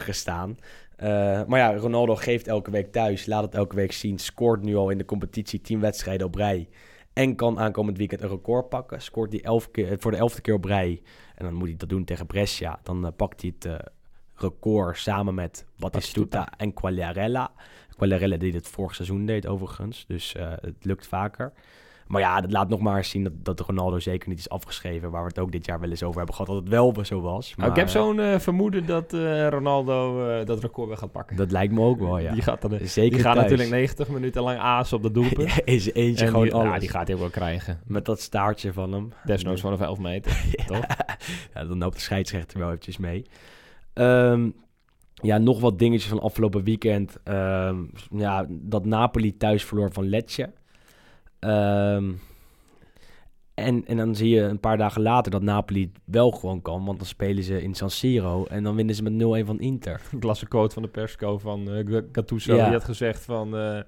gestaan. 0.01 0.57
Eh, 1.01 1.07
maar 1.47 1.59
ja, 1.59 1.75
Ronaldo 1.75 2.15
geeft 2.15 2.47
elke 2.47 2.71
week 2.71 2.91
thuis, 2.91 3.25
laat 3.25 3.43
het 3.43 3.55
elke 3.55 3.75
week 3.75 3.91
zien, 3.91 4.19
scoort 4.19 4.61
nu 4.61 4.75
al 4.75 4.89
in 4.89 4.97
de 4.97 5.05
competitie 5.05 5.61
10 5.61 5.79
wedstrijden 5.79 6.27
op 6.27 6.35
rij. 6.35 6.69
En 7.13 7.35
kan 7.35 7.59
aankomend 7.59 7.97
weekend 7.97 8.21
een 8.21 8.29
record 8.29 8.69
pakken. 8.69 9.01
Scoort 9.01 9.31
hij 9.31 9.41
elf 9.41 9.71
keer, 9.71 9.95
voor 9.99 10.11
de 10.11 10.17
elfde 10.17 10.41
keer 10.41 10.53
op 10.53 10.65
rij. 10.65 11.01
En 11.35 11.45
dan 11.45 11.53
moet 11.53 11.67
hij 11.67 11.77
dat 11.77 11.89
doen 11.89 12.03
tegen 12.03 12.25
Brescia. 12.25 12.79
Dan 12.83 13.05
eh, 13.05 13.11
pakt 13.15 13.41
hij 13.41 13.53
het 13.55 13.65
eh, 13.65 13.87
record 14.35 14.97
samen 14.97 15.33
met 15.33 15.65
Batistuta 15.77 16.53
en 16.57 16.73
Quagliarella. 16.73 17.51
Quagliarella 17.95 18.37
die 18.37 18.53
het 18.53 18.67
vorig 18.67 18.95
seizoen 18.95 19.25
deed 19.25 19.47
overigens. 19.47 20.05
Dus 20.07 20.35
eh, 20.35 20.51
het 20.61 20.85
lukt 20.85 21.07
vaker. 21.07 21.53
Maar 22.11 22.21
ja, 22.21 22.41
dat 22.41 22.51
laat 22.51 22.69
nog 22.69 22.79
maar 22.79 22.97
eens 22.97 23.09
zien 23.09 23.23
dat, 23.23 23.33
dat 23.43 23.59
Ronaldo 23.59 23.99
zeker 23.99 24.29
niet 24.29 24.39
is 24.39 24.49
afgeschreven. 24.49 25.11
Waar 25.11 25.21
we 25.21 25.27
het 25.27 25.39
ook 25.39 25.51
dit 25.51 25.65
jaar 25.65 25.79
wel 25.79 25.89
eens 25.89 26.03
over 26.03 26.17
hebben 26.17 26.35
gehad. 26.35 26.51
Dat 26.51 26.59
het 26.59 26.69
wel 26.69 27.05
zo 27.05 27.21
was. 27.21 27.49
Maar, 27.49 27.57
Nou, 27.57 27.71
ik 27.71 27.75
heb 27.75 27.89
zo'n 27.89 28.19
eh, 28.19 28.39
vermoeden 28.39 28.85
dat 28.85 29.13
eh, 29.13 29.47
Ronaldo 29.47 30.27
eh, 30.29 30.45
dat 30.45 30.61
record 30.61 30.87
weer 30.87 30.97
gaat 30.97 31.11
pakken. 31.11 31.35
Dat 31.35 31.51
lijkt 31.51 31.73
me 31.73 31.81
ook 31.81 31.99
wel, 31.99 32.17
ja. 32.17 32.31
Die 32.31 32.41
gaat, 32.41 32.61
dan, 32.61 32.71
zeker 32.83 33.11
die 33.11 33.19
gaat 33.19 33.35
thuis. 33.35 33.49
natuurlijk 33.49 33.69
90 33.69 34.09
minuten 34.09 34.43
lang 34.43 34.59
aas 34.59 34.93
op 34.93 35.01
de 35.01 35.11
doelpunt. 35.11 35.61
is 35.65 35.93
eentje 35.93 36.25
en 36.25 36.31
gewoon 36.31 36.43
die, 36.43 36.53
alles. 36.53 36.73
ja, 36.73 36.79
die 36.79 36.89
gaat 36.89 37.07
hij 37.07 37.17
wel 37.17 37.29
krijgen. 37.29 37.79
Met 37.85 38.05
dat 38.05 38.19
staartje 38.19 38.73
van 38.73 38.93
hem. 38.93 39.13
Desnoods 39.23 39.61
vanaf 39.61 39.79
11 39.79 39.99
meter. 39.99 40.43
toch? 40.65 40.85
ja, 41.53 41.65
dan 41.65 41.77
loopt 41.77 41.95
de 41.95 42.01
scheidsrechter 42.01 42.59
wel 42.59 42.67
eventjes 42.67 42.97
mee. 42.97 43.25
Ehm, 43.93 44.49
ja, 45.13 45.37
nog 45.37 45.59
wat 45.59 45.79
dingetjes 45.79 46.09
van 46.09 46.21
afgelopen 46.21 46.63
weekend. 46.63 47.17
Ehm, 47.23 47.77
ja, 48.09 48.45
dat 48.49 48.85
Napoli 48.85 49.37
thuis 49.37 49.65
verloor 49.65 49.91
van 49.91 50.09
Lecce. 50.09 50.59
Ehm, 51.41 52.11
en, 53.53 53.85
en 53.87 53.97
dan 53.97 54.15
zie 54.15 54.29
je 54.29 54.41
een 54.41 54.59
paar 54.59 54.77
dagen 54.77 55.01
later 55.01 55.31
dat 55.31 55.41
Napoli 55.41 55.81
het 55.81 56.01
wel 56.05 56.31
gewoon 56.31 56.61
kan. 56.61 56.85
Want 56.85 56.97
dan 56.97 57.07
spelen 57.07 57.43
ze 57.43 57.61
in 57.61 57.73
San 57.75 57.89
Siro 57.89 58.45
en 58.45 58.63
dan 58.63 58.75
winnen 58.75 58.95
ze 58.95 59.03
met 59.03 59.43
0-1 59.43 59.45
van 59.45 59.59
Inter. 59.59 60.01
Ik 60.17 60.23
las 60.23 60.41
een 60.41 60.47
quote 60.47 60.73
van 60.73 60.83
de 60.83 60.89
persco 60.89 61.37
van 61.37 61.67
G- 61.87 62.01
Gattuso. 62.11 62.55
Ja. 62.55 62.63
Die 62.63 62.73
had 62.73 62.83
gezegd 62.83 63.23
van... 63.25 63.57
eh, 63.57 63.79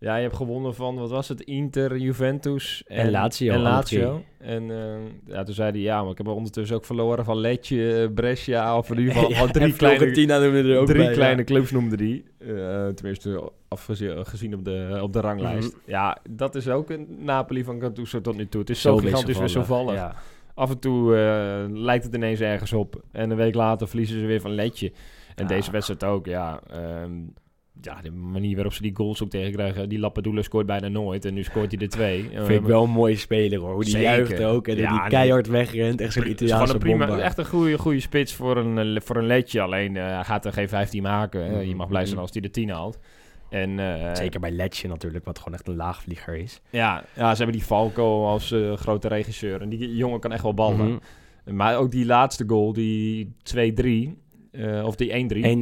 ja, 0.00 0.16
je 0.16 0.22
hebt 0.22 0.36
gewonnen 0.36 0.74
van, 0.74 0.94
wat 0.96 1.10
was 1.10 1.28
het? 1.28 1.40
Inter, 1.40 1.96
Juventus 1.96 2.84
En 2.86 3.10
Lazio, 3.10 3.52
En 3.52 3.60
Lazio. 3.60 4.22
En 4.38 4.70
eh, 4.70 5.34
ja, 5.34 5.42
toen 5.42 5.54
zei 5.54 5.70
hij, 5.70 5.80
ja, 5.80 6.02
maar 6.02 6.10
ik 6.10 6.18
heb 6.18 6.26
ondertussen 6.26 6.76
ook 6.76 6.84
verloren 6.84 7.24
van 7.24 7.36
Lecce, 7.36 8.02
eh, 8.02 8.14
Brescia, 8.14 8.76
of 8.76 8.90
in 8.90 8.98
ieder 8.98 9.14
geval 9.14 9.30
gewoon 9.34 9.50
drie 9.52 9.66
en 9.70 9.76
kleine, 9.76 10.04
er 10.04 10.78
ook 10.78 10.86
drie 10.86 10.98
bij, 10.98 11.08
ja. 11.08 11.12
kleine 11.14 11.44
clubs 11.44 11.70
noemde 11.70 11.96
die. 11.96 12.24
Eh, 12.38 12.86
tenminste, 12.88 13.50
afgezien 13.68 14.26
gezien 14.26 14.54
op 14.54 14.64
de, 14.64 14.98
op 15.02 15.12
de 15.12 15.20
ranglijst. 15.20 15.76
Mhm. 15.76 15.90
Ja, 15.90 16.18
dat 16.30 16.54
is 16.54 16.68
ook 16.68 16.90
een 16.90 17.06
Napoli 17.18 17.64
van 17.64 17.80
Gattuso 17.80 18.20
tot 18.20 18.36
nu 18.36 18.48
toe. 18.48 18.60
Het 18.60 18.70
is 18.70 18.80
Zo 18.80 18.88
zo 18.88 18.96
gigantisch 18.96 19.38
wisselvallig, 19.38 19.90
wisselvallig. 19.90 20.14
Ja. 20.14 20.38
Af 20.54 20.70
en 20.70 20.78
toe 20.78 21.16
eh, 21.16 21.64
lijkt 21.68 22.04
het 22.04 22.14
ineens 22.14 22.40
ergens 22.40 22.72
op. 22.72 23.02
En 23.12 23.30
een 23.30 23.36
week 23.36 23.54
later 23.54 23.88
verliezen 23.88 24.20
ze 24.20 24.26
weer 24.26 24.40
van 24.40 24.54
Letje. 24.54 24.92
En 25.34 25.42
Ja. 25.42 25.48
deze 25.48 25.70
wedstrijd 25.70 26.04
ook, 26.04 26.26
ja. 26.26 26.60
ehm, 26.70 27.12
ja, 27.80 28.00
de 28.02 28.10
manier 28.10 28.54
waarop 28.54 28.72
ze 28.72 28.82
die 28.82 28.96
goals 28.96 29.22
ook 29.22 29.30
tegenkrijgen. 29.30 29.88
Die 29.88 29.98
Lappadula 29.98 30.42
scoort 30.42 30.66
bijna 30.66 30.88
nooit. 30.88 31.24
En 31.24 31.34
nu 31.34 31.42
scoort 31.42 31.72
hij 31.72 31.80
er 31.80 31.88
twee. 31.88 32.22
Vind 32.34 32.60
ik 32.60 32.66
wel 32.66 32.84
een 32.84 32.90
mooie 32.90 33.16
speler 33.16 33.58
hoor. 33.58 33.72
Hoe 33.72 33.84
die 33.84 33.92
Zeker. 33.92 34.08
juicht 34.10 34.42
ook. 34.42 34.68
En 34.68 34.76
Ja, 34.76 34.90
die 34.90 35.08
keihard 35.08 35.46
wegrent. 35.46 36.00
Echt 36.00 36.12
zo'n 36.12 36.24
is 36.24 36.30
Italiaanse 36.30 36.72
een 36.72 36.78
prima, 36.78 37.18
echt 37.18 37.38
een 37.38 37.46
goede, 37.46 37.78
goede 37.78 38.00
spits 38.00 38.34
voor 38.34 38.56
een, 38.56 38.96
eh, 38.96 39.00
voor 39.02 39.16
een 39.16 39.26
Letje. 39.26 39.60
Alleen 39.60 39.96
eh, 39.96 40.04
hij 40.04 40.24
gaat 40.24 40.44
er 40.44 40.52
geen 40.52 40.68
15 40.68 41.02
maken. 41.02 41.68
Je 41.68 41.74
mag 41.74 41.88
blij 41.88 42.06
zijn 42.06 42.18
als 42.18 42.30
hij 42.32 42.40
de 42.40 42.50
10 42.50 42.70
haalt. 42.70 42.98
En, 43.48 43.78
eh, 43.78 44.14
Zeker 44.14 44.40
bij 44.40 44.50
Letje 44.50 44.88
natuurlijk, 44.88 45.24
wat 45.24 45.38
gewoon 45.38 45.54
echt 45.54 45.68
een 45.68 45.76
laagvlieger 45.76 46.36
is. 46.36 46.60
Ja, 46.70 47.04
ja, 47.16 47.30
ze 47.30 47.36
hebben 47.36 47.56
die 47.56 47.66
Falco 47.66 48.26
als 48.26 48.54
grote 48.74 49.08
regisseur. 49.08 49.60
En 49.60 49.68
die 49.68 49.96
jongen 49.96 50.20
kan 50.20 50.32
echt 50.32 50.42
wel 50.42 50.54
ballen. 50.54 50.86
Mhm. 50.86 51.56
Maar 51.56 51.76
ook 51.76 51.90
die 51.90 52.06
laatste 52.06 52.44
goal, 52.46 52.72
die 52.72 53.32
2-3, 53.42 54.18
eh, 54.52 54.84
of 54.86 54.96
die 54.96 55.10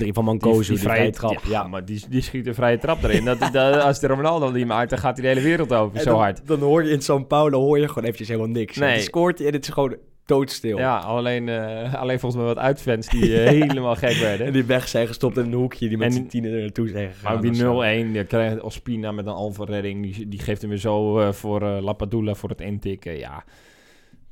1-3. 0.03 0.05
1-3 0.07 0.09
van 0.13 0.25
Mancosu, 0.25 0.73
die, 0.73 0.83
vrije 0.83 1.11
trap. 1.11 1.33
Ja, 1.33 1.39
Ja, 1.51 1.67
maar 1.67 1.85
die, 1.85 2.05
die 2.09 2.23
schiet 2.23 2.47
een 2.47 2.55
vrije 2.55 2.79
trap 2.79 3.03
erin. 3.03 3.25
dat, 3.25 3.39
dat, 3.53 3.81
als 3.83 4.01
de 4.01 4.07
Ronaldo 4.07 4.53
die 4.53 4.67
maakt, 4.67 4.91
dan 4.91 4.99
gaat 4.99 5.17
hij 5.19 5.27
de 5.27 5.35
hele 5.35 5.49
wereld 5.49 5.73
over, 5.73 5.97
En 5.97 6.03
zo 6.03 6.11
dan, 6.11 6.19
hard. 6.21 6.47
Dan 6.47 6.61
hoor 6.61 6.85
je 6.85 6.91
in 6.91 7.01
São 7.03 7.27
Paulo 7.27 7.61
hoor 7.61 7.79
je 7.79 7.89
gewoon 7.89 8.05
eventjes 8.05 8.29
helemaal 8.29 8.51
niks. 8.51 8.77
Nee. 8.77 8.93
Dan 8.95 9.03
scoort 9.03 9.41
en 9.41 9.53
het 9.53 9.67
is 9.67 9.73
gewoon 9.73 9.97
doodstil. 10.27 10.79
Ja, 10.79 10.97
alleen, 10.99 11.49
eh, 11.49 11.95
alleen 11.95 12.19
volgens 12.21 12.43
mij 12.43 12.55
wat 12.55 12.63
uitfans 12.63 13.09
die 13.09 13.41
eh, 13.43 13.49
helemaal 13.67 13.95
gek 13.97 14.11
En 14.11 14.21
werden. 14.21 14.53
die 14.53 14.65
weg 14.65 14.89
zijn 14.89 15.07
gestopt 15.07 15.37
in 15.37 15.45
een 15.45 15.53
hoekje, 15.53 15.89
die 15.89 15.97
met 15.99 16.07
En- 16.07 16.13
zijn 16.13 16.29
tienen 16.29 16.53
er 16.53 16.61
naartoe 16.61 16.89
zijn 16.89 17.09
gegaan. 17.13 17.33
Maar 17.33 17.43
die 17.43 17.51
of 17.51 17.57
zo. 17.57 17.83
0-1, 18.09 18.13
die 18.13 18.25
krijgt 18.25 18.61
Ospina 18.61 19.13
met 19.13 19.27
een 19.27 19.33
alfa-redding. 19.33 20.03
Die, 20.03 20.29
die 20.29 20.39
geeft 20.41 20.61
hem 20.61 20.71
weer 20.71 20.79
zo 20.79 21.19
eh, 21.21 21.33
voor 21.33 21.63
eh 21.63 21.83
Lapadula 21.83 22.35
voor 22.35 22.49
het 22.49 22.61
intikken. 22.61 23.19
Ja, 23.19 23.45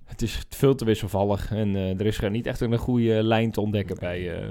het 0.07 0.23
is 0.23 0.43
veel 0.49 0.75
te 0.75 0.85
wisselvallig. 0.85 1.51
En 1.53 1.77
eh, 1.77 2.01
er 2.01 2.07
is 2.07 2.17
gewoon 2.17 2.33
niet 2.33 2.47
echt 2.47 2.61
een 2.61 2.77
goede 2.77 3.23
lijn 3.23 3.51
te 3.51 3.61
ontdekken 3.61 3.97
bij, 4.01 4.35
eh, 4.35 4.47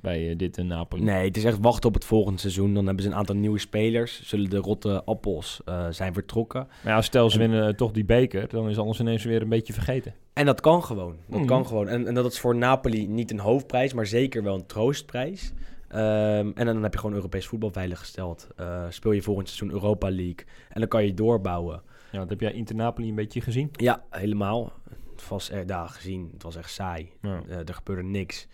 bij 0.00 0.30
eh, 0.30 0.36
dit 0.38 0.56
in 0.58 0.66
Napoli. 0.66 1.02
Nee, 1.02 1.26
het 1.26 1.36
is 1.36 1.44
echt 1.44 1.58
wachten 1.60 1.88
op 1.88 1.94
het 1.94 2.04
volgende 2.04 2.40
seizoen. 2.40 2.74
Dan 2.74 2.86
hebben 2.86 3.02
ze 3.04 3.10
een 3.10 3.16
aantal 3.16 3.34
nieuwe 3.36 3.58
spelers. 3.58 4.22
Zullen 4.28 4.50
de 4.50 4.56
rotte 4.56 5.04
appels 5.04 5.60
eh, 5.64 5.86
zijn 5.90 6.12
vertrokken. 6.12 6.68
Maar 6.84 6.92
ja, 6.92 7.02
stel 7.02 7.30
ze 7.30 7.40
En- 7.40 7.48
winnen 7.50 7.68
eh, 7.68 7.74
toch 7.74 7.90
die 7.92 8.04
beker, 8.04 8.48
dan 8.48 8.68
is 8.68 8.78
alles 8.78 9.00
ineens 9.00 9.24
weer 9.24 9.42
een 9.42 9.48
beetje 9.48 9.72
vergeten. 9.72 10.14
En 10.32 10.46
dat 10.46 10.60
kan 10.60 10.84
gewoon. 10.84 11.16
Dat 11.28 11.38
Mhm. 11.38 11.48
kan 11.48 11.66
gewoon. 11.66 11.88
En, 11.88 12.06
en 12.06 12.14
dat 12.14 12.32
is 12.32 12.38
voor 12.40 12.56
Napoli 12.56 13.06
niet 13.06 13.30
een 13.30 13.38
hoofdprijs, 13.38 13.92
maar 13.92 14.06
zeker 14.06 14.42
wel 14.42 14.54
een 14.54 14.66
troostprijs. 14.66 15.52
Ehm, 15.88 16.50
en 16.54 16.66
dan 16.66 16.82
heb 16.82 16.92
je 16.92 16.98
gewoon 16.98 17.14
Europees 17.14 17.46
voetbal 17.46 17.70
veiliggesteld. 17.70 18.48
Eh 18.56 18.84
speel 18.88 19.12
je 19.12 19.22
volgend 19.22 19.48
seizoen 19.48 19.70
Europa 19.80 20.10
League. 20.10 20.44
En 20.68 20.80
dan 20.80 20.88
kan 20.88 21.04
je 21.06 21.14
doorbouwen. 21.14 21.82
Ja, 22.16 22.22
dat 22.22 22.30
heb 22.30 22.40
jij 22.40 22.52
Inter 22.52 22.74
Napoli 22.74 23.08
een 23.08 23.14
beetje 23.14 23.40
gezien? 23.40 23.68
Ja, 23.72 24.04
helemaal. 24.10 24.72
Het 25.12 25.28
was 25.28 25.50
er 25.50 25.66
daar 25.66 25.88
gezien. 25.88 26.28
Het 26.32 26.42
was 26.42 26.56
echt 26.56 26.70
saai. 26.70 27.12
Ja. 27.22 27.42
Eh, 27.48 27.58
er 27.58 27.74
gebeurde 27.74 28.02
niks. 28.02 28.46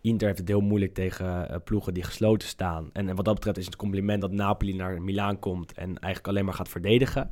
Inter 0.00 0.26
heeft 0.26 0.38
het 0.38 0.48
heel 0.48 0.60
moeilijk 0.60 0.94
tegen 0.94 1.48
eh, 1.48 1.56
ploegen 1.64 1.94
die 1.94 2.02
gesloten 2.02 2.48
staan. 2.48 2.90
En, 2.92 3.08
en 3.08 3.16
wat 3.16 3.24
dat 3.24 3.34
betreft 3.34 3.58
is 3.58 3.64
het 3.64 3.76
compliment 3.76 4.20
dat 4.20 4.32
Napoli 4.32 4.74
naar 4.74 5.02
Milaan 5.02 5.38
komt 5.38 5.72
en 5.72 5.86
eigenlijk 5.86 6.28
alleen 6.28 6.44
maar 6.44 6.54
gaat 6.54 6.68
verdedigen. 6.68 7.30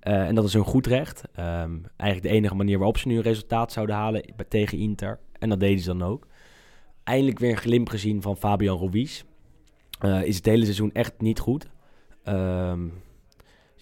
Eh, 0.00 0.26
en 0.26 0.34
dat 0.34 0.44
is 0.44 0.52
hun 0.52 0.64
goed 0.64 0.86
recht. 0.86 1.22
Ehm, 1.32 1.76
eigenlijk 1.96 2.32
de 2.32 2.38
enige 2.38 2.54
manier 2.54 2.76
waarop 2.76 2.98
ze 2.98 3.08
nu 3.08 3.16
een 3.16 3.22
resultaat 3.22 3.72
zouden 3.72 3.96
halen 3.96 4.24
tegen 4.48 4.78
Inter. 4.78 5.18
En 5.38 5.48
dat 5.48 5.60
deden 5.60 5.80
ze 5.80 5.96
dan 5.96 6.02
ook. 6.02 6.26
Eindelijk 7.04 7.38
weer 7.38 7.50
een 7.50 7.56
glimp 7.56 7.88
gezien 7.88 8.22
van 8.22 8.36
Fabian 8.36 8.78
Ruiz. 8.78 9.22
is 10.24 10.36
het 10.36 10.46
hele 10.46 10.64
seizoen 10.64 10.92
echt 10.92 11.20
niet 11.20 11.38
goed. 11.38 11.68
Ehm, 12.22 12.80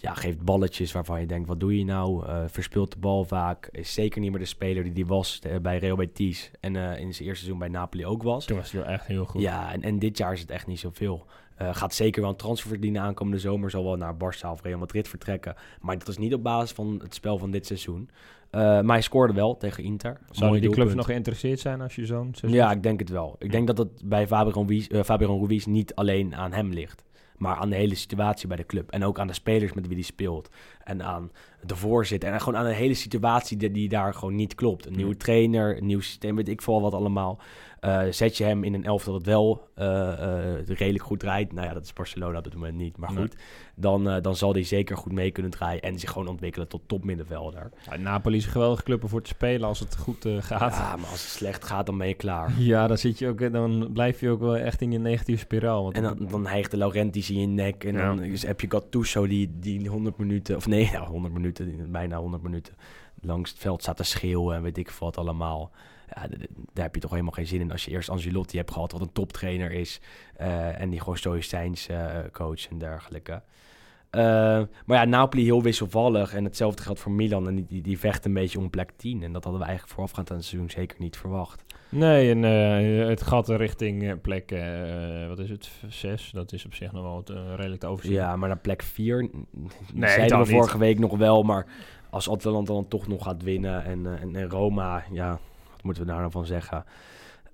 ja, 0.01 0.15
geeft 0.15 0.41
balletjes 0.41 0.93
waarvan 0.93 1.21
je 1.21 1.27
denkt, 1.27 1.49
wat 1.49 1.61
doe 1.61 1.79
je 1.79 1.85
nou? 1.85 2.27
Uh, 2.27 2.43
verspeelt 2.47 2.93
de 2.93 2.99
bal 2.99 3.25
vaak. 3.25 3.69
Is 3.73 3.95
zeker 3.95 4.21
niet 4.21 4.31
meer 4.31 4.41
de 4.41 4.47
speler 4.47 4.83
die 4.83 4.93
die 4.93 5.07
was 5.07 5.39
eh, 5.43 5.57
bij 5.57 5.79
Real 5.79 5.97
Betis. 5.97 6.51
En 6.61 6.77
in 6.77 7.15
zijn 7.15 7.29
eerste 7.29 7.45
seizoen 7.45 7.59
bij 7.59 7.69
Napoli 7.69 8.07
ook 8.07 8.23
was. 8.23 8.45
Toen 8.45 8.57
was 8.57 8.73
hij 8.73 8.81
wel 8.81 8.91
echt 8.91 9.07
heel 9.07 9.25
goed. 9.25 9.41
Ja, 9.41 9.73
en, 9.73 9.83
en 9.83 9.99
dit 9.99 10.19
jaar 10.19 10.33
is 10.33 10.41
het 10.41 10.51
echt 10.51 10.67
niet 10.67 10.79
zoveel. 10.79 11.27
gaat 11.57 11.95
zeker 11.95 12.21
wel 12.21 12.31
een 12.31 12.37
transfer 12.37 12.69
verdienen 12.69 13.03
aankomende 13.03 13.39
zomer. 13.39 13.71
Zal 13.71 13.85
wel 13.85 13.97
naar 13.97 14.15
Barça 14.15 14.51
of 14.51 14.63
Real 14.63 14.79
Madrid 14.79 15.09
vertrekken. 15.09 15.55
Maar 15.81 15.99
dat 15.99 16.09
is 16.09 16.19
niet 16.19 16.35
op 16.35 16.43
basis 16.43 16.73
van 16.73 17.01
het 17.03 17.15
spel 17.15 17.39
van 17.39 17.51
dit 17.51 17.67
seizoen. 17.67 18.11
Maar 18.51 18.85
hij 18.85 19.01
scoorde 19.01 19.33
wel 19.33 19.57
tegen 19.57 19.85
Inter. 19.85 20.21
Zou 20.31 20.61
die 20.61 20.71
clubs 20.71 20.95
nog 20.95 21.07
geïnteresseerd 21.07 21.61
zijn 21.61 21.81
als 21.81 21.95
je 21.95 22.07
zo'n 22.07 22.35
Ja, 22.41 22.71
ik 22.71 22.83
denk 22.83 23.01
het 23.01 23.09
wel. 23.09 23.37
Ik 23.39 23.51
denk 23.51 23.67
dat 23.67 23.79
het 23.79 24.03
bij 24.05 24.27
Fabian 24.27 24.69
Ruiz, 24.69 24.87
Fabian 25.05 25.47
Ruiz 25.47 25.65
niet 25.65 25.95
alleen 25.95 26.35
aan 26.35 26.53
hem 26.53 26.73
ligt. 26.73 27.07
Maar 27.39 27.57
aan 27.57 27.71
de 27.71 27.77
hele 27.77 27.95
situatie 27.95 28.49
bij 28.49 28.57
de 28.57 28.67
club. 28.67 28.91
En 28.91 29.05
ook 29.05 29.19
aan 29.19 29.27
de 29.27 29.33
spelers 29.33 29.73
met 29.73 29.87
wie 29.87 29.97
hij 29.97 30.05
speelt. 30.05 30.51
En 30.85 31.03
aan 31.03 31.31
de 31.63 31.77
voorzitter. 31.77 32.33
En 32.33 32.41
gewoon 32.41 32.61
aan 32.61 32.67
de 32.67 32.75
hele 32.75 32.95
situatie 32.95 33.57
die, 33.57 33.71
die 33.71 33.89
daar 33.89 34.15
gewoon 34.15 34.35
niet 34.35 34.55
klopt. 34.55 34.87
Een 34.87 34.97
nieuwe 34.97 35.17
trainer, 35.17 35.77
een 35.77 35.87
nieuw 35.87 36.01
systeem, 36.01 36.37
weet 36.37 36.49
ik 36.49 36.63
veel 36.63 36.81
wat 36.81 36.95
allemaal. 36.95 37.39
Uh, 37.81 38.03
zet 38.11 38.37
je 38.37 38.45
hem 38.45 38.65
in 38.65 38.75
een 38.75 38.85
elftal 38.85 39.13
dat 39.13 39.25
wel 39.25 39.69
uh, 39.79 39.85
uh, 39.85 40.67
redelijk 40.67 41.05
goed 41.05 41.21
draait. 41.21 41.53
Nou 41.53 41.67
ja, 41.67 41.73
dat 41.73 41.85
is 41.85 41.93
Barcelona 41.93 42.39
op 42.39 42.45
dit 42.45 42.55
moment 42.55 42.77
niet. 42.77 42.97
Maar 42.97 43.11
goed, 43.11 43.37
dan, 43.75 44.21
dan 44.23 44.37
zal 44.37 44.53
hij 44.53 44.63
zeker 44.63 44.97
goed 44.97 45.13
mee 45.13 45.31
kunnen 45.31 45.51
draaien. 45.51 45.83
En 45.83 45.99
zich 45.99 46.11
gewoon 46.11 46.29
ontwikkelen 46.29 46.69
tot 46.69 46.83
topmiddenvelder. 46.87 47.71
Ja, 47.91 47.97
Napoli 47.97 48.37
is 48.37 48.45
een 48.45 48.51
geweldige 48.51 48.83
club 48.83 49.03
voor 49.07 49.23
te 49.23 49.29
spelen 49.29 49.69
als 49.69 49.81
het 49.81 49.97
goed 49.97 50.27
gaat. 50.39 50.75
Ja, 50.75 50.97
maar 50.97 51.11
als 51.11 51.23
het 51.23 51.31
slecht 51.31 51.65
gaat, 51.65 51.87
dan 51.87 51.99
ben 51.99 52.09
je 52.09 52.15
klaar. 52.15 52.53
Ja, 52.59 52.87
dan, 52.87 52.99
zit 52.99 53.19
je 53.19 53.29
ook, 53.29 53.53
dan 53.53 53.91
blijf 53.93 54.21
je 54.21 54.31
ook 54.31 54.41
wel 54.41 54.57
echt 54.57 54.81
in 54.81 54.93
je 54.93 54.99
negatieve 54.99 55.41
spiraal. 55.41 55.83
Want 55.83 55.97
en 55.97 56.03
dan, 56.03 56.27
dan 56.31 56.47
hijgt 56.47 56.71
de 56.71 56.77
Laurentiis 56.77 57.31
in 57.31 57.41
je 57.41 57.47
nek. 57.47 57.85
En 57.85 57.97
dan 57.97 58.21
heb 58.21 58.61
je 58.61 58.71
Gattuso 58.71 59.27
die, 59.27 59.51
die 59.59 59.89
100 59.89 60.19
minuten... 60.19 60.57
Of 60.57 60.67
nee, 60.67 60.89
ja, 60.93 61.07
100 61.07 61.35
minuten, 61.35 61.48
bijna 61.91 62.17
100 62.17 62.43
minuten 62.43 62.75
langs 63.21 63.51
het 63.51 63.59
veld 63.59 63.83
staat 63.83 63.97
te 63.97 64.03
schreeuwen 64.03 64.57
en 64.57 64.63
weet 64.63 64.77
ik 64.77 64.91
wat 64.91 65.17
allemaal 65.17 65.71
ja, 66.15 66.27
daar 66.73 66.85
heb 66.85 66.95
je 66.95 67.01
toch 67.01 67.11
helemaal 67.11 67.33
geen 67.33 67.47
zin 67.47 67.61
in 67.61 67.73
als 67.73 67.85
je 67.85 67.91
eerst 67.91 68.09
Angelotti 68.09 68.57
hebt 68.57 68.71
gehad, 68.71 68.93
wat 68.93 69.01
een 69.01 69.13
toptrainer 69.13 69.73
is. 69.73 70.01
Uh, 70.41 70.81
en 70.81 70.91
die 70.91 71.01
gewoon 71.01 71.17
stoïcijns 71.17 71.89
uh, 71.89 72.19
coach 72.33 72.69
en 72.69 72.79
dergelijke. 72.79 73.43
Uh, 74.11 74.23
maar 74.87 74.99
ja, 74.99 75.05
Napoli 75.05 75.45
heel 75.45 75.63
wisselvallig. 75.63 76.35
En 76.35 76.45
hetzelfde 76.45 76.83
geldt 76.83 77.01
voor 77.01 77.13
Milan. 77.13 77.49
En 77.49 77.65
die, 77.65 77.83
die, 77.83 77.99
vecht 77.99 78.25
een 78.25 78.35
beetje 78.35 78.59
om 78.59 78.71
plek 78.71 78.91
10. 78.97 79.23
En 79.23 79.33
dat 79.33 79.43
hadden 79.43 79.61
we 79.61 79.67
eigenlijk 79.67 79.97
voorafgaand 79.97 80.31
aan 80.31 80.37
het 80.37 80.45
seizoen 80.45 80.71
zeker 80.71 80.97
niet 81.01 81.17
verwacht. 81.17 81.65
Nee, 81.89 82.31
en 82.31 82.43
het 83.09 83.23
gaat 83.23 83.49
richting 83.49 84.21
plek, 84.21 84.51
wat 85.29 85.39
is 85.39 85.51
het, 85.51 85.71
6. 85.89 86.31
Dat 86.31 86.53
is 86.53 86.65
op 86.65 86.75
zich 86.75 86.93
nog 86.93 87.03
wel 87.03 87.39
redelijk 87.57 87.81
te 87.81 87.87
overzien. 87.87 88.15
Ja, 88.15 88.37
maar 88.37 88.49
naar 88.49 88.59
plek 88.59 88.83
4, 88.83 89.29
nee, 89.93 90.11
zeiden 90.11 90.39
we 90.39 90.47
vorige 90.47 90.79
week 90.79 90.99
nog 90.99 91.17
wel. 91.17 91.43
Maar 91.43 91.67
als 92.11 92.31
Atalanta 92.31 92.73
dan 92.73 92.89
toch 92.89 93.07
nog 93.07 93.23
gaat 93.23 93.43
winnen 93.43 93.85
en, 93.85 94.21
en, 94.21 94.37
en 94.37 94.51
Roma, 94.51 95.05
ja, 95.13 95.39
wat 95.73 95.83
moeten 95.83 96.03
we 96.03 96.09
daar 96.09 96.21
nou 96.21 96.31
van 96.31 96.47
zeggen? 96.47 96.85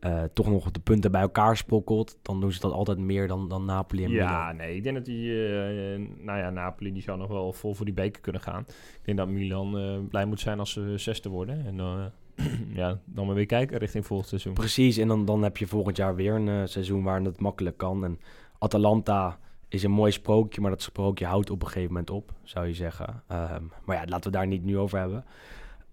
Uh, 0.04 0.22
toch 0.32 0.48
nog 0.48 0.70
de 0.70 0.80
punten 0.80 1.10
bij 1.10 1.20
elkaar 1.20 1.56
spokkelt, 1.56 2.18
dan 2.22 2.40
doen 2.40 2.52
ze 2.52 2.60
dat 2.60 2.72
altijd 2.72 2.98
meer 2.98 3.28
dan, 3.28 3.48
dan 3.48 3.64
Napoli 3.64 4.04
en 4.04 4.10
Ja, 4.10 4.52
nee, 4.52 4.76
ik 4.76 4.82
denk 4.82 4.96
dat 4.96 5.04
die, 5.04 5.28
uh, 5.28 6.08
nou 6.18 6.38
ja, 6.38 6.50
Napoli 6.50 6.92
die 6.92 7.02
zou 7.02 7.18
nog 7.18 7.28
wel 7.28 7.52
vol 7.52 7.74
voor 7.74 7.84
die 7.84 7.94
beker 7.94 8.20
kunnen 8.20 8.40
gaan. 8.40 8.64
Ik 8.68 9.00
denk 9.02 9.18
dat 9.18 9.28
Milan 9.28 9.78
uh, 9.78 9.98
blij 10.08 10.24
moet 10.24 10.40
zijn 10.40 10.58
als 10.58 10.72
ze 10.72 10.92
zesde 10.96 11.28
worden. 11.28 11.66
En 11.66 12.12
ja, 12.80 12.98
dan 13.04 13.26
maar 13.26 13.34
weer 13.34 13.46
kijken 13.46 13.78
richting 13.78 14.06
volgend 14.06 14.28
seizoen. 14.28 14.54
Precies, 14.54 14.96
en 14.96 15.08
dan, 15.08 15.24
dan 15.24 15.42
heb 15.42 15.56
je 15.56 15.66
volgend 15.66 15.96
jaar 15.96 16.14
weer 16.14 16.34
een 16.34 16.68
seizoen 16.68 17.02
waar 17.02 17.22
het 17.22 17.40
makkelijk 17.40 17.76
kan. 17.76 18.04
En 18.04 18.20
Atalanta 18.58 19.38
is 19.68 19.82
een 19.82 19.90
mooi 19.90 20.12
sprookje, 20.12 20.60
maar 20.60 20.70
dat 20.70 20.82
sprookje 20.82 21.26
houdt 21.26 21.50
op 21.50 21.60
een 21.62 21.68
gegeven 21.68 21.92
moment 21.92 22.10
op, 22.10 22.32
zou 22.42 22.66
je 22.66 22.74
zeggen. 22.74 23.22
Ehm, 23.28 23.62
maar 23.84 23.96
ja, 23.96 24.04
laten 24.06 24.30
we 24.30 24.36
daar 24.36 24.46
niet 24.46 24.64
nu 24.64 24.78
over 24.78 24.98
hebben. 24.98 25.24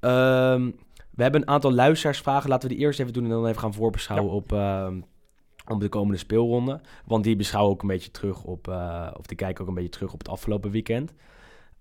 Um, 0.04 0.76
we 1.12 1.24
hebben 1.24 1.42
een 1.42 1.48
aantal 1.48 1.74
luisteraarsvragen. 1.74 2.50
Laten 2.50 2.70
we 2.70 2.76
die 2.76 2.84
eerst 2.84 3.00
even 3.00 3.14
doen 3.14 3.24
en 3.24 3.30
dan 3.30 3.48
even 3.48 3.60
gaan 3.60 3.74
voorbeschouwen 3.74 4.34
op, 4.34 4.52
uh, 4.52 4.92
op 5.68 5.80
de 5.80 5.90
komende 5.90 6.18
speelronde. 6.18 6.82
Want 7.06 7.24
die 7.24 7.36
beschouwen 7.36 7.74
ook 7.74 7.82
een 7.82 7.88
beetje 7.88 8.12
terug 8.12 8.44
op, 8.44 8.68
uh, 8.68 9.12
of 9.18 9.26
die 9.26 9.38
kijken 9.38 9.62
ook 9.62 9.70
een 9.70 9.76
beetje 9.76 9.90
terug 9.90 10.14
op 10.14 10.20
het 10.20 10.30
afgelopen 10.30 10.72
weekend. 10.72 11.14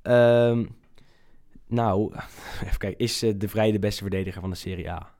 Um, 0.02 0.76
nou, 1.66 2.14
even 2.64 2.78
kijken. 2.78 2.98
Is 2.98 3.22
uh, 3.22 3.34
De 3.36 3.48
Vrij 3.48 3.72
de 3.72 3.78
beste 3.78 4.02
verdediger 4.02 4.40
van 4.40 4.50
de 4.50 4.56
Serie 4.56 4.90
A? 4.90 5.14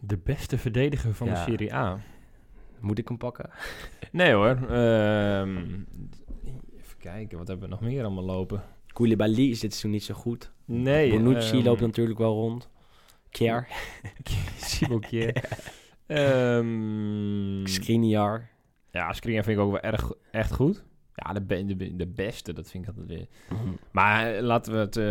De 0.00 0.18
beste 0.18 0.58
verdediger 0.58 1.14
van 1.14 1.26
ja. 1.26 1.32
de 1.32 1.50
Serie 1.50 1.74
A? 1.74 2.00
Moet 2.80 2.98
ik 2.98 3.08
hem 3.08 3.16
pakken? 3.16 3.50
nee 4.12 4.32
hoor. 4.32 4.70
Um, 4.70 5.86
even 6.76 6.98
kijken, 6.98 7.38
wat 7.38 7.48
hebben 7.48 7.68
we 7.68 7.74
nog 7.74 7.80
meer 7.80 8.04
allemaal 8.04 8.24
lopen? 8.24 8.62
Koulibaly 9.00 9.50
is 9.50 9.60
dit 9.60 9.70
seizoen 9.70 9.90
niet 9.90 10.04
zo 10.04 10.14
goed. 10.14 10.50
Nee. 10.64 11.10
Bonucci 11.10 11.56
um, 11.56 11.64
loopt 11.64 11.80
natuurlijk 11.80 12.18
wel 12.18 12.34
rond. 12.34 12.68
Kier. 13.30 13.66
Simon 14.56 15.00
Kier. 15.00 15.44
um, 16.56 17.66
Skriniar. 17.66 18.48
Ja, 18.90 19.12
Skriniar 19.12 19.44
vind 19.44 19.58
ik 19.58 19.64
ook 19.64 19.70
wel 19.70 19.80
erg, 19.80 20.12
echt 20.30 20.52
goed. 20.52 20.84
Ja, 21.14 21.32
de, 21.32 21.76
de, 21.76 21.96
de 21.96 22.06
beste, 22.06 22.52
dat 22.52 22.70
vind 22.70 22.82
ik 22.82 22.88
altijd 22.88 23.08
weer. 23.08 23.26
Mm 23.48 23.56
-hmm. 23.56 23.78
Maar 23.90 24.40
laten 24.42 24.72
we 24.72 24.78
het... 24.78 24.96
Uh, 24.96 25.04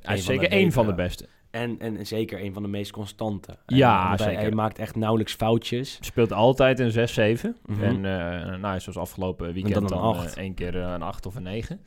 hij 0.00 0.16
is 0.16 0.24
zeker 0.24 0.50
één 0.50 0.72
van 0.72 0.86
de 0.86 0.94
beste. 0.94 1.28
En, 1.50 1.78
en 1.78 2.06
zeker 2.06 2.44
een 2.44 2.52
van 2.52 2.62
de 2.62 2.68
meest 2.68 2.90
constante. 2.90 3.58
Ja, 3.66 4.12
en, 4.12 4.18
zeker. 4.18 4.38
Hij, 4.38 4.50
maakt 4.50 4.78
echt 4.78 4.96
nauwelijks 4.96 5.34
foutjes. 5.34 5.98
Speelt 6.00 6.32
altijd 6.32 6.78
een 6.78 7.38
6-7. 7.38 7.42
Mm 7.42 7.74
-hmm. 7.74 7.82
En 7.82 7.96
uh, 7.96 8.60
nou, 8.60 8.80
zoals 8.80 8.98
afgelopen 8.98 9.52
weekend 9.52 9.88
dan, 9.88 10.00
dan 10.00 10.16
uh, 10.16 10.36
één 10.36 10.54
keer 10.54 10.76
een 10.76 11.02
8 11.02 11.26
of 11.26 11.34
een 11.34 11.42
9. 11.42 11.80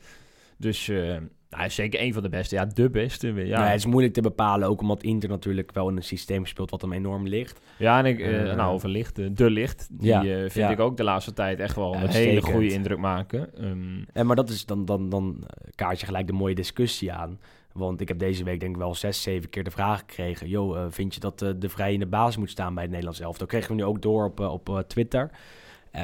Dus 0.56 0.88
uh, 0.88 1.16
hij 1.50 1.66
is 1.66 1.74
zeker 1.74 2.00
een 2.00 2.12
van 2.12 2.22
de 2.22 2.28
beste. 2.28 2.54
Ja, 2.54 2.64
de 2.64 2.90
beste. 2.90 3.26
Ja. 3.26 3.60
Nee, 3.60 3.68
het 3.68 3.78
is 3.78 3.86
moeilijk 3.86 4.14
te 4.14 4.20
bepalen. 4.20 4.68
Ook 4.68 4.80
omdat 4.80 5.02
Inter 5.02 5.28
natuurlijk 5.28 5.72
wel 5.72 5.88
in 5.88 5.96
een 5.96 6.02
systeem 6.02 6.46
speelt 6.46 6.70
wat 6.70 6.80
hem 6.80 6.92
enorm 6.92 7.26
ligt. 7.26 7.60
Ja, 7.76 7.98
en 7.98 8.06
ik, 8.06 8.18
uh, 8.18 8.54
nou, 8.54 8.72
over 8.72 8.88
licht. 8.88 9.36
de 9.36 9.50
licht. 9.50 9.88
Die 9.90 10.08
ja, 10.08 10.24
uh, 10.24 10.38
vind 10.38 10.54
ja. 10.54 10.70
ik 10.70 10.80
ook 10.80 10.96
de 10.96 11.04
laatste 11.04 11.32
tijd 11.32 11.60
echt 11.60 11.76
wel 11.76 11.94
een 11.94 12.08
hele 12.08 12.42
goede 12.42 12.72
indruk 12.72 12.98
maken. 12.98 13.64
Um, 13.64 14.06
en 14.12 14.26
maar 14.26 14.36
dat 14.36 14.48
is 14.48 14.66
dan, 14.66 14.84
dan, 14.84 15.08
dan 15.08 15.44
kaart 15.74 16.00
je 16.00 16.06
gelijk 16.06 16.26
de 16.26 16.32
mooie 16.32 16.54
discussie 16.54 17.12
aan. 17.12 17.38
Want 17.72 18.00
ik 18.00 18.08
heb 18.08 18.18
deze 18.18 18.44
week 18.44 18.60
denk 18.60 18.72
ik 18.72 18.80
wel 18.80 18.94
zes, 18.94 19.22
zeven 19.22 19.50
keer 19.50 19.64
de 19.64 19.70
vraag 19.70 19.98
gekregen. 19.98 20.48
Yo, 20.48 20.88
vind 20.90 21.14
je 21.14 21.20
dat 21.20 21.38
de 21.38 21.68
vrij 21.68 21.92
in 21.92 22.00
de 22.00 22.06
basis 22.06 22.36
moet 22.36 22.50
staan 22.50 22.72
bij 22.72 22.82
het 22.82 22.90
Nederlands 22.90 23.20
elftal? 23.20 23.38
Dat 23.38 23.48
kregen 23.48 23.70
we 23.70 23.82
nu 23.82 23.84
ook 23.84 24.02
door 24.02 24.24
op, 24.24 24.40
op 24.40 24.84
Twitter. 24.86 25.30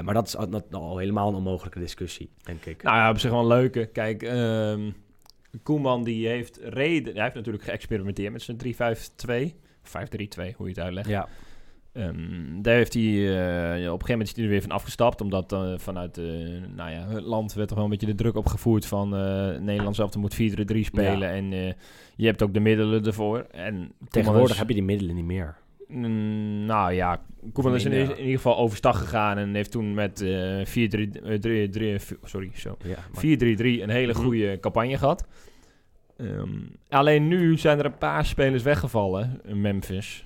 Maar 0.02 0.14
dat 0.14 0.26
is 0.26 0.36
al, 0.36 0.50
dat, 0.50 0.64
al 0.70 0.98
helemaal 0.98 1.28
een 1.28 1.34
onmogelijke 1.34 1.78
discussie, 1.78 2.30
denk 2.42 2.64
ik. 2.64 2.82
Nou 2.82 2.96
ja, 2.96 3.10
op 3.10 3.18
zich 3.18 3.30
wel 3.30 3.40
een 3.40 3.46
leuke. 3.46 3.86
Kijk, 3.86 4.22
um, 4.22 4.94
Koeman 5.62 6.04
die 6.04 6.28
heeft 6.28 6.58
reden... 6.62 7.14
Hij 7.14 7.22
heeft 7.22 7.34
natuurlijk 7.34 7.64
geëxperimenteerd 7.64 8.32
met 8.32 8.42
zijn 8.42 8.58
3-5-2. 8.64 9.54
5-3-2, 9.86 9.90
hoe 10.56 10.66
je 10.66 10.68
het 10.68 10.78
uitlegt. 10.78 11.08
Ja. 11.08 11.28
Um, 11.92 12.62
daar 12.62 12.74
heeft 12.74 12.92
hij 12.92 13.02
uh, 13.02 13.28
ja, 13.28 13.92
op 13.92 14.00
een 14.00 14.06
gegeven 14.06 14.08
moment 14.08 14.28
is 14.28 14.34
hij 14.34 14.44
er 14.44 14.50
weer 14.50 14.62
van 14.62 14.70
afgestapt. 14.70 15.20
Omdat 15.20 15.52
uh, 15.52 15.72
vanuit 15.76 16.18
uh, 16.18 16.24
nou 16.74 16.90
ja, 16.90 17.08
het 17.08 17.24
land 17.24 17.52
werd 17.52 17.68
toch 17.68 17.76
wel 17.76 17.86
een 17.86 17.92
beetje 17.92 18.06
de 18.06 18.14
druk 18.14 18.36
opgevoerd 18.36 18.86
van 18.86 19.08
Nederland 19.64 19.96
zelf 19.96 20.16
moet 20.16 20.34
4-3-3 20.34 20.36
spelen. 20.80 21.18
Ja. 21.18 21.30
En 21.30 21.50
je 22.16 22.26
hebt 22.26 22.42
ook 22.42 22.54
de 22.54 22.60
middelen 22.60 23.04
ervoor. 23.04 23.46
En 23.50 23.92
Tegenwoordig 24.08 24.58
heb 24.58 24.68
je 24.68 24.74
die 24.74 24.82
middelen 24.82 25.14
niet 25.14 25.24
meer. 25.24 25.56
Mm, 25.88 26.64
nou 26.64 26.92
ja, 26.92 27.20
Koeman 27.52 27.74
is 27.74 27.84
in, 27.84 27.92
in, 27.92 28.18
ieder 28.18 28.34
geval 28.34 28.56
overstag 28.56 28.98
gegaan 28.98 29.38
en 29.38 29.54
heeft 29.54 29.70
toen 29.70 29.94
met 29.94 30.20
uh, 30.20 30.66
4-3-3 30.66 30.70
sorry, 32.22 32.50
zo. 32.54 32.76
Ja, 32.84 32.96
4-3-3 32.96 33.18
een 33.18 33.90
hele 33.90 34.14
goede 34.14 34.46
mm 34.46 34.60
campagne 34.60 34.98
gehad. 34.98 35.26
Um, 36.16 36.76
alleen 36.88 37.28
nu 37.28 37.58
zijn 37.58 37.78
er 37.78 37.84
een 37.84 37.98
paar 37.98 38.26
spelers 38.26 38.62
weggevallen 38.62 39.40
in 39.44 39.60
Memphis. 39.60 40.24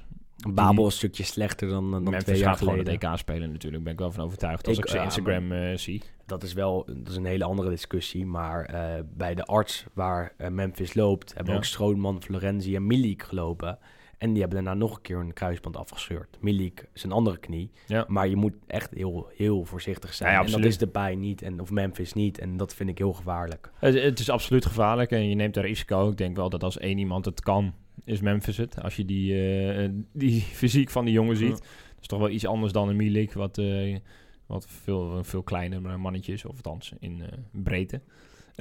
Babel 0.48 0.84
een 0.84 0.92
stukje 0.92 1.22
slechter 1.22 1.68
dan, 1.68 1.90
dan 1.90 2.02
Memphis 2.02 2.22
twee 2.24 2.38
jaar 2.38 2.56
geleden. 2.56 2.84
gewoon 2.84 2.98
de 2.98 3.06
DK 3.06 3.18
spelen 3.18 3.52
natuurlijk, 3.52 3.82
ben 3.82 3.92
ik 3.92 3.98
wel 3.98 4.12
van 4.12 4.24
overtuigd. 4.24 4.66
Als 4.66 4.78
ik, 4.78 4.84
ik 4.84 4.90
zijn 4.90 5.04
Instagram 5.04 5.52
uh, 5.52 5.76
zie. 5.76 6.02
Dat 6.26 6.42
is 6.42 6.52
wel 6.52 6.84
dat 6.86 7.08
is 7.08 7.16
een 7.16 7.24
hele 7.24 7.44
andere 7.44 7.70
discussie. 7.70 8.26
Maar 8.26 8.70
bij 9.16 9.34
de 9.34 9.44
arts 9.44 9.84
waar 9.92 10.32
Memphis 10.50 10.94
loopt, 10.94 11.34
hebben 11.34 11.52
ja. 11.52 11.58
ook 11.58 11.64
Strootman, 11.64 12.22
Florenzi 12.22 12.74
en 12.74 12.86
Milik 12.86 13.22
gelopen. 13.22 13.78
En 14.20 14.32
die 14.32 14.40
hebben 14.40 14.64
daarna 14.64 14.80
nog 14.80 14.96
een 14.96 15.02
keer 15.02 15.16
een 15.16 15.32
kruisband 15.32 15.76
afgescheurd. 15.76 16.38
Milik 16.40 16.88
is 16.94 17.02
een 17.02 17.12
andere 17.12 17.38
knie. 17.38 17.70
Ja. 17.86 18.04
Maar 18.08 18.28
je 18.28 18.36
moet 18.36 18.54
echt 18.66 18.94
heel, 18.94 19.30
heel 19.36 19.64
voorzichtig 19.64 20.14
zijn. 20.14 20.32
Ja, 20.32 20.44
en 20.44 20.50
dat 20.50 20.64
is 20.64 20.78
de 20.78 20.86
bij 20.86 21.14
niet. 21.14 21.42
En, 21.42 21.60
of 21.60 21.70
Memphis 21.70 22.12
niet. 22.12 22.38
En 22.38 22.56
dat 22.56 22.74
vind 22.74 22.90
ik 22.90 22.98
heel 22.98 23.12
gevaarlijk. 23.12 23.70
Het, 23.78 23.94
het, 23.94 24.18
is 24.18 24.30
absoluut 24.30 24.66
gevaarlijk. 24.66 25.10
En 25.10 25.28
je 25.28 25.34
neemt 25.34 25.54
daar 25.54 25.64
risico. 25.64 26.10
Ik 26.10 26.16
denk 26.16 26.36
wel 26.36 26.50
dat 26.50 26.62
als 26.62 26.78
één 26.78 26.98
iemand 26.98 27.24
het 27.24 27.40
kan, 27.40 27.74
is 28.04 28.20
Memphis 28.20 28.56
het. 28.56 28.82
Als 28.82 28.96
je 28.96 29.04
die, 29.04 29.32
uh, 29.74 29.88
die 30.12 30.40
fysiek 30.62 30.90
van 30.90 31.04
die 31.04 31.14
jongen 31.14 31.36
ziet. 31.36 31.58
Dat 31.58 32.00
is 32.00 32.06
toch 32.06 32.18
wel 32.18 32.30
iets 32.30 32.46
anders 32.46 32.72
dan 32.72 32.88
een 32.88 32.96
Milik. 32.96 33.32
Wat, 33.32 33.58
uh, 33.58 33.98
wat 34.46 34.66
veel, 34.68 35.24
veel 35.24 35.42
kleiner 35.42 36.00
mannetje 36.00 36.32
is. 36.32 36.44
Of 36.44 36.56
althans 36.56 36.92
in 36.98 37.18
uh, 37.18 37.26
breedte. 37.50 38.00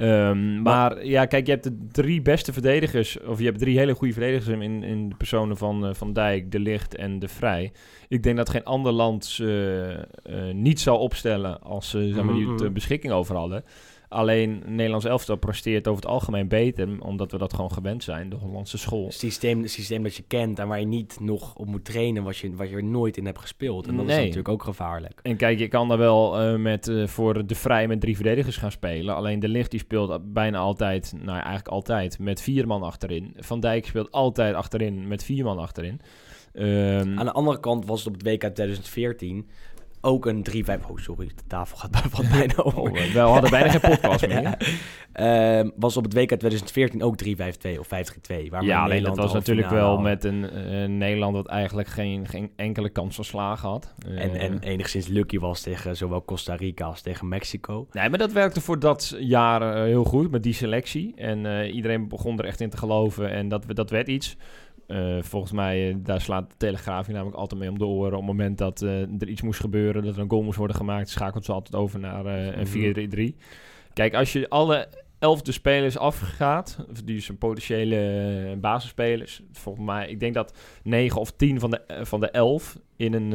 Ehm, 0.00 0.62
maar 0.62 1.06
ja, 1.06 1.26
kijk, 1.26 1.46
je 1.46 1.52
hebt 1.52 1.64
de 1.64 1.86
drie 1.92 2.22
beste 2.22 2.52
verdedigers, 2.52 3.20
of 3.20 3.38
je 3.38 3.44
hebt 3.44 3.58
drie 3.58 3.78
hele 3.78 3.94
goede 3.94 4.12
verdedigers 4.12 4.48
in, 4.48 4.82
in 4.82 5.08
de 5.08 5.14
personen 5.14 5.56
van 5.56 5.86
uh, 5.86 5.94
Van 5.94 6.12
Dijk, 6.12 6.52
De 6.52 6.58
Licht 6.58 6.94
en 6.94 7.18
De 7.18 7.28
Vrij. 7.28 7.72
Ik 8.08 8.22
denk 8.22 8.36
dat 8.36 8.48
geen 8.48 8.64
ander 8.64 8.92
land 8.92 9.38
uh, 9.40 9.96
niet 10.52 10.80
zal 10.80 10.98
opstellen 10.98 11.62
als 11.62 11.90
ze 11.90 12.10
zeg 12.12 12.24
maar, 12.24 12.34
mm 12.34 12.56
-hmm. 12.56 12.72
beschikking 12.72 13.12
over 13.12 13.36
hadden. 13.36 13.64
Alleen 14.10 14.62
Nederlands 14.66 15.04
elftal 15.04 15.36
presteert 15.36 15.88
over 15.88 16.02
het 16.02 16.10
algemeen 16.10 16.48
beter, 16.48 16.88
omdat 17.00 17.32
we 17.32 17.38
dat 17.38 17.54
gewoon 17.54 17.72
gewend 17.72 18.02
zijn, 18.02 18.30
de 18.30 18.36
Hollandse 18.36 18.78
school. 18.78 19.04
Het 19.04 19.14
systeem, 19.14 19.62
het 19.62 19.70
systeem 19.70 20.02
dat 20.02 20.14
je 20.14 20.22
kent 20.26 20.58
en 20.58 20.68
waar 20.68 20.80
je 20.80 20.86
niet 20.86 21.20
nog 21.20 21.54
op 21.54 21.66
moet 21.66 21.84
trainen, 21.84 22.22
wat 22.22 22.36
je, 22.36 22.54
wat 22.54 22.68
je 22.68 22.76
er 22.76 22.84
nooit 22.84 23.16
in 23.16 23.26
hebt 23.26 23.38
gespeeld. 23.38 23.86
En 23.86 23.96
dat 23.96 24.04
nee. 24.04 24.14
is 24.14 24.20
natuurlijk 24.20 24.48
ook 24.48 24.62
gevaarlijk. 24.62 25.20
En 25.22 25.36
kijk, 25.36 25.58
je 25.58 25.68
kan 25.68 25.88
daar 25.88 25.98
wel 25.98 26.42
uh, 26.42 26.58
met, 26.58 26.88
uh, 26.88 27.06
voor 27.06 27.46
de 27.46 27.54
vrij 27.54 27.88
met 27.88 28.00
drie 28.00 28.14
verdedigers 28.14 28.56
gaan 28.56 28.70
spelen. 28.70 29.14
Alleen 29.14 29.40
de 29.40 29.48
licht 29.48 29.70
die 29.70 29.80
speelt 29.80 30.32
bijna 30.32 30.58
altijd, 30.58 31.12
nou 31.16 31.36
eigenlijk 31.36 31.68
altijd, 31.68 32.18
met 32.18 32.42
vier 32.42 32.66
man 32.66 32.82
achterin. 32.82 33.34
Van 33.36 33.60
Dijk 33.60 33.86
speelt 33.86 34.10
altijd 34.10 34.54
achterin 34.54 35.08
met 35.08 35.24
vier 35.24 35.44
man 35.44 35.58
achterin. 35.58 36.00
Um, 36.52 37.18
Aan 37.18 37.24
de 37.24 37.32
andere 37.32 37.60
kant 37.60 37.86
was 37.86 37.98
het 37.98 38.08
op 38.08 38.14
het 38.14 38.22
WK 38.22 38.40
2014 38.40 39.48
ook 40.00 40.26
een 40.26 40.46
3-5... 40.50 40.52
Oh, 40.88 40.96
sorry, 40.96 41.26
de 41.26 41.42
tafel 41.46 41.76
gaat 41.76 42.10
wat 42.10 42.28
bijna 42.28 42.54
over. 42.56 42.80
Oh, 42.80 43.12
we 43.12 43.18
hadden 43.18 43.50
bijna 43.50 43.68
geen 43.68 43.90
podcast 43.90 44.26
meer. 44.28 44.42
ja. 44.42 45.60
uh, 45.60 45.70
was 45.76 45.96
op 45.96 46.04
het 46.04 46.14
WK 46.14 46.26
2014 46.26 47.02
ook 47.02 47.24
3-5-2 47.24 47.78
of 47.78 47.88
5-3-2. 48.32 48.44
Ja, 48.60 48.82
alleen 48.82 49.02
dat 49.02 49.16
was 49.16 49.32
natuurlijk 49.32 49.70
wel 49.70 49.98
met 49.98 50.24
een 50.24 50.50
uh, 50.54 50.88
Nederland... 50.88 51.34
dat 51.34 51.46
eigenlijk 51.46 51.88
geen, 51.88 52.28
geen 52.28 52.50
enkele 52.56 52.88
kans 52.88 53.14
van 53.14 53.24
slagen 53.24 53.68
had. 53.68 53.94
Uh, 54.08 54.24
en, 54.24 54.34
en 54.34 54.58
enigszins 54.58 55.06
lucky 55.06 55.38
was 55.38 55.60
tegen 55.60 55.96
zowel 55.96 56.24
Costa 56.24 56.54
Rica 56.54 56.84
als 56.84 57.02
tegen 57.02 57.28
Mexico. 57.28 57.86
Nee, 57.92 58.08
maar 58.08 58.18
dat 58.18 58.32
werkte 58.32 58.60
voor 58.60 58.78
dat 58.78 59.16
jaar 59.18 59.84
heel 59.84 60.04
goed 60.04 60.30
met 60.30 60.42
die 60.42 60.54
selectie. 60.54 61.12
En 61.16 61.66
iedereen 61.66 62.08
begon 62.08 62.38
er 62.38 62.44
echt 62.44 62.60
in 62.60 62.70
te 62.70 62.76
geloven 62.76 63.30
en 63.30 63.48
dat, 63.48 63.64
dat 63.68 63.90
werd 63.90 64.08
iets... 64.08 64.36
Uh, 64.90 65.22
volgens 65.22 65.52
mij, 65.52 65.88
uh, 65.88 65.96
daar 65.98 66.20
slaat 66.20 66.50
de 66.50 66.56
Telegraaf 66.56 67.06
je 67.06 67.12
namelijk 67.12 67.36
altijd 67.36 67.60
mee 67.60 67.70
om 67.70 67.78
de 67.78 67.86
oren. 67.86 68.12
Op 68.12 68.18
het 68.18 68.26
moment 68.26 68.58
dat 68.58 68.82
uh, 68.82 69.00
er 69.00 69.28
iets 69.28 69.42
moest 69.42 69.60
gebeuren, 69.60 70.04
dat 70.04 70.14
er 70.14 70.20
een 70.20 70.30
goal 70.30 70.42
moest 70.42 70.58
worden 70.58 70.76
gemaakt, 70.76 71.08
schakelt 71.08 71.44
ze 71.44 71.52
altijd 71.52 71.74
over 71.74 72.00
naar 72.00 72.26
een 72.26 73.34
4-3-3. 73.34 73.36
Kijk, 73.92 74.14
als 74.14 74.32
je 74.32 74.48
alle 74.48 74.88
elfde 75.18 75.52
spelers 75.52 75.98
afgaat, 75.98 76.78
die 77.04 77.20
zijn 77.20 77.38
potentiële 77.38 78.56
basisspelers, 78.60 79.42
volgens 79.52 79.86
mij, 79.86 80.08
ik 80.08 80.20
denk 80.20 80.34
dat 80.34 80.58
9 80.82 81.20
of 81.20 81.30
10 81.30 81.60
van 81.60 81.70
de, 81.70 81.80
van 82.02 82.20
de 82.20 82.30
11 82.30 82.78
in 82.96 83.12
een, 83.12 83.32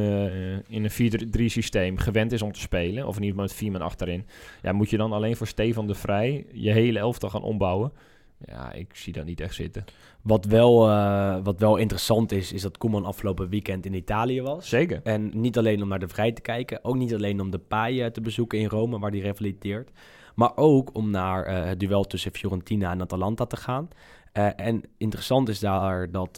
in 0.67 0.83
een 0.83 1.39
4-3 1.39 1.45
systeem 1.45 1.97
gewend 1.97 2.31
is 2.31 2.41
om 2.41 2.51
te 2.51 2.59
spelen, 2.59 3.07
of 3.07 3.15
in 3.15 3.23
ieder 3.23 3.29
geval 3.29 3.43
met 3.43 3.53
4 3.53 3.71
man 3.71 3.81
achterin. 3.81 4.25
Ja, 4.61 4.71
moet 4.71 4.89
je 4.89 4.97
dan 4.97 5.11
alleen 5.11 5.35
voor 5.35 5.47
Stefan 5.47 5.87
de 5.87 5.95
Vrij 5.95 6.45
je 6.51 6.71
hele 6.71 6.99
elftal 6.99 7.29
gaan 7.29 7.43
ombouwen? 7.43 7.91
Ja, 8.38 8.71
ik 8.71 8.95
zie 8.95 9.13
dat 9.13 9.25
niet 9.25 9.39
echt 9.39 9.55
zitten. 9.55 9.83
Wat 10.21 10.45
wel, 10.45 10.89
uh, 10.89 11.38
wat 11.43 11.59
wel 11.59 11.77
interessant 11.77 12.31
is, 12.31 12.51
is 12.51 12.61
dat 12.61 12.77
Koeman 12.77 13.05
afgelopen 13.05 13.49
weekend 13.49 13.86
in 13.86 13.93
Italië 13.93 14.41
was. 14.41 14.69
Zeker. 14.69 15.01
En 15.03 15.31
niet 15.33 15.57
alleen 15.57 15.81
om 15.81 15.88
naar 15.88 15.99
de 15.99 16.07
Vrij 16.07 16.31
te 16.31 16.41
kijken, 16.41 16.83
ook 16.83 16.95
niet 16.95 17.13
alleen 17.13 17.41
om 17.41 17.51
de 17.51 17.57
Paai 17.57 18.11
te 18.11 18.21
bezoeken 18.21 18.59
in 18.59 18.67
Rome, 18.67 18.99
waar 18.99 19.11
hij 19.11 19.19
revaliteert. 19.19 19.91
Maar 20.36 20.51
ook 20.55 20.95
om 20.95 21.09
naar 21.09 21.49
uh, 21.49 21.65
het 21.65 21.79
duel 21.79 22.03
tussen 22.03 22.33
Fiorentina 22.33 22.91
en 22.91 23.01
Atalanta 23.01 23.45
te 23.45 23.57
gaan. 23.57 23.89
Uh, 24.33 24.49
en 24.55 24.83
interessant 24.97 25.49
is 25.49 25.59
daar 25.59 26.11
dat 26.11 26.33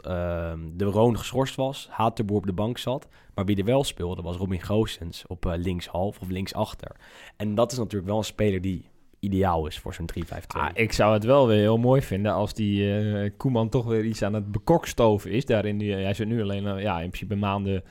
de 0.76 0.86
Roon 0.86 1.18
geschorst 1.18 1.56
was, 1.56 1.88
Haterboer 1.92 2.38
op 2.38 2.46
de 2.46 2.54
bank 2.54 2.78
zat. 2.78 3.08
Maar 3.36 3.46
wie 3.46 3.58
er 3.58 3.66
wel 3.66 3.84
speelde 3.84 4.22
was 4.22 4.36
Robin 4.36 4.62
Goossens 4.62 5.24
op 5.28 5.54
linkshalf 5.58 6.20
of 6.20 6.30
linksachter. 6.30 6.96
En 7.38 7.56
dat 7.56 7.72
is 7.72 7.78
natuurlijk 7.78 8.10
wel 8.10 8.18
een 8.18 8.24
speler 8.24 8.62
die 8.62 8.90
ideaal 9.20 9.68
is 9.68 9.80
voor 9.80 9.94
zo'n 9.94 10.10
3-5-2. 10.26 10.28
Ah, 10.48 10.70
ik 10.74 10.94
zou 10.94 11.14
het 11.14 11.24
wel 11.24 11.48
weer 11.48 11.60
heel 11.60 11.78
mooi 11.78 12.02
vinden 12.02 12.34
als 12.34 12.54
die 12.54 12.82
uh, 12.84 13.30
Koeman 13.38 13.70
toch 13.70 13.86
weer 13.86 14.04
iets 14.04 14.24
aan 14.24 14.34
het 14.34 14.52
bekokstoven 14.52 15.32
is. 15.32 15.46
Daarin, 15.46 15.82
hij 15.82 16.14
zit 16.14 16.28
nu 16.28 16.42
alleen 16.42 16.64
uh, 16.64 16.82
ja, 16.82 17.00
in 17.00 17.10
principe 17.10 17.36
maanden 17.36 17.84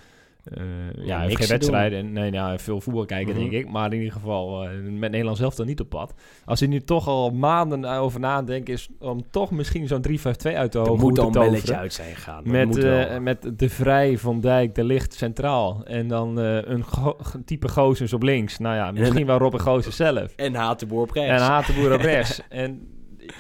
uh, 0.55 1.07
ja, 1.07 1.29
geen 1.29 1.49
wedstrijden. 1.49 1.99
En, 1.99 2.13
nee, 2.13 2.31
nou, 2.31 2.59
veel 2.59 2.81
voetbal 2.81 3.05
kijken, 3.05 3.35
mm 3.35 3.41
-hmm. 3.41 3.51
denk 3.51 3.65
ik. 3.65 3.73
Maar 3.73 3.93
in 3.93 3.99
ieder 3.99 4.13
geval 4.13 4.65
uh, 4.65 4.71
met 4.83 5.11
Nederland 5.11 5.37
zelf 5.37 5.55
dan 5.55 5.67
niet 5.67 5.81
op 5.81 5.89
pad. 5.89 6.15
Als 6.45 6.61
hij 6.61 6.69
nu 6.69 6.81
toch 6.81 7.09
al 7.09 7.31
maanden 7.31 7.85
over 7.85 8.21
nadenkt, 8.21 8.69
is 8.69 8.89
om 8.99 9.31
toch 9.31 9.51
misschien 9.51 9.87
zo'n 9.87 10.05
3-5-2 10.09 10.13
uit 10.55 10.71
te 10.71 10.79
hoofd 10.79 11.03
moet 11.03 11.15
te 11.15 11.21
toveren. 11.21 11.51
belletje 11.51 11.77
uit 11.77 11.93
zijn 11.93 12.15
gegaan. 12.15 12.43
Met, 12.45 12.77
uh, 12.77 13.19
met 13.19 13.51
de 13.57 13.69
Vrij 13.69 14.19
van 14.19 14.41
Dijk, 14.41 14.75
de 14.75 14.85
Licht 14.85 15.15
centraal. 15.15 15.85
En 15.85 16.09
dan 16.09 16.37
een 16.37 16.85
go 16.85 17.17
type 17.45 17.69
Gozens 17.69 18.13
op 18.13 18.23
links. 18.23 18.59
Nou 18.59 18.75
ja, 18.75 18.93
misschien 18.93 19.21
en, 19.21 19.27
wel 19.27 19.39
Robin 19.39 19.61
Gozens 19.61 19.97
zelf. 19.97 20.33
En 20.37 20.55
Hatenboer 20.55 21.03
op 21.03 21.11
rechts. 21.11 21.43
En 21.43 21.49
Hatenboer 21.49 21.93
op 21.93 22.01
rechts. 22.15 22.41
en 22.49 22.89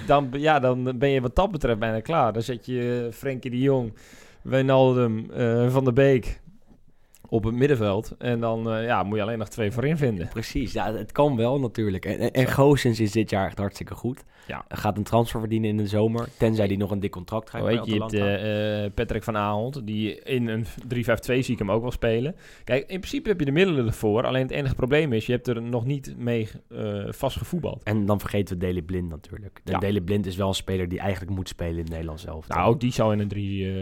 dan, 0.07 0.29
ja, 0.33 0.59
dan 0.59 0.99
ben 0.99 1.09
je 1.09 1.21
wat 1.21 1.37
dat 1.37 1.51
betreft 1.51 1.79
bijna 1.79 2.01
klaar. 2.01 2.33
Dan 2.33 2.43
zet 2.43 2.67
je 2.67 3.09
Frenkie 3.13 3.51
de 3.51 3.59
Jong, 3.61 3.95
Wijnaldum, 4.43 5.27
Van 5.71 5.85
der 5.85 5.93
Beek 5.93 6.41
op 7.29 7.45
het 7.45 7.55
middenveld. 7.55 8.15
En 8.19 8.41
dan 8.41 8.75
uh, 8.75 8.85
ja, 8.85 9.03
moet 9.03 9.17
je 9.17 9.23
alleen 9.23 9.39
nog 9.39 9.49
twee 9.49 9.71
voorin 9.71 9.97
vinden. 9.97 10.29
Precies, 10.29 10.73
ja, 10.73 10.95
het 10.95 11.13
kan 11.13 11.37
wel 11.37 11.61
natuurlijk. 11.61 12.05
En, 12.05 12.19
en, 12.19 12.31
en 12.31 12.47
Goossens 12.47 13.01
is 13.01 13.13
dit 13.13 13.31
jaar 13.31 13.47
echt 13.47 13.59
hartstikke 13.59 13.95
goed. 13.95 14.25
Ja. 14.47 14.65
Gaat 14.69 14.97
een 14.97 15.03
transfer 15.03 15.41
verdienen 15.41 15.71
in 15.71 15.77
de 15.77 15.87
zomer, 15.87 16.29
tenzij 16.39 16.67
die 16.67 16.79
nog 16.79 16.91
een 16.91 17.01
dik 17.01 17.11
contract 17.11 17.49
krijgt 17.49 17.67
Weet 17.67 17.85
je, 17.85 17.95
je 17.95 18.01
hebt 18.01 18.85
uh, 18.85 18.95
Patrick 18.95 19.23
van 19.23 19.37
Aanholt, 19.37 19.87
die 19.87 20.21
in 20.21 20.49
een 20.49 20.65
3-5-2 20.65 20.69
zie 21.25 21.53
ik 21.53 21.59
hem 21.59 21.71
ook 21.71 21.83
wel 21.83 21.91
spelen. 21.91 22.37
Kijk, 22.65 22.81
in 22.81 22.99
principe 22.99 23.29
heb 23.29 23.39
je 23.39 23.45
de 23.45 23.53
middelen 23.53 23.87
ervoor. 23.87 24.27
Alleen 24.27 24.43
het 24.43 24.51
enige 24.51 24.75
probleem 24.75 25.13
is, 25.13 25.27
je 25.27 25.33
hebt 25.33 25.47
er 25.47 25.63
nog 25.63 25.85
niet 25.85 26.15
mee 26.17 26.49
uh, 26.69 27.05
vast 27.09 27.37
gevoetbald. 27.37 27.83
En 27.83 28.07
dan 28.07 28.21
vergeten 28.21 28.59
we 28.59 28.67
Deli 28.67 28.83
Blind 28.83 29.09
natuurlijk. 29.09 29.61
Ja. 29.65 30.01
Blind 30.05 30.27
is 30.27 30.37
wel 30.37 30.49
een 30.49 30.55
speler 30.55 30.89
die 30.89 30.99
eigenlijk 30.99 31.31
moet 31.31 31.49
spelen 31.49 31.75
in 31.75 31.83
het 31.83 31.91
Nederlands 31.91 32.23
zelf. 32.23 32.49
Nou, 32.49 32.69
ook 32.69 32.81
die 32.81 32.93
zou 32.93 33.13
in 33.13 33.21
een 33.21 33.29
drie, 33.29 33.73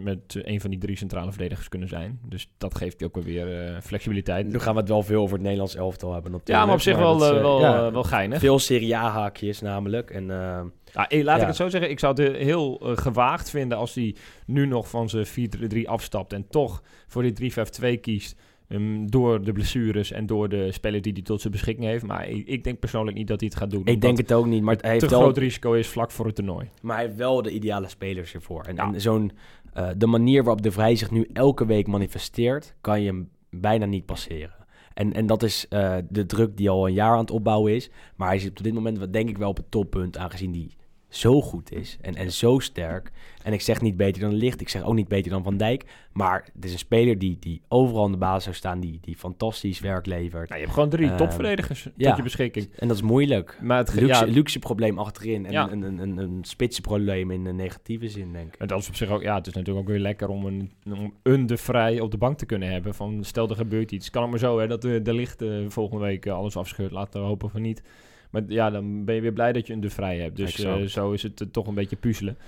met 0.00 0.40
een 0.42 0.60
van 0.60 0.70
die 0.70 0.78
drie 0.78 0.96
centrale 0.96 1.30
verdedigers 1.30 1.68
kunnen 1.68 1.88
zijn. 1.88 2.20
Dus 2.28 2.50
dat 2.58 2.74
geeft 2.74 2.87
je 2.96 3.04
ook 3.04 3.22
weer 3.22 3.70
uh, 3.70 3.80
flexibiliteit. 3.80 4.46
Nu 4.46 4.58
gaan 4.58 4.74
we 4.74 4.80
het 4.80 4.88
wel 4.88 5.02
veel 5.02 5.22
over 5.22 5.34
het 5.34 5.42
Nederlands 5.42 5.76
elftal 5.76 6.12
hebben 6.12 6.30
natuurlijk. 6.30 6.58
Ja, 6.58 6.64
maar 6.66 6.74
op 6.74 6.80
zich 6.80 6.94
maar 6.94 7.02
wel, 7.02 7.18
dat, 7.18 7.34
uh, 7.34 7.40
wel, 7.40 7.60
ja, 7.60 7.86
uh, 7.86 7.92
wel 7.92 8.04
geinig. 8.04 8.38
Veel 8.38 8.58
Serie 8.58 8.96
A-haakjes 8.96 9.60
namelijk. 9.60 10.10
En, 10.10 10.26
laat 10.26 11.10
ja. 11.12 11.36
ik 11.36 11.46
het 11.46 11.56
zo 11.56 11.68
zeggen, 11.68 11.90
ik 11.90 11.98
zou 11.98 12.22
het 12.22 12.36
heel 12.36 12.80
gewaagd 12.80 13.50
vinden 13.50 13.78
als 13.78 13.94
hij 13.94 14.14
nu 14.46 14.66
nog 14.66 14.88
van 14.88 15.08
zijn 15.08 15.26
4-3 15.74 15.78
afstapt 15.84 16.32
en 16.32 16.48
toch 16.48 16.82
voor 17.06 17.22
die 17.22 17.52
3-5-2 17.96 18.00
kiest. 18.00 18.36
Um, 18.70 19.10
door 19.10 19.44
de 19.44 19.52
blessures 19.52 20.12
en 20.12 20.26
door 20.26 20.48
de 20.48 20.72
speler 20.72 21.02
die 21.02 21.12
hij 21.12 21.22
tot 21.22 21.40
zijn 21.40 21.52
beschikking 21.52 21.86
heeft. 21.86 22.06
Maar 22.06 22.28
ik, 22.28 22.46
ik, 22.46 22.64
denk 22.64 22.78
persoonlijk 22.78 23.16
niet 23.16 23.26
dat 23.26 23.40
hij 23.40 23.48
het 23.48 23.58
gaat 23.58 23.70
doen. 23.70 23.82
Ik 23.84 24.00
denk 24.00 24.16
het 24.16 24.32
ook 24.32 24.46
niet. 24.46 24.62
Maar 24.62 24.76
hij 24.80 24.90
heeft 24.90 25.04
te 25.04 25.10
wel... 25.10 25.20
groot 25.20 25.38
risico 25.38 25.72
is 25.72 25.88
vlak 25.88 26.10
voor 26.10 26.26
het 26.26 26.34
toernooi. 26.34 26.70
Maar 26.82 26.96
hij 26.96 27.04
heeft 27.04 27.16
wel 27.16 27.42
de 27.42 27.50
ideale 27.50 27.88
spelers 27.88 28.34
ervoor. 28.34 28.64
En, 28.64 28.74
ja. 28.74 28.92
en 28.92 29.00
zo'n 29.00 29.32
uh, 29.74 29.88
de 29.96 30.06
manier 30.06 30.42
waarop 30.42 30.62
de 30.62 30.70
Vrij 30.70 30.96
zich 30.96 31.10
nu 31.10 31.28
elke 31.32 31.66
week 31.66 31.86
manifesteert, 31.86 32.74
kan 32.80 33.00
je 33.00 33.06
hem 33.06 33.28
bijna 33.50 33.84
niet 33.84 34.06
passeren. 34.06 34.56
En, 34.94 35.12
en 35.12 35.26
dat 35.26 35.42
is 35.42 35.66
uh, 35.70 35.96
de 36.08 36.26
druk 36.26 36.56
die 36.56 36.70
al 36.70 36.86
een 36.86 36.92
jaar 36.92 37.12
aan 37.12 37.18
het 37.18 37.30
opbouwen 37.30 37.74
is. 37.74 37.90
Maar 38.16 38.28
hij 38.28 38.38
zit 38.38 38.58
op 38.58 38.64
dit 38.64 38.74
moment 38.74 39.12
denk 39.12 39.28
ik 39.28 39.38
wel 39.38 39.48
op 39.48 39.56
het 39.56 39.70
toppunt, 39.70 40.16
aangezien 40.16 40.52
die 40.52 40.76
zo 41.08 41.42
goed 41.42 41.72
is 41.72 41.98
en, 42.00 42.14
en 42.14 42.32
zo 42.32 42.58
sterk. 42.58 43.10
En 43.42 43.52
ik 43.52 43.60
zeg 43.60 43.80
niet 43.80 43.96
beter 43.96 44.20
dan 44.22 44.34
Licht, 44.34 44.60
ik 44.60 44.68
zeg 44.68 44.82
ook 44.82 44.94
niet 44.94 45.08
beter 45.08 45.30
dan 45.30 45.42
Van 45.42 45.56
Dijk. 45.56 45.84
Maar 46.12 46.48
het 46.54 46.64
is 46.64 46.72
een 46.72 46.78
speler 46.78 47.18
die, 47.18 47.36
die 47.40 47.60
overal 47.68 48.04
aan 48.04 48.12
de 48.12 48.18
basis 48.18 48.42
zou 48.42 48.54
staan, 48.54 48.80
die, 48.80 48.98
die 49.00 49.16
fantastisch 49.16 49.80
werk 49.80 50.06
levert. 50.06 50.48
Nou, 50.48 50.60
je 50.60 50.64
hebt 50.64 50.72
gewoon 50.72 50.88
drie 50.88 51.06
uh, 51.06 51.16
topverdedigers 51.16 51.82
tot 51.82 51.92
ja, 51.96 52.16
je 52.16 52.22
beschikking. 52.22 52.68
En 52.78 52.88
dat 52.88 52.96
is 52.96 53.02
moeilijk. 53.02 53.58
Maar 53.62 53.78
het 53.78 53.94
luxe, 53.94 54.26
ja, 54.26 54.32
luxe 54.32 54.58
probleem 54.58 54.98
achterin 54.98 55.46
en 55.46 55.52
ja. 55.52 55.70
een, 55.70 55.82
een, 55.82 55.98
een, 55.98 56.18
een 56.18 56.38
spitse 56.42 56.80
probleem 56.80 57.30
in 57.30 57.46
een 57.46 57.56
negatieve 57.56 58.08
zin, 58.08 58.32
denk 58.32 58.54
ik. 58.54 58.60
En 58.60 58.66
dat 58.66 58.80
is 58.80 58.88
op 58.88 58.96
zich 58.96 59.10
ook, 59.10 59.22
ja, 59.22 59.34
het 59.34 59.46
is 59.46 59.52
natuurlijk 59.52 59.86
ook 59.86 59.92
weer 59.92 60.02
lekker 60.02 60.28
om 60.28 60.46
een, 60.46 60.72
om 60.84 61.14
een 61.22 61.46
de 61.46 61.56
vrij 61.56 62.00
op 62.00 62.10
de 62.10 62.18
bank 62.18 62.38
te 62.38 62.46
kunnen 62.46 62.70
hebben. 62.70 62.94
Van 62.94 63.24
stel 63.24 63.48
er 63.48 63.56
gebeurt 63.56 63.92
iets, 63.92 64.10
kan 64.10 64.22
het 64.22 64.30
maar 64.30 64.40
zo 64.40 64.58
hè, 64.58 64.66
dat 64.66 64.82
de, 64.82 65.02
de 65.02 65.14
Licht 65.14 65.42
uh, 65.42 65.64
volgende 65.68 66.04
week 66.04 66.26
uh, 66.26 66.34
alles 66.34 66.56
afscheurt. 66.56 66.92
Laten 66.92 67.20
we 67.20 67.26
hopen 67.26 67.50
van 67.50 67.62
niet. 67.62 67.82
Maar 68.30 68.42
ja, 68.48 68.70
dan 68.70 69.04
ben 69.04 69.14
je 69.14 69.20
weer 69.20 69.32
blij 69.32 69.52
dat 69.52 69.66
je 69.66 69.72
een 69.72 69.80
de 69.80 69.90
vrij 69.90 70.18
hebt. 70.18 70.36
Dus 70.36 70.64
uh, 70.64 70.82
zo 70.82 71.12
is 71.12 71.22
het 71.22 71.40
uh, 71.40 71.48
toch 71.50 71.66
een 71.66 71.74
beetje 71.74 71.96
puzzelen. 71.96 72.38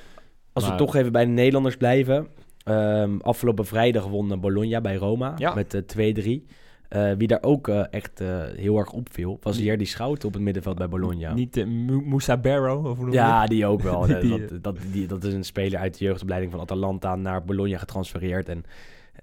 Als 0.52 0.64
maar... 0.64 0.72
we 0.72 0.78
toch 0.78 0.96
even 0.96 1.12
bij 1.12 1.24
de 1.24 1.30
Nederlanders 1.30 1.76
blijven. 1.76 2.28
Um, 2.64 3.20
afgelopen 3.20 3.66
vrijdag 3.66 4.06
won 4.06 4.40
Bologna 4.40 4.80
bij 4.80 4.96
Roma 4.96 5.34
ja. 5.36 5.54
met 5.54 5.94
uh, 5.96 6.40
2-3. 6.40 6.52
Uh, 6.96 7.12
wie 7.16 7.28
daar 7.28 7.42
ook 7.42 7.68
uh, 7.68 7.84
echt 7.90 8.20
uh, 8.20 8.42
heel 8.56 8.78
erg 8.78 8.92
opviel, 8.92 9.38
was 9.42 9.58
Jerdy 9.58 9.84
Schout 9.84 10.24
op 10.24 10.32
het 10.32 10.42
middenveld 10.42 10.76
bij 10.76 10.88
Bologna. 10.88 11.32
Niet 11.32 11.56
uh, 11.56 11.66
Moussa 12.04 12.36
Barrow? 12.36 12.86
Of 12.86 12.98
hoe 12.98 13.10
ja, 13.10 13.46
die 13.46 13.66
ook 13.66 13.82
wel. 13.82 14.06
die, 14.20 14.46
dat, 14.46 14.62
dat, 14.62 14.76
die, 14.92 15.06
dat 15.06 15.24
is 15.24 15.34
een 15.34 15.44
speler 15.44 15.78
uit 15.78 15.98
de 15.98 16.04
jeugdopleiding 16.04 16.52
van 16.52 16.60
Atalanta 16.60 17.16
naar 17.16 17.44
Bologna 17.44 17.78
getransfereerd. 17.78 18.48
En 18.48 18.64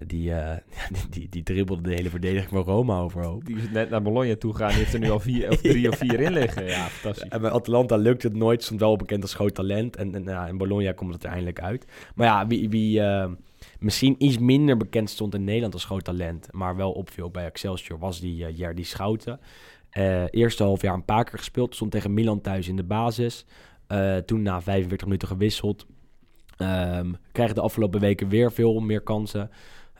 die, 0.05 0.29
uh, 0.29 0.51
die, 0.91 1.09
die, 1.09 1.29
die 1.29 1.43
dribbelde 1.43 1.81
de 1.81 1.95
hele 1.95 2.09
verdediging 2.09 2.49
van 2.49 2.63
Roma 2.63 2.99
overhoop. 2.99 3.45
Die 3.45 3.57
is 3.57 3.69
net 3.69 3.89
naar 3.89 4.01
Bologna 4.01 4.35
toe 4.35 4.51
gegaan. 4.51 4.69
Die 4.69 4.77
heeft 4.77 4.93
er 4.93 4.99
nu 4.99 5.09
al 5.09 5.19
vier, 5.19 5.49
of 5.49 5.61
drie 5.61 5.81
ja. 5.85 5.89
of 5.89 5.97
vier 5.97 6.19
in 6.19 6.33
liggen. 6.33 6.65
Ja, 6.65 6.85
fantastisch. 6.85 7.29
En 7.29 7.41
bij 7.41 7.51
Atalanta 7.51 7.95
lukt 7.95 8.23
het 8.23 8.35
nooit. 8.35 8.63
Soms 8.63 8.79
wel 8.79 8.95
bekend 8.95 9.21
als 9.21 9.33
groot 9.33 9.55
talent. 9.55 9.95
En, 9.95 10.15
en 10.15 10.23
ja, 10.23 10.47
in 10.47 10.57
Bologna 10.57 10.91
komt 10.91 11.13
het 11.13 11.23
er 11.23 11.29
eindelijk 11.29 11.61
uit. 11.61 11.85
Maar 12.15 12.27
ja, 12.27 12.47
wie, 12.47 12.69
wie 12.69 12.99
uh, 12.99 13.25
misschien 13.79 14.15
iets 14.17 14.37
minder 14.37 14.77
bekend 14.77 15.09
stond 15.09 15.33
in 15.33 15.43
Nederland 15.43 15.73
als 15.73 15.85
groot 15.85 16.03
talent... 16.03 16.47
maar 16.51 16.75
wel 16.75 16.91
opviel 16.91 17.29
bij 17.29 17.45
Excelsior, 17.45 17.99
was 17.99 18.19
die 18.19 18.47
uh, 18.47 18.57
Jerdy 18.57 18.83
Schouten. 18.83 19.39
Uh, 19.97 20.23
eerste 20.29 20.63
half 20.63 20.81
jaar 20.81 20.93
een 20.93 21.05
paar 21.05 21.23
keer 21.23 21.37
gespeeld. 21.37 21.75
Stond 21.75 21.91
tegen 21.91 22.13
Milan 22.13 22.41
thuis 22.41 22.67
in 22.67 22.75
de 22.75 22.83
basis. 22.83 23.45
toen 24.25 24.41
na 24.41 24.61
45 24.61 25.07
minuten 25.07 25.27
gewisseld. 25.27 25.85
Um, 26.57 27.17
krijgt 27.31 27.55
de 27.55 27.61
afgelopen 27.61 27.99
weken 27.99 28.29
weer 28.29 28.51
veel 28.51 28.79
meer 28.79 29.01
kansen. 29.01 29.49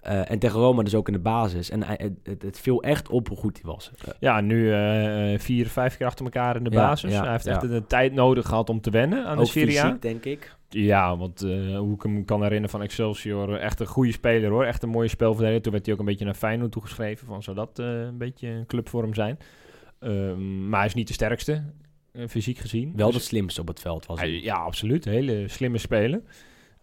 Uh, 0.10 0.32
en 0.32 0.40
tegen 0.40 0.60
Roma 0.60 0.84
dus 0.84 0.96
ook 0.96 1.08
in 1.08 1.14
de 1.14 1.20
basis. 1.20 1.70
En 1.70 1.84
hij, 1.84 2.12
het, 2.24 2.42
het, 2.42 2.60
viel 2.60 2.84
echt 2.84 3.10
op 3.10 3.28
hoe 3.28 3.38
goed 3.38 3.60
hij 3.62 3.72
was. 3.72 3.92
Ja, 4.20 4.42
nu 4.42 4.64
uh, 4.64 5.40
vier, 5.40 5.68
vijf 5.68 5.98
keer 5.98 6.06
achter 6.06 6.26
elkaar 6.26 6.56
in 6.56 6.64
de 6.64 6.70
basis. 6.70 7.12
Ja, 7.12 7.22
hij 7.22 7.32
heeft 7.32 7.46
echt 7.46 7.62
de 7.62 7.84
tijd 7.88 8.14
nodig 8.14 8.48
gehad 8.48 8.70
om 8.70 8.82
te 8.82 8.90
wennen 8.90 9.26
aan 9.26 9.38
ook 9.38 9.46
de 9.46 9.52
Serie 9.52 9.82
A. 9.82 9.98
denk 10.00 10.26
ik. 10.26 10.56
Ja, 10.70 11.18
want 11.18 11.40
hoe 11.78 11.94
ik 11.94 12.02
hem 12.02 12.26
kan 12.26 12.42
herinneren 12.42 12.70
van 12.70 12.82
Excelsior, 12.82 13.56
echt 13.56 13.80
een 13.80 13.88
goede 13.88 14.12
speler 14.12 14.50
hoor. 14.50 14.66
Echt 14.66 14.84
een 14.84 14.90
mooie 14.90 15.08
spelverdeler. 15.08 15.62
Toen 15.62 15.72
werd 15.72 15.86
hij 15.86 15.94
ook 15.94 16.00
een 16.00 16.06
beetje 16.08 16.26
naar 16.26 16.34
Feyenoord 16.34 16.72
toegeschreven. 16.72 17.28
Van 17.28 17.44
zou 17.44 17.56
dat 17.56 17.80
een 17.80 18.18
beetje 18.18 18.48
een 18.48 18.66
club 18.66 18.90
voor 18.90 19.02
hem 19.04 19.14
zijn. 19.14 19.38
Um, 20.00 20.70
maar 20.70 20.80
hij 20.80 20.88
is 20.88 20.94
niet 20.94 21.08
de 21.08 21.14
sterkste, 21.14 21.64
fysiek 22.28 22.58
gezien. 22.58 22.94
Wel 22.96 23.12
dus, 23.12 23.18
de 23.18 23.24
slimste 23.24 23.62
op 23.62 23.68
het 23.68 23.80
veld 23.80 24.06
was 24.06 24.20
hij. 24.20 24.30
Ja, 24.30 24.56
absoluut. 24.56 25.06
Hele 25.06 25.48
slimme 25.48 25.78
speler. 25.78 26.22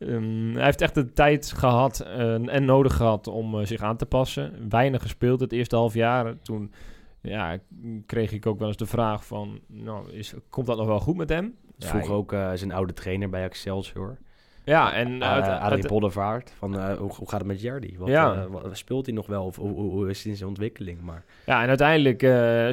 Um, 0.06 0.54
hij 0.54 0.64
heeft 0.64 0.80
echt 0.80 0.94
de 0.94 1.12
tijd 1.12 1.52
gehad 1.56 2.04
uh, 2.06 2.54
en 2.54 2.64
nodig 2.64 2.96
gehad 2.96 3.26
om 3.26 3.54
uh, 3.54 3.66
zich 3.66 3.82
aan 3.82 3.96
te 3.96 4.06
passen. 4.06 4.68
Weinig 4.68 5.02
gespeeld 5.02 5.40
het 5.40 5.52
eerste 5.52 5.76
half 5.76 5.94
jaar. 5.94 6.34
Toen 6.42 6.72
ja, 7.20 7.58
kreeg 8.06 8.32
ik 8.32 8.46
ook 8.46 8.58
wel 8.58 8.68
eens 8.68 8.76
de 8.76 8.86
vraag 8.86 9.26
van, 9.26 9.60
nou, 9.66 10.10
is, 10.12 10.34
komt 10.50 10.66
dat 10.66 10.76
nog 10.76 10.86
wel 10.86 11.00
goed 11.00 11.16
met 11.16 11.28
hem? 11.28 11.54
Ja, 11.76 11.86
Vroeg 11.86 12.10
ook 12.10 12.32
uh, 12.32 12.50
zijn 12.54 12.72
oude 12.72 12.92
trainer 12.92 13.30
bij 13.30 13.44
Excelsior. 13.44 14.18
Ja, 14.64 14.92
en... 14.92 15.10
Uh, 15.10 15.78
Poddevaart, 15.86 16.52
van 16.58 16.74
hoe, 16.96 17.12
hoe, 17.14 17.28
gaat 17.28 17.38
het 17.38 17.48
met 17.48 17.60
Jardy? 17.60 17.96
Wat, 17.98 18.08
ja. 18.08 18.48
wat, 18.48 18.76
speelt 18.76 19.06
hij 19.06 19.14
nog 19.14 19.26
wel? 19.26 19.44
Of 19.44 19.56
hoe, 19.56 19.72
hoe, 19.72 20.10
is 20.10 20.22
hij 20.22 20.30
in 20.30 20.36
zijn 20.36 20.48
ontwikkeling? 20.48 21.00
Maar... 21.00 21.24
Ja, 21.46 21.62
en 21.62 21.68
uiteindelijk 21.68 22.20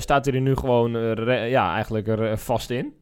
staat 0.01 0.25
hij 0.25 0.33
er 0.33 0.41
nu 0.41 0.55
gewoon 0.55 0.91
ja, 1.49 1.73
eigenlijk 1.73 2.07
er 2.07 2.37
vast 2.37 2.69
in. 2.69 2.93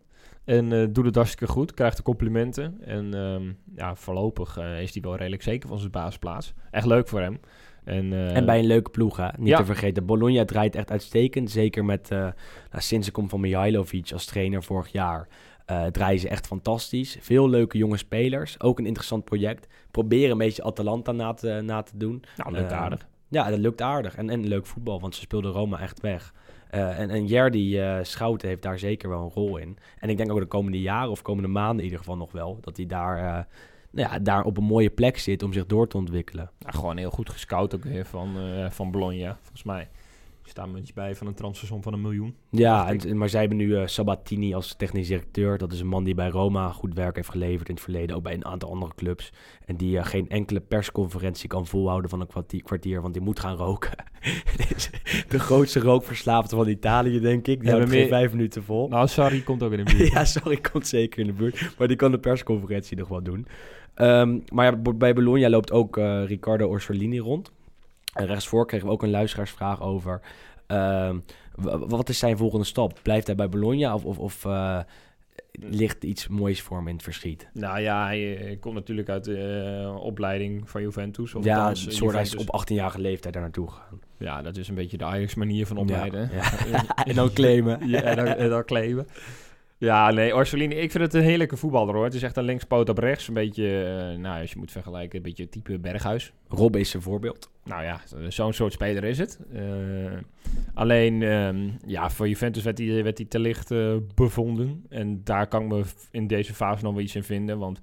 En 0.49 0.71
uh, 0.71 0.87
doet 0.89 1.05
het 1.05 1.15
hartstikke 1.15 1.53
goed, 1.53 1.73
krijgt 1.73 1.97
de 1.97 2.03
complimenten. 2.03 2.77
En 2.81 3.13
um, 3.13 3.57
ja, 3.75 3.95
voorlopig 3.95 4.57
uh, 4.57 4.81
is 4.81 4.93
hij 4.93 5.01
wel 5.01 5.15
redelijk 5.15 5.41
zeker 5.41 5.69
van 5.69 5.79
zijn 5.79 5.91
basisplaats. 5.91 6.53
Echt 6.71 6.85
leuk 6.85 7.07
voor 7.07 7.21
hem. 7.21 7.39
En, 7.83 8.11
uh, 8.11 8.35
en 8.35 8.45
bij 8.45 8.59
een 8.59 8.65
leuke 8.65 8.89
ploeg, 8.89 9.17
hè? 9.17 9.27
niet 9.37 9.47
ja. 9.47 9.57
te 9.57 9.65
vergeten. 9.65 10.05
Bologna 10.05 10.45
draait 10.45 10.75
echt 10.75 10.91
uitstekend. 10.91 11.51
Zeker 11.51 11.85
met, 11.85 12.09
nou, 12.09 12.33
sinds 12.71 13.05
de 13.05 13.11
kom 13.11 13.29
van 13.29 13.39
Mihailovic 13.39 14.11
als 14.11 14.25
trainer 14.25 14.63
vorig 14.63 14.91
jaar... 14.91 15.27
draaien 15.91 16.19
ze 16.19 16.29
echt 16.29 16.47
fantastisch. 16.47 17.17
Veel 17.19 17.49
leuke 17.49 17.77
jonge 17.77 17.97
spelers. 17.97 18.61
Ook 18.61 18.79
een 18.79 18.85
interessant 18.85 19.25
project. 19.25 19.67
Proberen 19.91 20.31
een 20.31 20.37
beetje 20.37 20.63
Atalanta 20.63 21.11
na 21.11 21.33
te, 21.33 21.61
na 21.63 21.81
te 21.81 21.97
doen. 21.97 22.23
Nou, 22.37 22.51
lukt 22.51 22.71
aardig. 22.71 23.07
Ja, 23.27 23.49
dat 23.49 23.59
lukt 23.59 23.81
aardig. 23.81 24.15
En, 24.15 24.29
en 24.29 24.47
leuk 24.47 24.65
voetbal, 24.65 24.99
want 24.99 25.15
ze 25.15 25.21
speelden 25.21 25.51
Roma 25.51 25.79
echt 25.79 26.01
weg. 26.01 26.33
Uh, 26.75 26.99
en, 26.99 27.09
en 27.09 27.25
Jerdy 27.25 27.75
uh, 27.77 27.97
Schouten 28.01 28.47
heeft 28.47 28.61
daar 28.61 28.79
zeker 28.79 29.09
wel 29.09 29.23
een 29.23 29.31
rol 29.33 29.57
in. 29.57 29.77
En 29.99 30.09
ik 30.09 30.17
denk 30.17 30.31
ook 30.31 30.39
de 30.39 30.45
komende 30.45 30.81
jaren 30.81 31.11
of 31.11 31.21
komende 31.21 31.49
maanden 31.49 31.77
in 31.77 31.83
ieder 31.83 31.99
geval 31.99 32.17
nog 32.17 32.31
wel... 32.31 32.57
dat 32.61 32.77
hij 32.77 32.85
daar, 32.85 33.17
uh, 33.17 33.43
nou 33.91 34.13
ja, 34.13 34.19
daar 34.19 34.43
op 34.43 34.57
een 34.57 34.63
mooie 34.63 34.89
plek 34.89 35.17
zit 35.17 35.43
om 35.43 35.53
zich 35.53 35.65
door 35.65 35.87
te 35.87 35.97
ontwikkelen. 35.97 36.51
Ja, 36.59 36.71
gewoon 36.71 36.97
heel 36.97 37.09
goed 37.09 37.29
gescout 37.29 37.75
ook 37.75 37.83
weer 37.83 38.05
van, 38.05 38.35
van 38.69 38.91
Bologna, 38.91 39.37
volgens 39.41 39.63
mij 39.63 39.89
staan 40.49 40.73
we 40.73 40.81
bij 40.93 41.15
van 41.15 41.27
een 41.27 41.33
transfersom 41.33 41.83
van 41.83 41.93
een 41.93 42.01
miljoen. 42.01 42.35
Ja, 42.49 42.89
en, 42.89 43.17
maar 43.17 43.29
zij 43.29 43.39
hebben 43.39 43.57
nu 43.57 43.65
uh, 43.65 43.85
Sabatini 43.85 44.53
als 44.53 44.75
technisch 44.75 45.07
directeur. 45.07 45.57
Dat 45.57 45.71
is 45.71 45.79
een 45.79 45.87
man 45.87 46.03
die 46.03 46.15
bij 46.15 46.29
Roma 46.29 46.71
goed 46.71 46.93
werk 46.93 47.15
heeft 47.15 47.29
geleverd 47.29 47.67
in 47.67 47.73
het 47.73 47.83
verleden. 47.83 48.15
Ook 48.15 48.23
bij 48.23 48.33
een 48.33 48.45
aantal 48.45 48.69
andere 48.69 48.91
clubs. 48.95 49.33
En 49.65 49.75
die 49.75 49.97
uh, 49.97 50.05
geen 50.05 50.29
enkele 50.29 50.59
persconferentie 50.59 51.49
kan 51.49 51.67
volhouden 51.67 52.09
van 52.09 52.21
een 52.21 52.27
kwartier, 52.27 52.63
kwartier 52.63 53.01
want 53.01 53.13
die 53.13 53.23
moet 53.23 53.39
gaan 53.39 53.55
roken. 53.55 53.91
de 55.27 55.39
grootste 55.39 55.79
rookverslaafde 55.79 56.55
van 56.55 56.67
Italië, 56.67 57.19
denk 57.19 57.47
ik. 57.47 57.61
Die 57.61 57.69
hebben 57.69 57.89
geen 57.89 58.07
vijf 58.07 58.31
minuten 58.31 58.63
vol. 58.63 58.87
Nou, 58.87 59.07
sorry, 59.07 59.41
komt 59.41 59.63
ook 59.63 59.71
in 59.71 59.85
de 59.85 59.95
buurt. 59.97 60.11
ja, 60.13 60.25
sorry, 60.25 60.57
komt 60.57 60.87
zeker 60.87 61.19
in 61.19 61.27
de 61.27 61.33
buurt. 61.33 61.75
Maar 61.77 61.87
die 61.87 61.97
kan 61.97 62.11
de 62.11 62.19
persconferentie 62.19 62.97
nog 62.97 63.07
wel 63.07 63.23
doen. 63.23 63.47
Um, 63.95 64.43
maar 64.53 64.65
ja, 64.65 64.93
bij 64.93 65.13
Bologna 65.13 65.49
loopt 65.49 65.71
ook 65.71 65.97
uh, 65.97 66.25
Riccardo 66.25 66.67
Orsolini 66.67 67.19
rond. 67.19 67.51
En 68.13 68.25
rechtsvoor 68.25 68.65
kregen 68.65 68.87
we 68.87 68.93
ook 68.93 69.03
een 69.03 69.09
luisteraarsvraag 69.09 69.81
over. 69.81 70.21
Uh, 70.67 71.15
wat 71.87 72.09
is 72.09 72.19
zijn 72.19 72.37
volgende 72.37 72.65
stap? 72.65 72.99
Blijft 73.01 73.27
hij 73.27 73.35
bij 73.35 73.49
Bologna 73.49 73.93
of, 73.93 74.05
of, 74.05 74.19
of 74.19 74.45
uh, 74.45 74.79
ligt 75.51 76.03
iets 76.03 76.27
moois 76.27 76.61
voor 76.61 76.77
hem 76.77 76.87
in 76.87 76.93
het 76.93 77.03
verschiet? 77.03 77.49
Nou 77.53 77.79
ja, 77.79 78.05
hij 78.05 78.51
uh, 78.51 78.59
komt 78.59 78.75
natuurlijk 78.75 79.09
uit 79.09 79.23
de 79.23 79.81
uh, 79.81 79.95
opleiding 79.95 80.69
van 80.69 80.81
Juventus. 80.81 81.35
Of 81.35 81.43
ja, 81.43 81.73
soort 81.73 82.13
hij 82.13 82.21
is 82.21 82.35
op 82.35 82.61
18-jarige 82.61 83.01
leeftijd 83.01 83.33
daar 83.33 83.43
naartoe 83.43 83.69
gegaan. 83.69 83.99
Ja, 84.17 84.41
dat 84.41 84.57
is 84.57 84.67
een 84.67 84.75
beetje 84.75 84.97
de 84.97 85.05
Ajax 85.05 85.35
manier 85.35 85.67
van 85.67 85.77
opleiden. 85.77 86.29
Ja, 86.33 86.51
ja. 86.71 86.85
en 87.09 87.15
dan 87.15 87.33
claimen. 87.33 87.87
ja, 87.87 88.01
en 88.01 88.15
dan, 88.15 88.25
en 88.25 88.49
dan 88.49 88.65
claimen. 88.65 89.07
Ja, 89.79 90.11
nee, 90.11 90.35
Orsolini, 90.35 90.75
ik 90.75 90.91
vind 90.91 91.03
het 91.03 91.13
een 91.13 91.21
heerlijke 91.21 91.57
voetballer 91.57 91.95
hoor. 91.95 92.03
Het 92.03 92.13
is 92.13 92.23
echt 92.23 92.37
een 92.37 92.43
linkspoot 92.43 92.89
op 92.89 92.97
rechts. 92.97 93.27
Een 93.27 93.33
beetje, 93.33 93.63
uh, 94.13 94.19
nou 94.19 94.41
als 94.41 94.51
je 94.51 94.57
moet 94.57 94.71
vergelijken, 94.71 95.17
een 95.17 95.23
beetje 95.23 95.49
type 95.49 95.79
Berghuis. 95.79 96.33
Rob 96.47 96.75
is 96.75 96.93
een 96.93 97.01
voorbeeld. 97.01 97.49
Nou 97.63 97.83
ja, 97.83 98.01
zo'n 98.27 98.53
soort 98.53 98.73
speler 98.73 99.03
is 99.03 99.17
het. 99.17 99.39
Uh, 99.53 99.61
alleen, 100.73 101.21
um, 101.21 101.77
ja, 101.85 102.09
voor 102.09 102.27
Juventus 102.27 102.63
werd 102.63 102.77
hij, 102.77 103.03
werd 103.03 103.29
te 103.29 103.39
licht 103.39 103.71
uh, 103.71 103.95
bevonden. 104.15 104.85
En 104.89 105.23
daar 105.23 105.47
kan 105.47 105.61
ik 105.61 105.67
me 105.67 105.83
in 106.11 106.27
deze 106.27 106.53
fase 106.53 106.83
nog 106.83 106.93
wel 106.93 107.03
iets 107.03 107.15
in 107.15 107.23
vinden. 107.23 107.57
Want 107.59 107.79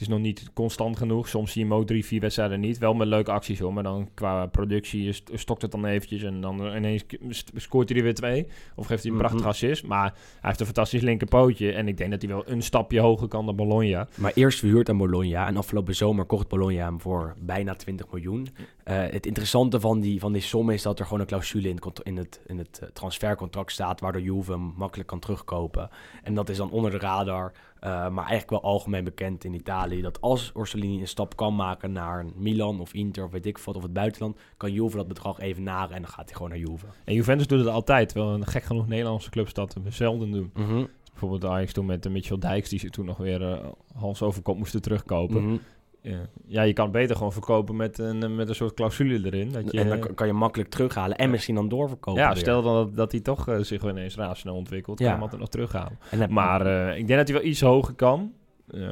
het 0.00 0.08
is 0.08 0.14
nog 0.14 0.24
niet 0.24 0.50
constant 0.52 0.96
genoeg. 0.96 1.28
Soms 1.28 1.52
zie 1.52 1.64
je 1.64 1.68
hem 1.68 1.78
ook 1.78 1.86
drie, 1.86 2.04
vier 2.04 2.20
wedstrijden 2.20 2.60
niet. 2.60 2.78
Wel 2.78 2.94
met 2.94 3.08
leuke 3.08 3.30
acties 3.30 3.58
hoor. 3.58 3.72
Maar 3.72 3.82
dan 3.82 4.08
qua 4.14 4.46
productie 4.46 5.22
stokt 5.34 5.62
het 5.62 5.70
dan 5.70 5.84
eventjes. 5.84 6.22
En 6.22 6.40
dan 6.40 6.76
ineens 6.76 7.04
scoort 7.54 7.88
hij 7.88 7.98
er 7.98 8.04
weer 8.04 8.14
twee. 8.14 8.46
Of 8.74 8.86
geeft 8.86 9.02
hij 9.02 9.12
een 9.12 9.18
prachtig 9.18 9.40
mhm. 9.40 9.48
assist. 9.48 9.86
Maar 9.86 10.04
hij 10.12 10.12
heeft 10.40 10.60
een 10.60 10.66
fantastisch 10.66 11.02
linkerpootje. 11.02 11.72
En 11.72 11.88
ik 11.88 11.96
denk 11.96 12.10
dat 12.10 12.22
hij 12.22 12.30
wel 12.30 12.42
een 12.46 12.62
stapje 12.62 13.00
hoger 13.00 13.28
kan 13.28 13.46
dan 13.46 13.56
Bologna. 13.56 14.08
Maar 14.14 14.32
eerst 14.34 14.58
verhuurd 14.58 14.88
aan 14.88 14.98
Bologna. 14.98 15.46
En 15.46 15.56
afgelopen 15.56 15.94
zomer 15.94 16.24
kocht 16.24 16.48
Bologna 16.48 16.84
hem 16.84 17.00
voor 17.00 17.34
bijna 17.40 17.74
20 17.74 18.06
miljoen. 18.10 18.48
Uh, 18.84 19.02
het 19.10 19.26
interessante 19.26 19.80
van 19.80 20.00
die, 20.00 20.20
van 20.20 20.32
die 20.32 20.42
som 20.42 20.70
is 20.70 20.82
dat 20.82 20.98
er 20.98 21.04
gewoon 21.04 21.20
een 21.20 21.26
clausule 21.26 21.68
in, 21.68 21.78
in 22.02 22.16
het, 22.16 22.40
in 22.46 22.58
het 22.58 22.78
eh, 22.82 22.88
transfercontract 22.88 23.72
staat. 23.72 24.00
Waardoor 24.00 24.22
Juve 24.22 24.52
hem 24.52 24.72
makkelijk 24.76 25.08
kan 25.08 25.18
terugkopen. 25.18 25.90
En 26.22 26.34
dat 26.34 26.48
is 26.48 26.56
dan 26.56 26.70
onder 26.70 26.90
de 26.90 26.98
radar. 26.98 27.52
Uh, 27.84 27.90
maar 27.90 28.26
eigenlijk 28.26 28.50
wel 28.50 28.72
algemeen 28.72 29.04
bekend 29.04 29.44
in 29.44 29.54
Italië 29.54 30.00
dat 30.00 30.20
als 30.20 30.50
Orsolini 30.54 31.00
een 31.00 31.08
stap 31.08 31.36
kan 31.36 31.56
maken 31.56 31.92
naar 31.92 32.24
Milan 32.36 32.80
of 32.80 32.94
Inter 32.94 33.24
of 33.24 33.30
weet 33.30 33.46
ik 33.46 33.58
wat 33.58 33.76
of 33.76 33.82
het 33.82 33.92
buitenland, 33.92 34.38
kan 34.56 34.72
Juve 34.72 34.96
dat 34.96 35.08
bedrag 35.08 35.38
even 35.40 35.62
naren 35.62 35.94
en 35.94 36.02
dan 36.02 36.10
gaat 36.10 36.24
hij 36.24 36.34
gewoon 36.34 36.48
naar 36.48 36.58
Juve. 36.58 36.86
En 37.04 37.14
Juventus 37.14 37.46
doet 37.46 37.58
het 37.58 37.68
altijd, 37.68 38.08
terwijl 38.08 38.34
een 38.34 38.46
gek 38.46 38.62
genoeg 38.62 38.86
Nederlandse 38.86 39.30
clubs 39.30 39.52
dat 39.52 39.76
zelden 39.88 40.30
doen. 40.30 40.50
Mm 40.54 40.66
-hmm. 40.66 40.88
Bijvoorbeeld 41.10 41.52
Ajax 41.52 41.72
toen 41.72 41.86
met 41.86 42.02
de 42.02 42.10
Mitchell 42.10 42.38
Dijks, 42.38 42.68
die 42.68 42.78
ze 42.78 42.90
toen 42.90 43.06
nog 43.06 43.16
weer 43.16 43.40
uh, 43.40 43.58
hals 43.94 44.22
over 44.22 44.42
kop 44.42 44.56
moesten 44.56 44.82
terugkopen. 44.82 45.42
Mm 45.42 45.48
-hmm. 45.48 45.60
Ja. 46.02 46.18
ja, 46.46 46.62
je 46.62 46.72
kan 46.72 46.84
het 46.84 46.92
beter 46.92 47.16
gewoon 47.16 47.32
verkopen 47.32 47.76
met 47.76 47.98
een, 47.98 48.34
met 48.34 48.48
een 48.48 48.54
soort 48.54 48.74
clausule 48.74 49.26
erin. 49.26 49.52
Dat 49.52 49.72
je, 49.72 49.80
en 49.80 49.88
dan 49.88 50.14
kan 50.14 50.26
je 50.26 50.32
makkelijk 50.32 50.70
terughalen 50.70 51.16
en 51.16 51.30
misschien 51.30 51.54
dan 51.54 51.68
doorverkopen. 51.68 52.22
Ja, 52.22 52.34
stel 52.34 52.62
dan 52.62 52.74
dat, 52.74 52.96
dat 52.96 53.12
hij 53.12 53.20
toch 53.20 53.48
uh, 53.48 53.58
zich 53.58 53.82
ineens 53.82 54.16
razendsnel 54.16 54.54
ontwikkelt, 54.54 54.98
ja. 54.98 55.04
kan 55.04 55.14
hem 55.14 55.22
altijd 55.22 55.40
nog 55.40 55.50
terughalen. 55.50 55.98
En 56.10 56.32
maar 56.32 56.66
uh, 56.66 56.98
ik 56.98 57.06
denk 57.06 57.18
dat 57.18 57.28
hij 57.28 57.36
wel 57.36 57.46
iets 57.46 57.60
hoger 57.60 57.94
kan. 57.94 58.32
Uh, 58.70 58.88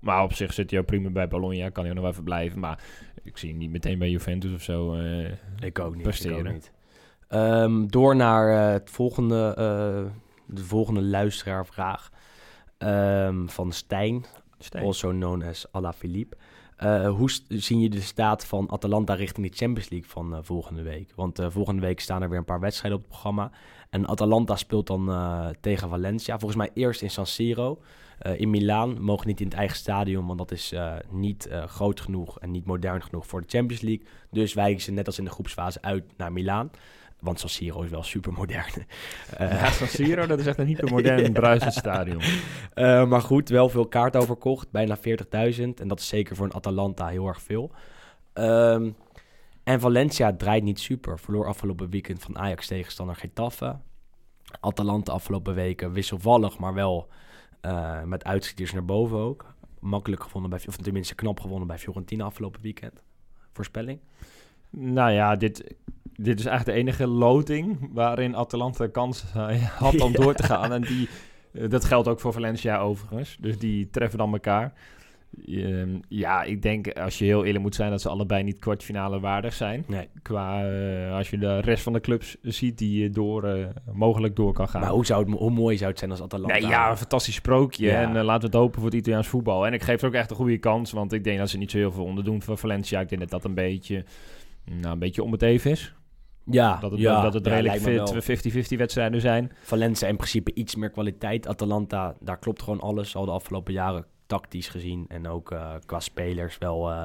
maar 0.00 0.22
op 0.22 0.32
zich 0.32 0.52
zit 0.52 0.70
hij 0.70 0.80
ook 0.80 0.86
prima 0.86 1.10
bij 1.10 1.28
Bologna, 1.28 1.68
kan 1.68 1.84
hij 1.84 1.94
nog 1.94 2.06
even 2.06 2.24
blijven. 2.24 2.60
Maar 2.60 2.82
ik 3.22 3.38
zie 3.38 3.48
hem 3.48 3.58
niet 3.58 3.70
meteen 3.70 3.98
bij 3.98 4.10
Juventus 4.10 4.52
of 4.52 4.62
zo 4.62 4.96
ik 5.58 5.78
ook 5.78 5.94
niet, 5.94 6.02
presteren. 6.02 6.38
Ik 6.38 6.46
ook 6.46 6.52
niet. 6.52 6.72
Um, 7.28 7.90
door 7.90 8.16
naar 8.16 8.72
het 8.72 8.90
volgende, 8.90 9.54
de 10.46 10.64
volgende 10.64 11.02
luisteraarsvraag 11.02 12.10
um, 12.78 13.48
van 13.48 13.72
Stijn. 13.72 14.24
Also 14.72 15.10
known 15.10 15.42
as 15.42 15.66
Alaphilippe. 15.70 16.36
Uh, 16.84 17.10
hoe 17.10 17.30
zien 17.48 17.80
je 17.80 17.90
de 17.90 18.00
staat 18.00 18.46
van 18.46 18.70
Atalanta 18.70 19.14
richting 19.14 19.50
de 19.50 19.56
Champions 19.56 19.90
League 19.90 20.10
van 20.10 20.32
uh, 20.32 20.38
volgende 20.42 20.82
week? 20.82 21.12
Want 21.14 21.40
uh, 21.40 21.46
volgende 21.50 21.80
week 21.80 22.00
staan 22.00 22.22
er 22.22 22.28
weer 22.28 22.38
een 22.38 22.44
paar 22.44 22.60
wedstrijden 22.60 22.98
op 22.98 23.04
het 23.04 23.12
programma. 23.12 23.50
En 23.90 24.06
Atalanta 24.06 24.56
speelt 24.56 24.86
dan 24.86 25.06
tegen 25.60 25.88
Valencia. 25.88 26.38
Volgens 26.38 26.60
mij 26.60 26.70
eerst 26.74 27.02
in 27.02 27.10
San 27.10 27.26
Siro. 27.26 27.80
in 28.36 28.50
Milaan 28.50 29.02
mogen 29.02 29.26
niet 29.26 29.40
in 29.40 29.46
het 29.46 29.56
eigen 29.56 29.76
stadion, 29.76 30.26
want 30.26 30.38
dat 30.38 30.50
is 30.50 30.74
niet 31.10 31.48
groot 31.66 32.00
genoeg 32.00 32.40
en 32.40 32.50
niet 32.50 32.64
modern 32.64 33.02
genoeg 33.02 33.26
voor 33.26 33.40
de 33.40 33.48
Champions 33.48 33.82
League. 33.82 34.06
Dus 34.30 34.54
wijken 34.54 34.82
ze 34.82 34.92
net 34.92 35.06
als 35.06 35.18
in 35.18 35.24
de 35.24 35.30
groepsfase 35.30 35.82
uit 35.82 36.04
naar 36.16 36.32
Milaan. 36.32 36.70
Want 37.20 37.40
San 37.40 37.48
Siro 37.48 37.82
is 37.82 37.90
wel 37.90 38.02
super 38.02 38.32
modern. 38.32 38.86
Uh, 39.40 39.50
ja, 39.60 39.70
San 39.70 39.86
Siro, 39.86 40.26
dat 40.26 40.38
is 40.38 40.46
echt 40.46 40.58
een 40.58 40.66
hypermodern 40.66 41.32
bruisend 41.42 41.74
stadion. 41.74 42.20
Uh, 42.74 43.06
maar 43.10 43.22
goed, 43.22 43.48
wel 43.48 43.68
veel 43.68 43.86
kaart 43.86 44.16
overkocht. 44.16 44.70
Bijna 44.70 44.96
40.000. 44.96 45.02
En 45.74 45.88
dat 45.88 46.00
is 46.00 46.08
zeker 46.08 46.36
voor 46.36 46.46
een 46.46 46.54
Atalanta 46.54 47.08
heel 47.08 47.26
erg 47.26 47.42
veel. 47.42 47.70
Um, 48.34 48.96
en 49.64 49.80
Valencia 49.80 50.32
draait 50.32 50.62
niet 50.62 50.80
super. 50.80 51.18
Verloor 51.18 51.46
afgelopen 51.46 51.90
weekend 51.90 52.22
van 52.22 52.38
Ajax 52.38 52.66
tegenstander 52.66 53.16
Getafe. 53.16 53.76
Atalanta 54.60 55.12
afgelopen 55.12 55.54
weken 55.54 55.92
wisselvallig, 55.92 56.58
maar 56.58 56.74
wel 56.74 57.08
uh, 57.62 58.02
met 58.02 58.24
uitschieters 58.24 58.72
naar 58.72 58.84
boven 58.84 59.18
ook. 59.18 59.54
Makkelijk 59.80 60.22
gewonnen 60.22 60.50
bij, 60.50 60.60
of 60.66 60.76
tenminste 60.76 61.14
knap 61.14 61.40
gewonnen 61.40 61.66
bij 61.66 61.78
Fiorentina 61.78 62.24
afgelopen 62.24 62.60
weekend. 62.60 63.02
Voorspelling? 63.52 64.00
Nou 64.70 65.10
ja, 65.10 65.36
dit 65.36 65.74
dit 66.20 66.38
is 66.38 66.46
eigenlijk 66.46 66.76
de 66.76 66.84
enige 66.84 67.06
loting 67.06 67.90
waarin 67.92 68.36
Atalanta 68.36 68.86
kans 68.86 69.24
eh, 69.34 69.62
had 69.84 70.00
om 70.00 70.12
door 70.12 70.34
te 70.34 70.42
gaan. 70.42 70.72
En 70.72 70.82
die, 70.82 71.08
eh, 71.52 71.68
dat 71.68 71.84
geldt 71.84 72.08
ook 72.08 72.20
voor 72.20 72.32
Valencia 72.32 72.78
overigens. 72.78 73.36
Dus 73.40 73.58
die 73.58 73.90
treffen 73.90 74.18
dan 74.18 74.32
elkaar. 74.32 74.72
Ehm, 75.46 75.98
ja, 76.08 76.42
ik 76.42 76.62
denk 76.62 76.92
als 76.92 77.18
je 77.18 77.24
heel 77.24 77.44
eerlijk 77.44 77.64
moet 77.64 77.74
zijn 77.74 77.90
dat 77.90 78.00
ze 78.00 78.08
allebei 78.08 78.42
niet 78.42 78.58
kwartfinale 78.58 79.20
waardig 79.20 79.54
zijn. 79.54 79.84
Nee. 79.86 80.08
Qua 80.22 80.70
eh, 80.70 81.14
als 81.14 81.30
je 81.30 81.38
de 81.38 81.60
rest 81.60 81.82
van 81.82 81.92
de 81.92 82.00
clubs 82.00 82.36
ziet 82.42 82.78
die 82.78 83.10
door, 83.10 83.72
mogelijk 83.92 84.36
door 84.36 84.52
kan 84.52 84.68
gaan. 84.68 84.80
Maar 84.80 84.90
hoe, 84.90 85.06
zou 85.06 85.24
het, 85.24 85.38
hoe 85.38 85.50
mooi 85.50 85.76
zou 85.76 85.90
het 85.90 85.98
zijn 85.98 86.10
als 86.10 86.22
Atalanta... 86.22 86.58
Nee, 86.58 86.68
ja, 86.68 86.90
een 86.90 86.96
fantastisch 86.96 87.34
sprookje. 87.34 87.86
Ja. 87.86 88.00
En 88.00 88.24
laten 88.24 88.40
we 88.40 88.56
het 88.56 88.64
hopen 88.64 88.80
voor 88.80 88.90
het 88.90 88.98
Italiaans 88.98 89.26
voetbal. 89.28 89.66
En 89.66 89.72
ik 89.72 89.82
geef 89.82 90.00
er 90.00 90.08
ook 90.08 90.14
echt 90.14 90.30
een 90.30 90.36
goede 90.36 90.58
kans, 90.58 90.92
want 90.92 91.12
ik 91.12 91.24
denk 91.24 91.38
dat 91.38 91.50
ze 91.50 91.58
niet 91.58 91.70
zo 91.70 91.78
heel 91.78 91.92
veel 91.92 92.04
onderdoen 92.04 92.42
voor 92.42 92.58
Valencia. 92.58 93.00
Ik 93.00 93.08
denk 93.08 93.20
dat 93.20 93.30
dat 93.30 93.44
een 93.44 93.54
beetje, 93.54 94.04
nou, 94.64 94.92
een 94.92 94.98
beetje 94.98 95.22
om 95.22 95.32
het 95.32 95.42
even 95.42 95.70
is. 95.70 95.92
Ja, 96.50 96.76
Dat 96.80 96.90
het, 96.90 97.00
ja, 97.00 97.22
dat 97.22 97.34
het 97.34 97.46
redelijk 97.46 97.84
lijkt 97.84 98.14
me 98.14 98.20
fit 98.22 98.52
wel. 98.52 98.64
50-50 98.64 98.76
wedstrijden 98.78 99.20
zijn. 99.20 99.52
Valencia 99.62 100.08
in 100.08 100.16
principe 100.16 100.54
iets 100.54 100.74
meer 100.74 100.90
kwaliteit. 100.90 101.46
Atalanta, 101.46 102.14
daar 102.20 102.38
klopt 102.38 102.62
gewoon 102.62 102.80
alles. 102.80 103.16
Al 103.16 103.24
de 103.24 103.30
afgelopen 103.30 103.72
jaren 103.72 104.06
tactisch 104.26 104.68
gezien. 104.68 105.04
En 105.08 105.28
ook 105.28 105.50
eh, 105.50 105.74
qua 105.86 106.00
spelers 106.00 106.58
wel, 106.58 106.90
eh, 106.90 107.02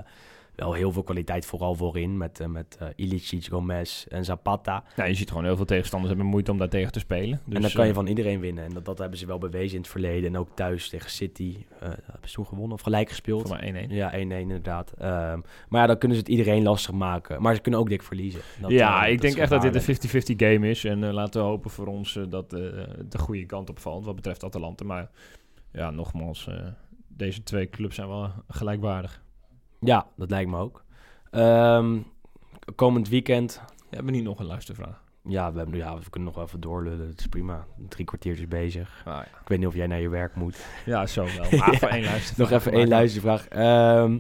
wel 0.56 0.74
heel 0.74 0.92
veel 0.92 1.04
kwaliteit 1.04 1.46
vooral 1.46 1.76
voorin. 1.76 2.18
Met, 2.18 2.40
eh, 2.40 2.48
met 2.48 2.78
eh, 2.80 2.88
Ilicic, 2.96 3.46
Gomez 3.46 4.06
en 4.06 4.26
Zapata. 4.26 4.84
Nou, 4.96 5.10
je 5.10 5.16
ziet 5.16 5.30
gewoon 5.30 5.44
heel 5.44 5.56
veel 5.56 5.66
tegenstanders 5.66 6.10
hebben 6.10 6.32
moeite 6.32 6.52
om 6.52 6.58
daar 6.58 6.70
tegen 6.70 6.92
te 6.92 7.00
spelen. 7.00 7.42
Dus, 7.46 7.56
en 7.56 7.62
dan 7.62 7.72
kan 7.72 7.84
je 7.84 7.90
eh, 7.90 7.96
van 7.96 8.08
iedereen 8.08 8.40
winnen. 8.40 8.64
En 8.64 8.74
dat, 8.74 8.86
dat 8.86 8.98
hebben 8.98 9.18
ze 9.18 9.26
wel 9.26 9.38
bewezen 9.38 9.76
in 9.76 9.82
het 9.82 9.92
verleden. 9.92 10.30
En 10.30 10.38
ook 10.38 10.50
thuis 10.56 10.90
tegen 10.90 11.10
City. 11.10 11.58
hebben 11.80 12.30
ze 12.30 12.34
toen 12.34 12.46
gewonnen 12.46 12.74
of 12.74 12.82
gelijk 12.82 13.10
gespeeld? 13.10 13.48
voor 13.48 13.58
mij 13.58 13.88
1-1. 13.88 13.94
Ja, 13.94 14.12
1-1 14.14 14.16
inderdaad. 14.18 14.94
Ehm, 14.98 15.40
maar 15.70 15.82
ja, 15.82 15.88
dan 15.88 15.98
kunnen 15.98 16.18
ze 16.18 16.24
het 16.24 16.32
iedereen 16.32 16.64
lastig 16.64 16.94
maken. 16.94 17.42
Maar 17.42 17.56
ze 17.56 17.62
kunnen 17.62 17.80
ook 17.80 17.90
dik 17.90 18.04
verliezen. 18.04 18.42
Dat, 18.62 18.72
ja, 18.72 19.06
ik 19.06 19.22
denk 19.22 19.36
echt 19.36 19.50
dat 19.50 19.62
dit 19.62 19.76
een 19.76 19.82
50-50 19.82 20.36
game 20.36 20.70
is. 20.70 20.86
En 20.86 21.14
laten 21.14 21.42
we 21.42 21.48
hopen 21.48 21.70
voor 21.70 21.88
ons 21.88 22.20
dat 22.30 22.50
de 22.50 23.18
goede 23.18 23.46
kant 23.46 23.70
op 23.70 23.80
valt 23.80 24.06
wat 24.06 24.16
betreft 24.16 24.44
Atalanta. 24.44 24.86
Maar 24.86 25.10
ja, 25.72 25.92
nogmaals, 25.92 26.50
deze 27.08 27.44
twee 27.44 27.70
clubs 27.70 27.96
zijn 27.96 28.08
wel 28.08 28.32
gelijkwaardig. 28.48 29.23
Ja, 29.84 30.06
dat 30.16 30.30
lijkt 30.30 30.50
me 30.50 30.58
ook. 30.58 30.84
Ehm, 31.32 31.98
komend 32.76 33.10
weekend 33.10 33.62
We 33.90 33.96
hebben 33.96 34.14
niet 34.14 34.24
nog 34.24 34.40
een 34.40 34.46
luistervraag. 34.46 35.02
Ja, 35.28 35.52
we, 35.52 35.58
hebben, 35.58 35.78
ja, 35.78 35.98
we 35.98 36.10
kunnen 36.10 36.24
nog 36.30 36.36
wel 36.36 36.44
even 36.48 36.60
doorlullen. 36.62 37.08
Het 37.08 37.20
is 37.20 37.28
prima. 37.28 37.66
Drie 37.90 38.06
kwartiertjes 38.06 38.48
bezig. 38.48 39.02
Ah, 39.06 39.14
ja. 39.14 39.22
Ik 39.42 39.48
weet 39.48 39.60
niet 39.60 39.68
of 39.68 39.76
jij 39.76 39.88
naar 39.88 40.00
je 40.00 40.10
werk 40.10 40.36
moet. 40.36 40.66
ja, 40.86 41.06
zo 41.06 41.24
wel. 41.24 41.46
Maar 41.60 41.76
voor 41.76 41.88
één 41.88 42.04
luistervraag. 42.04 42.50
nog 42.50 42.60
even 42.60 42.72
één 42.72 42.88
luistervraag. 42.88 43.48
Ehm, 43.48 44.18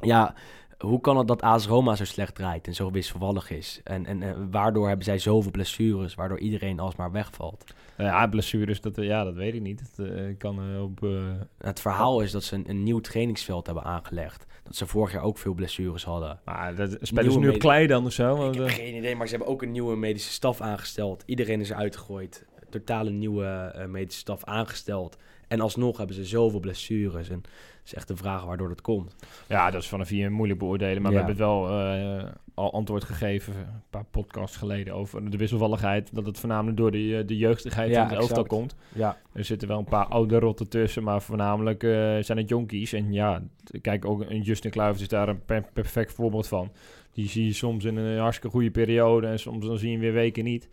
ja, 0.00 0.34
hoe 0.78 1.00
kan 1.00 1.16
het 1.18 1.28
dat 1.28 1.42
AS 1.42 1.66
Roma 1.66 1.94
zo 1.96 2.04
slecht 2.04 2.34
draait 2.34 2.66
en 2.66 2.74
zo 2.74 2.90
wisselvallig 2.90 3.50
is? 3.50 3.80
En, 3.84 4.06
en, 4.06 4.22
en 4.22 4.50
waardoor 4.50 4.86
hebben 4.86 5.04
zij 5.04 5.18
zoveel 5.18 5.50
blessures, 5.50 6.14
waardoor 6.14 6.38
iedereen 6.38 6.80
alsmaar 6.80 7.12
wegvalt? 7.12 7.64
Nou 7.96 8.10
ja, 8.10 8.26
blessures, 8.26 8.80
dat, 8.80 8.98
eh, 8.98 9.06
ja, 9.06 9.24
dat 9.24 9.34
weet 9.34 9.54
ik 9.54 9.60
niet. 9.60 9.80
Het 9.80 10.08
eh, 10.08 10.38
kan 10.38 10.60
eh, 10.74 10.82
op... 10.82 11.02
eh, 11.02 11.10
Het 11.58 11.80
verhaal 11.80 12.20
is 12.20 12.30
dat 12.30 12.44
ze 12.44 12.54
een, 12.54 12.70
een 12.70 12.82
nieuw 12.82 13.00
trainingsveld 13.00 13.66
hebben 13.66 13.84
aangelegd. 13.84 14.46
Dat 14.66 14.76
ze 14.76 14.86
vorig 14.86 15.12
jaar 15.12 15.22
ook 15.22 15.38
veel 15.38 15.54
blessures 15.54 16.04
hadden. 16.04 16.40
maar 16.44 16.74
dat, 16.74 16.98
spelen 17.00 17.32
ze 17.32 17.38
nu 17.38 17.48
op 17.48 17.58
klei 17.58 17.86
dan 17.86 18.06
of 18.06 18.12
zo? 18.12 18.48
Ik 18.48 18.54
heb 18.54 18.66
eh, 18.66 18.74
geen 18.74 18.96
idee, 18.96 19.16
maar 19.16 19.26
ze 19.26 19.34
hebben 19.34 19.52
ook 19.52 19.62
een 19.62 19.72
nieuwe 19.72 19.96
medische 19.96 20.32
staf 20.32 20.60
aangesteld. 20.60 21.22
Iedereen 21.26 21.60
is 21.60 21.70
eruit 21.70 21.96
gegooid. 21.96 22.44
Totale 22.70 23.10
nieuwe 23.10 23.72
eh, 23.74 23.86
medische 23.86 24.20
staf 24.20 24.44
aangesteld. 24.44 25.16
En 25.48 25.60
alsnog 25.60 25.96
hebben 25.96 26.16
ze 26.16 26.24
zoveel 26.24 26.60
blessures. 26.60 27.28
En 27.28 27.36
het 27.36 27.84
is 27.84 27.94
echt 27.94 28.08
de 28.08 28.16
vraag 28.16 28.44
waardoor 28.44 28.68
dat 28.68 28.80
komt. 28.80 29.16
Ja, 29.48 29.70
dat 29.70 29.82
is 29.82 29.88
vanaf 29.88 30.08
hier 30.08 30.32
moeilijk 30.32 30.58
beoordelen. 30.58 31.02
Maar 31.02 31.12
Ja. 31.12 31.18
we 31.18 31.24
hebben 31.24 31.46
het 31.46 31.52
wel 31.52 31.80
eh, 31.80 32.30
al 32.54 32.72
antwoord 32.72 33.04
gegeven, 33.04 33.54
een 33.56 33.82
paar 33.90 34.04
podcasts 34.10 34.56
geleden, 34.56 34.94
over 34.94 35.30
de 35.30 35.36
wisselvalligheid. 35.36 36.14
Dat 36.14 36.26
het 36.26 36.38
voornamelijk 36.38 36.76
door 36.76 36.90
de, 36.90 37.16
eh, 37.16 37.26
de 37.26 37.36
jeugdigheid 37.36 37.90
Ja, 37.90 38.00
van 38.02 38.08
het 38.10 38.18
elftal 38.20 38.44
komt. 38.44 38.74
Ja, 38.94 39.16
Er 39.32 39.44
zitten 39.44 39.68
wel 39.68 39.78
een 39.78 39.84
paar 39.84 40.06
oude 40.06 40.38
rotten 40.38 40.68
tussen, 40.68 41.02
maar 41.02 41.22
voornamelijk 41.22 41.82
eh, 41.82 41.90
zijn 42.20 42.38
het 42.38 42.48
jonkies. 42.48 42.92
En 42.92 43.12
ja, 43.12 43.42
kijk, 43.80 44.04
ook 44.04 44.20
een 44.30 44.40
Justin 44.42 44.70
Kluivert 44.70 45.00
is 45.00 45.08
daar 45.08 45.28
een 45.28 45.44
per- 45.44 45.70
perfect 45.72 46.12
voorbeeld 46.12 46.48
van. 46.48 46.72
Die 47.12 47.28
zie 47.28 47.44
je 47.46 47.52
soms 47.52 47.84
in 47.84 47.96
een 47.96 48.18
hartstikke 48.18 48.50
goede 48.56 48.70
periode 48.70 49.26
en 49.26 49.38
soms 49.38 49.66
dan 49.66 49.78
zie 49.78 49.86
je 49.86 49.92
hem 49.92 50.02
weer 50.02 50.12
weken 50.12 50.44
niet. 50.44 50.68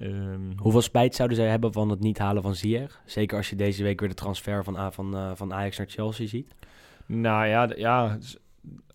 Ehm, 0.00 0.40
Hoeveel 0.56 0.80
spijt 0.82 1.14
zouden 1.14 1.36
zij 1.36 1.48
hebben 1.48 1.72
van 1.72 1.88
het 1.90 2.00
niet 2.00 2.18
halen 2.18 2.42
van 2.42 2.54
Ziyech? 2.54 3.02
Zeker 3.04 3.36
als 3.36 3.50
je 3.50 3.56
deze 3.56 3.82
week 3.82 4.00
weer 4.00 4.08
de 4.08 4.14
transfer 4.14 4.64
van, 4.64 4.76
A- 4.76 4.90
van, 4.90 5.14
eh, 5.16 5.30
van 5.34 5.52
Ajax 5.54 5.78
naar 5.78 5.86
Chelsea 5.88 6.26
ziet. 6.26 6.54
Nou 7.06 7.46
ja, 7.46 7.70
ja 7.76 8.18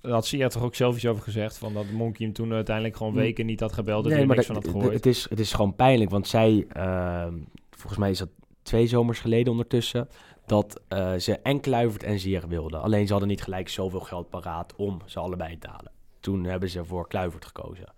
daar 0.01 0.11
had 0.13 0.25
Sia 0.25 0.47
toch 0.47 0.63
ook 0.63 0.75
zelf 0.75 0.95
iets 0.95 1.05
over 1.05 1.23
gezegd. 1.23 1.57
Van 1.57 1.73
dat 1.73 1.85
Monkey 1.91 2.25
hem 2.25 2.33
toen 2.35 2.53
uiteindelijk 2.53 2.97
gewoon 2.97 3.11
Mm. 3.11 3.17
weken 3.19 3.45
niet 3.45 3.59
had 3.59 3.73
gebeld. 3.73 4.03
Dat 4.03 4.13
Nee, 4.13 4.25
maar 4.25 4.35
niks 4.35 4.47
dat- 4.47 4.55
van 4.55 4.65
had 4.65 4.73
het- 4.73 4.81
gehoord. 4.81 4.93
het, 4.93 5.05
is, 5.05 5.29
het 5.29 5.39
is 5.39 5.53
gewoon 5.53 5.75
pijnlijk. 5.75 6.09
Want 6.11 6.27
zij, 6.27 6.65
ehm, 6.69 7.33
volgens 7.69 7.97
mij 7.99 8.09
is 8.09 8.17
dat 8.17 8.29
twee 8.63 8.87
zomers 8.87 9.19
geleden 9.19 9.51
ondertussen... 9.51 10.07
dat 10.45 10.81
eh, 10.87 11.15
ze 11.15 11.37
en 11.39 11.59
Kluivert 11.59 12.03
en 12.03 12.19
Ziyech 12.19 12.45
wilden. 12.45 12.81
Alleen 12.81 13.05
ze 13.05 13.11
hadden 13.11 13.29
niet 13.29 13.41
gelijk 13.43 13.69
zoveel 13.69 13.99
geld 13.99 14.29
paraat 14.29 14.75
om 14.75 14.99
ze 15.05 15.19
allebei 15.19 15.57
te 15.57 15.67
halen. 15.67 15.91
Toen 16.19 16.43
hebben 16.43 16.69
ze 16.69 16.85
voor 16.85 17.07
Kluivert 17.07 17.45
gekozen. 17.45 17.93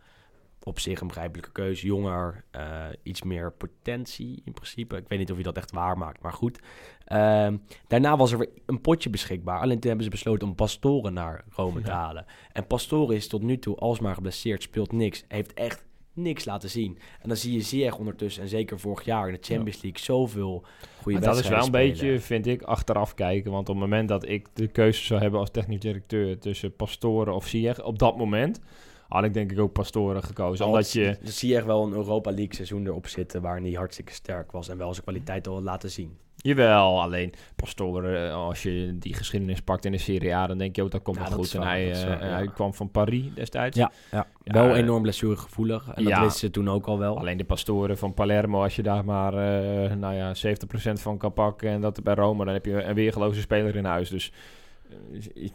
Op 0.67 0.79
zich 0.79 1.01
een 1.01 1.07
begrijpelijke 1.07 1.51
keuze. 1.51 1.85
Jonger, 1.85 2.43
eh, 2.51 2.85
iets 3.03 3.23
meer 3.23 3.51
potentie 3.51 4.41
in 4.45 4.53
principe. 4.53 4.97
Ik 4.97 5.07
weet 5.07 5.19
niet 5.19 5.31
of 5.31 5.37
je 5.37 5.43
dat 5.43 5.57
echt 5.57 5.71
waar 5.71 5.97
maakt, 5.97 6.21
maar 6.21 6.33
goed. 6.33 6.59
Ehm, 7.05 7.57
daarna 7.87 8.17
was 8.17 8.31
er 8.31 8.37
weer 8.37 8.49
een 8.65 8.81
potje 8.81 9.09
beschikbaar. 9.09 9.59
Alleen 9.59 9.79
toen 9.79 9.87
hebben 9.87 10.03
ze 10.03 10.11
besloten 10.11 10.47
om 10.47 10.55
Pastoren 10.55 11.13
naar 11.13 11.45
Rome 11.49 11.81
te 11.81 11.91
halen. 11.91 12.25
En 12.51 12.67
Pastoren 12.67 13.15
is 13.15 13.27
tot 13.27 13.41
nu 13.41 13.59
toe 13.59 13.75
alsmaar 13.75 14.15
geblesseerd, 14.15 14.63
speelt 14.63 14.91
niks. 14.91 15.23
Heeft 15.27 15.53
echt 15.53 15.85
niks 16.13 16.45
laten 16.45 16.69
zien. 16.69 16.97
En 17.21 17.27
dan 17.27 17.37
zie 17.37 17.53
je 17.53 17.61
Ziyech 17.61 17.97
ondertussen, 17.97 18.43
en 18.43 18.49
zeker 18.49 18.79
vorig 18.79 19.05
jaar 19.05 19.27
in 19.27 19.33
de 19.33 19.53
Champions 19.53 19.81
League, 19.81 20.01
zoveel 20.01 20.65
goede 21.01 21.19
Maar 21.19 21.27
dat 21.27 21.39
is 21.39 21.49
wel 21.49 21.65
een 21.65 21.71
beetje, 21.71 22.19
vind 22.19 22.47
ik, 22.47 22.61
achteraf 22.61 23.13
kijken. 23.13 23.51
Want 23.51 23.69
op 23.69 23.75
het 23.75 23.83
moment 23.83 24.09
dat 24.09 24.29
ik 24.29 24.47
de 24.53 24.67
keuze 24.67 25.03
zou 25.03 25.21
hebben 25.21 25.39
als 25.39 25.51
technisch 25.51 25.79
directeur 25.79 26.39
tussen 26.39 26.75
Pastoren 26.75 27.33
of 27.33 27.47
Ziyech, 27.47 27.83
op 27.83 27.99
dat 27.99 28.17
moment 28.17 28.59
had 29.07 29.23
ik 29.23 29.33
denk 29.33 29.51
ik 29.51 29.59
ook 29.59 29.73
Pastoren 29.73 30.23
gekozen. 30.23 30.65
Omdat 30.65 30.91
je, 30.91 31.17
zie 31.23 31.49
je 31.49 31.55
echt 31.55 31.65
wel 31.65 31.83
een 31.83 31.93
Europa 31.93 32.31
League 32.31 32.55
seizoen 32.55 32.85
erop 32.85 33.07
zitten 33.07 33.41
waarin 33.41 33.63
hij 33.63 33.73
hartstikke 33.73 34.13
sterk 34.13 34.51
was 34.51 34.69
en 34.69 34.77
wel 34.77 34.91
zijn 34.91 35.03
kwaliteit 35.03 35.47
al 35.47 35.53
had 35.53 35.63
laten 35.63 35.91
zien. 35.91 36.17
jawel, 36.35 37.01
alleen 37.01 37.33
Pastoren, 37.55 38.27
eh, 38.27 38.33
als 38.33 38.63
je 38.63 38.97
die 38.99 39.13
geschiedenis 39.13 39.61
pakt 39.61 39.85
in 39.85 39.91
de 39.91 39.97
Serie 39.97 40.35
A, 40.35 40.47
dan 40.47 40.57
denk 40.57 40.75
je 40.75 40.83
ook 40.83 40.91
dat 40.91 41.01
komt 41.01 41.17
Ja, 41.17 41.21
wel 41.21 41.31
dat 41.31 41.39
goed. 41.39 41.55
En 41.55 41.61
hij, 41.61 41.91
eh, 41.91 42.07
waar, 42.07 42.25
ja. 42.25 42.33
hij 42.33 42.47
kwam 42.47 42.73
van 42.73 42.91
Paris 42.91 43.33
destijds. 43.33 43.77
Ja, 43.77 43.91
ja. 44.11 44.27
Ja, 44.47 44.53
wel 44.53 44.73
eh, 44.73 44.77
enorm 44.77 45.01
blessuregevoelig 45.01 45.87
en 45.87 46.03
dat 46.03 46.13
ja. 46.13 46.21
wisten 46.21 46.39
ze 46.39 46.49
toen 46.49 46.69
ook 46.69 46.85
al 46.85 46.99
wel. 46.99 47.17
Alleen 47.17 47.37
de 47.37 47.43
pastoren 47.43 47.97
van 47.97 48.13
Palermo, 48.13 48.63
als 48.63 48.75
je 48.75 48.83
daar 48.83 49.05
maar 49.05 49.33
eh, 49.33 49.95
nou 49.95 50.15
ja, 50.15 50.33
70% 50.35 51.01
van 51.01 51.17
kan 51.17 51.33
pakken 51.33 51.69
en 51.69 51.81
dat 51.81 52.03
bij 52.03 52.13
Rome, 52.13 52.45
dan 52.45 52.53
heb 52.53 52.65
je 52.65 52.83
een 52.83 52.95
weergeloze 52.95 53.41
speler 53.41 53.75
in 53.75 53.85
huis. 53.85 54.09
Dus 54.09 54.31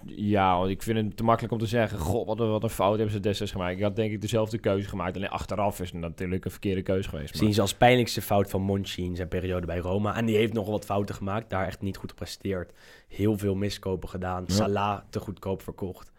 ja, 0.04 0.64
ik 0.66 0.82
vind 0.82 0.98
het 0.98 1.16
te 1.16 1.24
makkelijk 1.24 1.52
om 1.52 1.58
te 1.58 1.66
zeggen, 1.66 1.98
god, 1.98 2.26
wat 2.26 2.40
een, 2.40 2.50
wat 2.50 2.62
een 2.62 2.70
fout 2.70 2.96
hebben 2.96 3.14
ze 3.14 3.20
destijds 3.20 3.52
gemaakt. 3.52 3.76
Ik 3.76 3.82
had 3.82 3.96
denk 3.96 4.12
ik 4.12 4.20
dezelfde 4.20 4.58
keuze 4.58 4.88
gemaakt, 4.88 5.16
alleen 5.16 5.28
achteraf 5.28 5.80
is 5.80 5.92
het 5.92 6.00
natuurlijk 6.00 6.44
een 6.44 6.50
verkeerde 6.50 6.82
keuze 6.82 7.08
geweest. 7.08 7.34
Maar, 7.34 7.42
Zien 7.42 7.54
ze 7.54 7.60
als 7.60 7.74
pijnlijkste 7.74 8.22
fout 8.22 8.50
van 8.50 8.62
Monchi 8.62 9.04
in 9.04 9.16
zijn 9.16 9.28
periode 9.28 9.66
bij 9.66 9.78
Roma. 9.78 10.16
En 10.16 10.24
die 10.24 10.36
heeft 10.36 10.52
nog 10.52 10.66
wat 10.66 10.84
fouten 10.84 11.14
gemaakt, 11.14 11.50
daar 11.50 11.66
echt 11.66 11.80
niet 11.80 11.96
goed 11.96 12.10
gepresteerd. 12.10 12.72
Heel 13.08 13.38
veel 13.38 13.54
miskopen 13.54 14.08
gedaan, 14.08 14.44
Ja. 14.46 14.54
Salah 14.54 15.00
te 15.10 15.20
goedkoop 15.20 15.62
verkocht. 15.62 16.11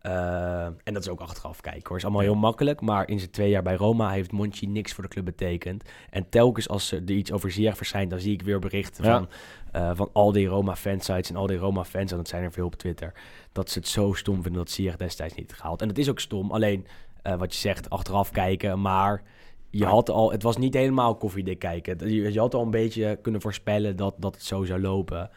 Eh, 0.00 0.64
en 0.64 0.92
dat 0.94 1.02
is 1.02 1.08
ook 1.08 1.20
achteraf 1.20 1.60
kijken 1.60 1.88
hoor. 1.88 1.96
Is 1.96 2.02
allemaal 2.02 2.22
heel 2.22 2.34
makkelijk, 2.34 2.80
maar 2.80 3.08
in 3.08 3.18
zijn 3.18 3.30
twee 3.30 3.50
jaar 3.50 3.62
bij 3.62 3.74
Roma 3.74 4.10
heeft 4.10 4.32
Monchi 4.32 4.66
niks 4.66 4.92
voor 4.92 5.04
de 5.04 5.10
club 5.10 5.24
betekend. 5.24 5.84
En 6.10 6.28
telkens 6.28 6.68
als 6.68 6.92
er 6.92 7.10
iets 7.10 7.32
over 7.32 7.50
Ziyech 7.50 7.76
verschijnt, 7.76 8.10
dan 8.10 8.20
zie 8.20 8.32
ik 8.32 8.42
weer 8.42 8.58
berichten 8.58 9.04
Ja. 9.04 9.16
van, 9.16 9.28
eh, 9.72 9.90
van 9.94 10.10
al 10.12 10.32
die 10.32 10.46
Roma 10.46 10.76
fansites 10.76 11.30
en 11.30 11.36
al 11.36 11.46
die 11.46 11.56
Roma 11.56 11.84
fans, 11.84 12.10
en 12.10 12.16
dat 12.16 12.28
zijn 12.28 12.42
er 12.42 12.52
veel 12.52 12.66
op 12.66 12.74
Twitter, 12.74 13.12
dat 13.52 13.70
ze 13.70 13.78
het 13.78 13.88
zo 13.88 14.12
stom 14.12 14.34
vinden 14.34 14.52
dat 14.52 14.70
Ziyech 14.70 14.96
destijds 14.96 15.34
niet 15.34 15.52
gehaald. 15.52 15.82
En 15.82 15.88
het 15.88 15.98
is 15.98 16.08
ook 16.10 16.20
stom, 16.20 16.50
alleen 16.50 16.86
eh, 17.22 17.34
wat 17.34 17.52
je 17.54 17.60
zegt, 17.60 17.90
achteraf 17.90 18.30
kijken, 18.30 18.80
maar 18.80 19.22
je 19.70 19.84
had 19.84 20.10
al, 20.10 20.32
het 20.32 20.42
was 20.42 20.56
niet 20.56 20.74
helemaal 20.74 21.16
koffiedik 21.16 21.58
kijken. 21.58 22.08
Je, 22.10 22.32
je 22.32 22.38
had 22.38 22.54
al 22.54 22.62
een 22.62 22.70
beetje 22.70 23.18
kunnen 23.22 23.40
voorspellen 23.40 23.96
dat, 23.96 24.14
dat 24.18 24.34
het 24.34 24.44
zo 24.44 24.64
zou 24.64 24.80
lopen. 24.80 25.30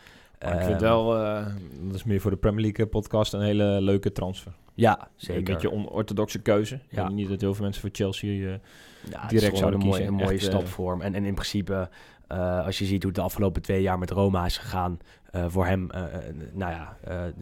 Maar 0.44 0.54
ik 0.54 0.66
vind 0.66 0.82
Ehm, 0.82 0.82
wel, 0.82 1.18
eh, 1.18 1.46
dat 1.82 1.96
is 1.96 2.04
meer 2.04 2.22
voor 2.22 2.32
de 2.32 2.38
Premier 2.38 2.62
League 2.62 2.88
podcast, 2.88 3.34
een 3.34 3.42
hele 3.42 3.82
leuke 3.82 4.12
transfer. 4.12 4.52
Ja, 4.74 5.08
zeker. 5.16 5.38
Een 5.38 5.44
beetje 5.44 5.72
onorthodoxe 5.72 6.40
keuze. 6.40 6.80
Ja. 6.90 7.10
niet 7.10 7.30
dat 7.30 7.42
heel 7.42 7.54
veel 7.54 7.64
mensen 7.64 7.82
voor 7.82 7.90
Chelsea... 7.94 8.32
Ja, 8.32 8.60
het 9.22 9.30
direct 9.30 9.58
zouden 9.58 9.80
een 9.80 9.86
mooie, 9.86 9.98
kiezen. 9.98 10.18
een 10.20 10.24
mooie 10.24 10.38
eh, 10.38 10.44
stap 10.44 10.68
voor 10.68 10.92
hem. 10.92 11.02
En, 11.02 11.16
en 11.16 11.26
in 11.26 11.34
principe, 11.34 11.90
als 12.66 12.80
je 12.80 12.86
ziet 12.86 13.04
hoe 13.04 13.12
het 13.12 13.16
de 13.16 13.26
afgelopen 13.26 13.62
twee 13.62 13.82
jaar 13.82 14.00
met 14.00 14.10
Roma 14.10 14.46
is 14.46 14.58
gegaan, 14.58 15.00
voor 15.48 15.66
hem, 15.66 15.88
nou 16.54 16.72
ja, 16.72 16.98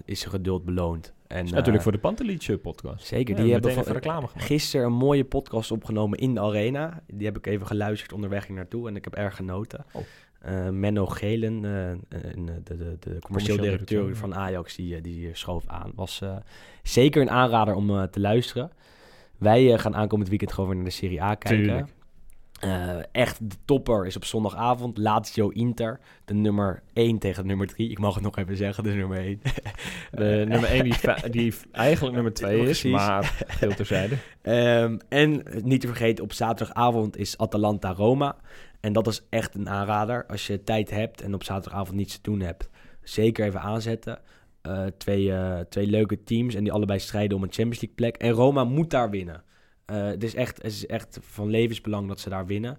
is 0.06 0.20
zijn 0.20 0.32
geduld 0.32 0.66
beloond. 0.66 1.14
En, 1.32 1.46
natuurlijk 1.46 1.84
voor 1.84 1.92
de 1.92 1.98
Pantelice 1.98 2.58
podcast. 2.58 3.06
Zeker, 3.06 3.36
Ja, 3.38 3.44
die 3.44 3.52
hebben 3.52 3.74
van, 3.74 3.84
reclame 3.84 4.28
gemaakt. 4.28 4.46
gisteren 4.46 4.86
een 4.86 4.94
mooie 4.94 5.26
podcast 5.26 5.72
opgenomen 5.72 6.20
in 6.20 6.34
de 6.34 6.40
arena. 6.40 7.02
Die 7.08 7.26
heb 7.26 7.38
ik 7.38 7.46
even 7.46 7.68
geluisterd 7.68 8.14
onderweg 8.14 8.48
hier 8.48 8.56
naartoe 8.56 8.88
en 8.88 8.96
ik 8.96 9.04
heb 9.04 9.16
erg 9.16 9.36
genoten. 9.36 9.86
Oh. 9.92 10.02
Eh, 10.42 10.70
Menno 10.70 11.06
Gelen, 11.06 11.66
eh, 11.66 12.20
een, 12.34 12.46
de, 12.64 12.78
de, 12.78 12.98
de, 13.00 13.20
commercieel 13.20 13.58
directeur 13.58 14.16
van 14.16 14.36
Ajax, 14.36 14.76
die, 14.76 14.96
eh, 14.96 15.04
die 15.04 15.30
schoof 15.34 15.68
aan. 15.68 15.92
Was 15.96 16.22
eh, 16.22 16.36
zeker 16.84 17.22
een 17.22 17.30
aanrader 17.30 17.76
om 17.76 17.90
eh, 17.90 18.04
te 18.04 18.20
luisteren. 18.20 18.72
Wij 19.38 19.78
gaan 19.78 19.96
aankomend 19.96 20.30
weekend 20.30 20.52
gewoon 20.54 20.70
weer 20.70 20.76
naar 20.76 20.86
de 20.86 20.92
Serie 20.92 21.22
A 21.22 21.36
kijken. 21.36 21.64
Tuurlijk. 21.64 21.88
Uh, 22.66 22.96
echt, 23.12 23.50
de 23.50 23.56
topper 23.66 24.06
is 24.06 24.16
op 24.16 24.26
zondagavond. 24.26 24.98
Lazio 24.98 25.50
Inter. 25.50 26.00
De 26.26 26.34
nummer 26.34 26.84
1 26.94 27.20
tegen 27.20 27.42
de 27.42 27.48
nummer 27.48 27.68
3. 27.68 27.90
Ik 27.90 28.00
mag 28.00 28.14
het 28.14 28.24
nog 28.24 28.38
even 28.38 28.58
zeggen, 28.58 28.84
de 28.84 28.94
nummer 28.94 29.18
1. 29.18 29.42
de 30.12 30.46
nummer 30.48 30.70
1 30.70 30.84
die, 30.84 30.96
die 31.30 31.54
eigenlijk 31.72 32.16
nummer 32.16 32.34
2 32.34 32.70
is, 32.70 32.84
maar 32.84 33.44
veel 33.48 33.74
terzijde. 33.74 34.16
Um, 34.44 35.00
en 35.10 35.44
niet 35.64 35.82
te 35.82 35.88
vergeten, 35.88 36.24
op 36.24 36.34
zaterdagavond 36.34 37.18
is 37.18 37.38
Atalanta 37.38 37.94
Roma. 37.94 38.36
En 38.80 38.94
dat 38.94 39.08
is 39.08 39.22
echt 39.30 39.56
een 39.56 39.70
aanrader. 39.70 40.26
Als 40.26 40.48
je 40.48 40.64
tijd 40.64 40.90
hebt 40.90 41.22
en 41.22 41.34
op 41.34 41.44
zaterdagavond 41.44 41.98
niets 41.98 42.14
te 42.14 42.22
doen 42.22 42.40
hebt, 42.40 42.70
zeker 43.04 43.46
even 43.46 43.62
aanzetten. 43.62 44.20
Uh, 44.68 44.86
twee, 44.98 45.26
uh, 45.26 45.60
twee 45.60 45.88
leuke 45.88 46.24
teams 46.24 46.56
en 46.56 46.64
die 46.64 46.74
allebei 46.74 47.00
strijden 47.00 47.38
om 47.38 47.44
een 47.44 47.52
Champions 47.52 47.82
League 47.82 47.96
plek. 47.96 48.16
En 48.18 48.32
Roma 48.32 48.64
moet 48.64 48.90
daar 48.90 49.10
winnen. 49.10 49.44
Uh, 49.92 50.06
het, 50.06 50.24
is 50.24 50.36
echt, 50.36 50.58
het 50.58 50.72
is 50.72 50.86
echt 50.86 51.20
van 51.22 51.50
levensbelang 51.50 52.08
dat 52.08 52.20
ze 52.20 52.30
daar 52.30 52.46
winnen. 52.46 52.78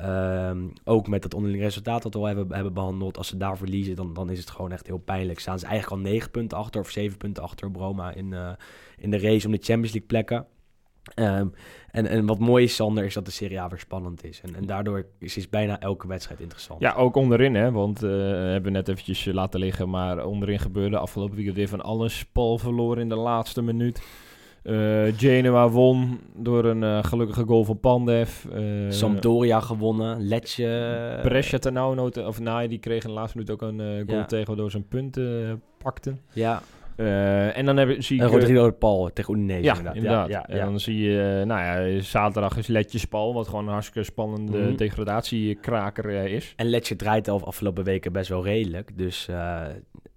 Uh, 0.00 0.50
ook 0.84 1.08
met 1.08 1.24
het 1.24 1.34
onderling 1.34 1.62
resultaat 1.62 2.02
dat 2.02 2.14
we 2.14 2.20
al 2.20 2.26
hebben, 2.26 2.52
hebben 2.54 2.72
behandeld. 2.72 3.16
Als 3.16 3.28
ze 3.28 3.36
daar 3.36 3.56
verliezen, 3.56 3.96
dan, 3.96 4.14
dan 4.14 4.30
is 4.30 4.38
het 4.38 4.50
gewoon 4.50 4.72
echt 4.72 4.86
heel 4.86 4.98
pijnlijk. 4.98 5.40
Staan 5.40 5.58
ze 5.58 5.66
eigenlijk 5.66 6.02
al 6.02 6.10
negen 6.10 6.30
punten 6.30 6.58
achter 6.58 6.80
of 6.80 6.90
zeven 6.90 7.18
punten 7.18 7.42
achter 7.42 7.66
op 7.66 7.76
Roma 7.76 8.14
in, 8.14 8.32
uh, 8.32 8.50
in 8.96 9.10
de 9.10 9.18
race 9.18 9.46
om 9.46 9.52
de 9.52 9.62
Champions 9.62 9.92
League 9.92 10.08
plekken. 10.08 10.46
Um, 11.14 11.52
en, 11.90 12.06
en 12.06 12.26
wat 12.26 12.38
mooi 12.38 12.64
is, 12.64 12.74
Sander, 12.74 13.04
is 13.04 13.14
dat 13.14 13.24
de 13.24 13.30
Serie 13.30 13.60
A 13.60 13.68
weer 13.68 13.78
spannend 13.78 14.24
is. 14.24 14.40
En, 14.40 14.54
en 14.54 14.66
daardoor 14.66 15.06
is, 15.18 15.36
is 15.36 15.48
bijna 15.48 15.80
elke 15.80 16.06
wedstrijd 16.06 16.40
interessant. 16.40 16.80
Ja, 16.80 16.94
ook 16.94 17.16
onderin, 17.16 17.54
hè. 17.54 17.70
Want 17.70 18.00
hebben 18.00 18.62
we 18.62 18.70
net 18.70 18.88
eventjes 18.88 19.24
laten 19.24 19.60
liggen. 19.60 19.90
Maar 19.90 20.24
onderin 20.24 20.58
gebeurde 20.58 20.98
afgelopen 20.98 21.34
weekend 21.34 21.56
weer 21.56 21.68
van 21.68 21.80
alles. 21.80 22.24
Paul 22.24 22.58
verloren 22.58 23.02
in 23.02 23.08
de 23.08 23.16
laatste 23.16 23.62
minuut. 23.62 24.02
Uh, 24.62 25.12
Genoa 25.16 25.68
won 25.68 26.20
door 26.34 26.64
een 26.64 26.82
uh, 26.82 27.04
gelukkige 27.04 27.44
goal 27.44 27.64
van 27.64 27.80
Pandev. 27.80 28.44
Uh, 28.44 28.90
Sampdoria 28.90 29.60
gewonnen. 29.60 30.20
Letje. 30.20 31.18
Brescia 31.22 31.58
Ternauw, 31.58 32.08
of 32.08 32.40
nee, 32.40 32.68
die 32.68 32.78
kreeg 32.78 33.02
in 33.02 33.08
de 33.08 33.14
laatste 33.14 33.38
minuut 33.38 33.52
ook 33.52 33.62
een 33.62 33.78
goal 34.06 34.18
ja. 34.18 34.24
tegen, 34.24 34.46
waardoor 34.46 34.70
ze 34.70 34.76
een 34.76 34.88
punt 34.88 35.20
pakten. 35.78 36.20
Ja. 36.32 36.62
en 37.52 37.66
dan 37.66 37.76
heb, 37.76 38.02
zie 38.02 38.22
ik... 38.22 38.28
Rodrigo 38.28 38.66
de 38.66 38.72
Paul 38.72 39.10
tegen 39.12 39.34
Udinese 39.34 39.62
ja, 39.62 39.68
inderdaad. 39.70 39.94
inderdaad. 39.94 40.28
Ja, 40.28 40.46
en 40.46 40.64
dan 40.64 40.80
zie 40.80 40.98
je, 40.98 41.42
nou 41.46 41.60
ja, 41.60 42.00
zaterdag 42.02 42.56
is 42.56 42.66
Letje 42.66 42.98
Spal, 42.98 43.34
wat 43.34 43.48
gewoon 43.48 43.66
een 43.66 43.72
hartstikke 43.72 44.02
spannende 44.02 44.58
mm 44.58 44.64
-hmm. 44.64 44.76
degradatiekraker 44.76 46.10
is. 46.10 46.52
En 46.56 46.66
Letje 46.66 46.96
draait 46.96 47.28
al 47.28 47.44
afgelopen 47.44 47.84
weken 47.84 48.12
best 48.12 48.28
wel 48.28 48.44
redelijk. 48.44 48.98
Dus 48.98 49.28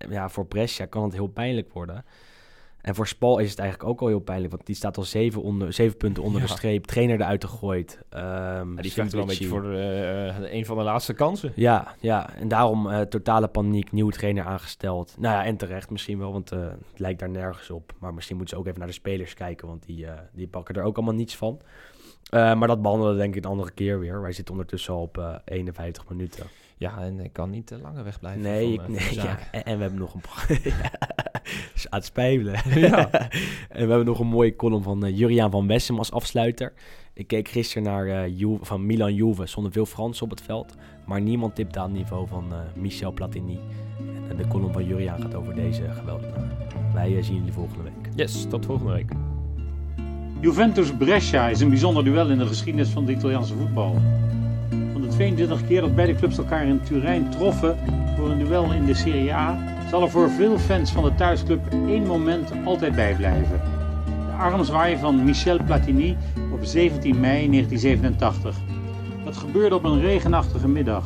ja, 0.10 0.30
voor 0.30 0.46
Brescia 0.46 0.86
kan 0.86 1.04
het 1.04 1.14
heel 1.14 1.28
pijnlijk 1.28 1.74
worden. 1.74 2.06
En 2.84 2.96
voor 2.96 3.08
Spal 3.08 3.40
is 3.40 3.50
het 3.50 3.60
eigenlijk 3.60 3.90
ook 3.90 4.02
al 4.02 4.08
heel 4.08 4.20
pijnlijk, 4.20 4.52
want 4.54 4.66
die 4.66 4.76
staat 4.76 4.98
al 4.98 5.04
zeven, 5.04 5.42
onder, 5.42 5.74
zeven 5.74 5.98
punten 5.98 6.24
onder 6.24 6.42
Ja. 6.42 6.48
de 6.48 6.54
streep. 6.54 6.86
Trainer 6.86 7.20
eruit 7.22 7.44
gegooid. 7.46 8.00
Ehm 8.10 8.76
Ja, 8.76 8.82
die 8.82 8.94
wel 8.96 9.22
een 9.22 9.28
beetje 9.28 9.48
voor 9.48 9.74
eh, 9.74 10.54
een 10.54 10.66
van 10.66 10.78
de 10.78 10.84
laatste 10.84 11.14
kansen. 11.14 11.52
Ja, 11.56 11.96
ja, 12.00 12.36
en 12.36 12.48
daarom 12.48 12.90
eh, 12.90 13.02
totale 13.02 13.48
paniek, 13.48 13.92
nieuwe 13.92 14.12
trainer 14.12 14.46
aangesteld. 14.46 15.16
Nou 15.20 15.36
ja, 15.36 15.46
en 15.46 15.58
terecht 15.58 15.90
misschien 15.90 16.20
wel, 16.20 16.32
want 16.32 16.52
eh, 16.52 16.60
het 16.62 17.00
lijkt 17.00 17.20
daar 17.20 17.30
nergens 17.30 17.70
op. 17.70 17.94
Maar 18.00 18.14
misschien 18.14 18.38
moeten 18.38 18.56
ze 18.56 18.62
ook 18.62 18.68
even 18.68 18.80
naar 18.80 18.88
de 18.88 18.94
spelers 18.94 19.34
kijken, 19.34 19.68
want 19.68 19.86
die, 19.86 20.06
die 20.34 20.48
pakken 20.48 20.76
er 20.76 20.84
ook 20.84 20.96
allemaal 20.96 21.16
niets 21.16 21.36
van. 21.36 21.60
Maar 22.32 22.68
dat 22.68 22.82
behandelen 22.82 23.14
we 23.14 23.20
denk 23.22 23.36
ik 23.36 23.44
een 23.44 23.50
andere 23.52 23.72
keer 23.72 24.00
weer. 24.00 24.22
Wij 24.22 24.32
zitten 24.32 24.54
ondertussen 24.54 24.94
al 24.94 25.02
op 25.02 25.18
eh 25.18 25.36
51 25.46 26.10
minuten. 26.10 26.46
Ja, 26.78 27.02
en 27.02 27.20
ik 27.20 27.34
kan 27.34 27.50
niet 27.50 27.68
te 27.68 27.80
langer 27.80 28.04
wegblijven. 28.04 28.42
Nee, 28.42 28.76
van, 28.76 28.94
ik, 28.94 29.00
nee 29.00 29.16
ja, 29.16 29.38
en, 29.52 29.64
en 29.66 29.76
we 29.76 29.82
hebben 29.82 30.00
nog 30.00 30.14
een... 30.14 30.22
aan 31.94 32.00
het 32.00 32.08
spelen. 32.08 32.54
Ja. 32.90 33.12
en 33.12 33.30
we 33.70 33.78
hebben 33.78 34.06
nog 34.06 34.20
een 34.20 34.28
mooie 34.28 34.56
column 34.56 34.84
van 34.84 35.06
eh, 35.06 35.18
Juriaan 35.18 35.52
van 35.52 35.68
Wessem 35.68 35.98
als 35.98 36.12
afsluiter. 36.12 36.74
Ik 37.14 37.28
keek 37.28 37.48
gisteren 37.48 37.84
naar 37.84 38.08
eh, 38.08 38.40
Juve, 38.40 38.66
van 38.66 38.86
Milan 38.86 39.14
Juve. 39.14 39.46
Zonder 39.46 39.72
veel 39.72 39.86
Fransen 39.86 40.24
op 40.24 40.30
het 40.30 40.42
veld. 40.42 40.76
Maar 41.06 41.22
niemand 41.22 41.56
tipte 41.56 41.80
aan 41.80 41.90
het 41.90 41.98
niveau 41.98 42.28
van 42.28 42.46
eh, 42.52 42.58
Michel 42.82 43.12
Platini. 43.12 43.60
En 44.30 44.38
de 44.38 44.48
column 44.48 44.74
van 44.74 44.86
Juriaan 44.86 45.22
gaat 45.22 45.36
over 45.36 45.56
deze 45.56 45.90
geweldenaar. 45.90 46.52
Wij 46.94 47.24
zien 47.24 47.36
jullie 47.36 47.52
volgende 47.52 47.84
week. 47.84 48.14
Yes, 48.16 48.46
tot 48.50 48.66
volgende 48.66 48.94
week. 48.94 49.12
Juventus-Brescia 50.42 51.48
is 51.48 51.62
een 51.62 51.70
bijzonder 51.70 52.04
duel 52.04 52.30
in 52.30 52.38
de 52.38 52.48
geschiedenis 52.48 52.90
van 52.90 53.06
het 53.06 53.18
Italiaanse 53.18 53.54
voetbal. 53.54 53.96
Van 54.92 55.02
de 55.02 55.08
22 55.08 55.68
keer 55.68 55.82
dat 55.82 55.96
beide 55.96 56.16
clubs 56.16 56.38
elkaar 56.38 56.68
in 56.68 56.82
Turijn 56.82 57.30
troffen 57.30 57.78
voor 58.18 58.30
een 58.30 58.40
duel 58.40 58.74
in 58.74 58.86
de 58.86 58.94
Serie 58.94 59.34
A, 59.34 59.73
zal 59.94 60.02
er 60.02 60.10
voor 60.10 60.30
veel 60.30 60.60
fans 60.60 60.92
van 60.92 61.04
de 61.04 61.16
thuisclub 61.16 61.62
één 61.88 62.06
moment 62.06 62.52
altijd 62.66 62.96
bijblijven. 62.96 63.62
De 64.06 64.32
armzwaai 64.32 64.98
van 64.98 65.24
Michel 65.24 65.64
Platini 65.64 66.18
op 66.52 66.64
17 66.64 67.20
mei 67.20 67.50
1987. 67.50 68.58
Dat 69.26 69.38
gebeurde 69.38 69.76
op 69.76 69.84
een 69.84 70.00
regenachtige 70.00 70.68
middag. 70.68 71.06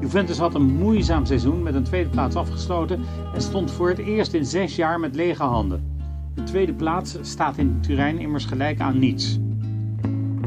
Juventus 0.00 0.38
had 0.38 0.54
een 0.54 0.76
moeizaam 0.76 1.26
seizoen 1.26 1.62
met 1.62 1.74
een 1.74 1.82
tweede 1.82 2.08
plaats 2.08 2.36
afgesloten 2.36 3.00
en 3.34 3.42
stond 3.42 3.70
voor 3.70 3.88
het 3.88 3.98
eerst 3.98 4.32
in 4.32 4.44
zes 4.44 4.76
jaar 4.76 5.00
met 5.00 5.14
lege 5.14 5.42
handen. 5.42 5.98
De 6.34 6.42
tweede 6.42 6.72
plaats 6.72 7.16
staat 7.20 7.58
in 7.58 7.78
Turijn 7.80 8.18
immers 8.18 8.44
gelijk 8.44 8.80
aan 8.80 8.98
niets. 8.98 9.38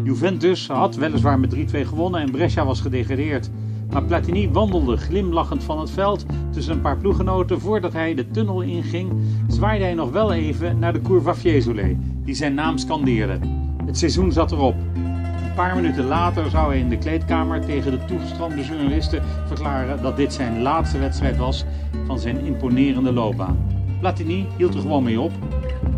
Juventus 0.04 0.68
had 0.68 0.96
weliswaar 0.96 1.40
met 1.40 1.56
3-2 1.56 1.60
gewonnen 1.82 2.22
en 2.22 2.32
Brescia 2.32 2.66
was 2.66 2.82
gedegradeerd. 2.82 3.50
Maar 3.92 4.04
Platini 4.04 4.50
wandelde 4.52 4.98
glimlachend 4.98 5.64
van 5.64 5.80
het 5.80 5.92
veld 5.92 6.26
tussen 6.52 6.74
een 6.74 6.82
paar 6.82 6.98
ploeggenoten 6.98 7.60
voordat 7.60 7.94
hij 7.94 8.14
de 8.14 8.32
tunnel 8.32 8.62
inging, 8.62 9.12
zwaaide 9.48 9.84
hij 9.84 9.94
nog 9.94 10.12
wel 10.12 10.34
even 10.34 10.80
naar 10.80 10.94
de 10.94 11.02
Curva 11.02 11.36
Fiesole, 11.36 11.96
die 12.24 12.36
zijn 12.36 12.54
naam 12.54 12.78
scandeerde. 12.78 13.40
Het 13.86 13.98
seizoen 13.98 14.32
zat 14.32 14.52
erop. 14.52 14.76
Een 14.94 15.54
paar 15.56 15.76
minuten 15.76 16.06
later 16.06 16.50
zou 16.50 16.68
hij 16.68 16.80
in 16.80 16.90
de 16.90 16.98
kleedkamer 16.98 17.66
tegen 17.66 17.92
de 17.92 18.06
toegestroomde 18.06 18.64
journalisten 18.64 19.24
verklaren 19.46 20.02
dat 20.02 20.18
dit 20.18 20.34
zijn 20.34 20.62
laatste 20.62 20.98
wedstrijd 21.00 21.38
was 21.38 21.66
van 22.06 22.20
zijn 22.20 22.46
imponerende 22.46 23.14
loopbaan. 23.14 23.58
Platini 24.00 24.48
hield 24.58 24.74
er 24.74 24.82
gewoon 24.82 25.04
mee 25.04 25.20
op. 25.20 25.32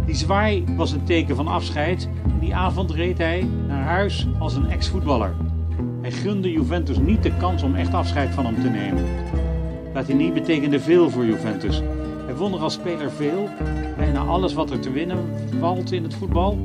Die 0.06 0.16
zwaai 0.16 0.64
was 0.78 0.92
een 0.92 1.04
teken 1.04 1.36
van 1.36 1.48
afscheid 1.48 2.10
en 2.24 2.40
die 2.40 2.56
avond 2.56 2.92
reed 2.92 3.18
hij 3.18 3.48
naar 3.68 3.84
huis 3.84 4.28
als 4.40 4.56
een 4.56 4.70
ex-voetballer. 4.70 5.34
Gunde 6.12 6.52
Juventus 6.52 6.98
niet 6.98 7.24
de 7.24 7.38
kans 7.38 7.64
om 7.64 7.76
echt 7.76 7.94
afscheid 7.94 8.34
van 8.34 8.46
hem 8.46 8.62
te 8.62 8.70
nemen. 8.70 9.06
Platini 9.92 10.32
betekende 10.32 10.80
veel 10.80 11.10
voor 11.10 11.26
Juventus. 11.26 11.82
Hij 12.26 12.36
won 12.36 12.54
er 12.54 12.60
als 12.60 12.74
speler 12.74 13.12
veel, 13.12 13.50
bijna 13.98 14.20
alles 14.20 14.54
wat 14.54 14.72
er 14.72 14.80
te 14.80 14.92
winnen 14.92 15.18
valt 15.60 15.92
in 15.92 16.04
het 16.04 16.14
voetbal. 16.14 16.58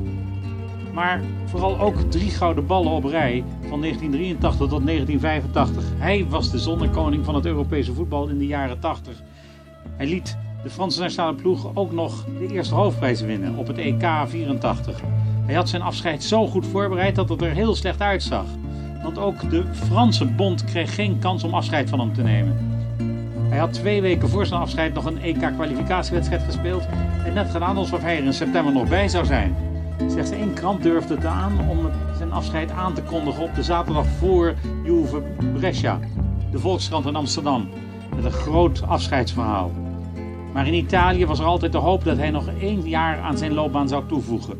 Maar 0.93 1.21
vooral 1.45 1.79
ook 1.79 2.11
drie 2.11 2.29
gouden 2.29 2.65
ballen 2.65 2.91
op 2.91 3.03
rij 3.03 3.43
van 3.69 3.81
1983 3.81 4.67
tot 4.67 4.85
1985. 4.85 5.83
Hij 5.97 6.25
was 6.29 6.51
de 6.51 6.59
zonnekoning 6.59 7.25
van 7.25 7.35
het 7.35 7.45
Europese 7.45 7.93
voetbal 7.93 8.27
in 8.27 8.37
de 8.37 8.47
jaren 8.47 8.79
80. 8.79 9.21
Hij 9.97 10.07
liet 10.07 10.37
de 10.63 10.69
Franse 10.69 10.99
nationale 10.99 11.35
ploeg 11.35 11.71
ook 11.73 11.91
nog 11.91 12.25
de 12.39 12.47
eerste 12.53 12.75
hoofdprijs 12.75 13.21
winnen 13.21 13.55
op 13.55 13.67
het 13.67 13.77
EK 13.77 14.09
84. 14.27 15.01
Hij 15.45 15.55
had 15.55 15.69
zijn 15.69 15.81
afscheid 15.81 16.23
zo 16.23 16.47
goed 16.47 16.67
voorbereid 16.67 17.15
dat 17.15 17.29
het 17.29 17.41
er 17.41 17.51
heel 17.51 17.75
slecht 17.75 18.01
uitzag. 18.01 18.45
Want 19.05 19.17
ook 19.17 19.49
de 19.49 19.63
Franse 19.71 20.25
bond 20.25 20.63
kreeg 20.63 20.95
geen 20.95 21.19
kans 21.19 21.43
om 21.43 21.53
afscheid 21.53 21.89
van 21.89 21.99
hem 21.99 22.13
te 22.13 22.21
nemen. 22.21 22.57
Hij 23.49 23.57
had 23.57 23.73
twee 23.73 24.01
weken 24.01 24.29
voor 24.29 24.45
zijn 24.45 24.61
afscheid 24.61 24.93
nog 24.93 25.05
een 25.05 25.21
EK-kwalificatiewedstrijd 25.21 26.43
gespeeld 26.43 26.87
en 27.25 27.33
net 27.33 27.49
gedaan 27.49 27.77
alsof 27.77 28.01
hij 28.01 28.17
er 28.17 28.23
in 28.23 28.33
september 28.33 28.73
nog 28.73 28.89
bij 28.89 29.07
zou 29.07 29.25
zijn. 29.25 29.55
Slechts 30.07 30.31
één 30.31 30.53
krant 30.53 30.83
durfde 30.83 31.15
het 31.15 31.25
aan 31.25 31.69
om 31.69 31.89
zijn 32.17 32.31
afscheid 32.31 32.71
aan 32.71 32.93
te 32.93 33.01
kondigen 33.01 33.43
op 33.43 33.55
de 33.55 33.63
zaterdag 33.63 34.05
voor 34.07 34.53
Juve 34.83 35.21
Brescia, 35.53 35.99
de 36.51 36.59
Volkskrant 36.59 37.05
in 37.05 37.15
Amsterdam, 37.15 37.69
met 38.15 38.25
een 38.25 38.31
groot 38.31 38.87
afscheidsverhaal. 38.87 39.71
Maar 40.53 40.67
in 40.67 40.73
Italië 40.73 41.25
was 41.25 41.39
er 41.39 41.45
altijd 41.45 41.71
de 41.71 41.77
hoop 41.77 42.03
dat 42.03 42.17
hij 42.17 42.31
nog 42.31 42.47
één 42.59 42.89
jaar 42.89 43.19
aan 43.19 43.37
zijn 43.37 43.53
loopbaan 43.53 43.87
zou 43.87 44.03
toevoegen. 44.07 44.57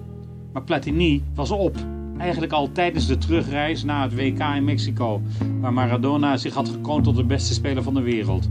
Maar 0.54 0.64
Platini 0.64 1.24
was 1.34 1.52
op. 1.52 1.76
Eigenlijk 2.18 2.51
al 2.51 2.72
tijdens 2.72 3.07
de 3.07 3.18
terugreis 3.18 3.84
na 3.84 4.03
het 4.03 4.16
WK 4.16 4.39
in 4.55 4.63
Mexico, 4.63 5.22
waar 5.59 5.74
Maradona 5.74 6.38
zich 6.38 6.53
had 6.53 6.70
gekroond 6.70 7.03
tot 7.03 7.16
de 7.16 7.24
beste 7.24 7.53
speler 7.53 7.84
van 7.84 7.93
de 7.93 8.01
wereld. 8.01 8.49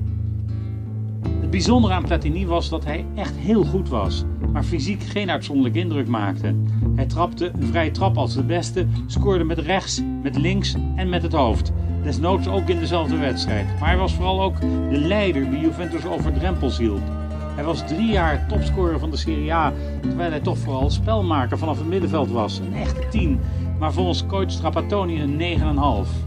Het 1.40 1.50
bijzondere 1.50 1.94
aan 1.94 2.04
Platini 2.04 2.46
was 2.46 2.68
dat 2.68 2.84
hij 2.84 3.06
echt 3.14 3.36
heel 3.36 3.64
goed 3.64 3.88
was, 3.88 4.24
maar 4.52 4.64
fysiek 4.64 5.02
geen 5.02 5.30
uitzonderlijke 5.30 5.78
indruk 5.78 6.08
maakte. 6.08 6.54
Hij 6.94 7.06
trapte 7.06 7.52
een 7.54 7.66
vrije 7.66 7.90
trap 7.90 8.16
als 8.16 8.34
de 8.34 8.44
beste, 8.44 8.86
scoorde 9.06 9.44
met 9.44 9.58
rechts, 9.58 10.02
met 10.22 10.36
links 10.36 10.74
en 10.96 11.08
met 11.08 11.22
het 11.22 11.32
hoofd. 11.32 11.72
Desnoods 12.02 12.48
ook 12.48 12.68
in 12.68 12.78
dezelfde 12.78 13.16
wedstrijd. 13.16 13.66
Maar 13.80 13.88
hij 13.88 13.98
was 13.98 14.14
vooral 14.14 14.42
ook 14.42 14.60
de 14.60 14.98
leider 14.98 15.50
die 15.50 15.60
Juventus 15.60 16.06
over 16.06 16.32
drempels 16.32 16.78
hielp. 16.78 17.23
Hij 17.54 17.64
was 17.64 17.86
drie 17.86 18.10
jaar 18.10 18.46
topscorer 18.48 18.98
van 18.98 19.10
de 19.10 19.16
Serie 19.16 19.54
A, 19.54 19.72
terwijl 20.00 20.30
hij 20.30 20.40
toch 20.40 20.58
vooral 20.58 20.90
spelmaker 20.90 21.58
vanaf 21.58 21.78
het 21.78 21.88
middenveld 21.88 22.30
was. 22.30 22.58
Een 22.58 22.74
echte 22.74 23.08
10, 23.10 23.40
maar 23.78 23.92
volgens 23.92 24.26
coach 24.26 24.50
Trapattoni 24.50 25.20
een 25.20 25.60
9,5. 26.06 26.24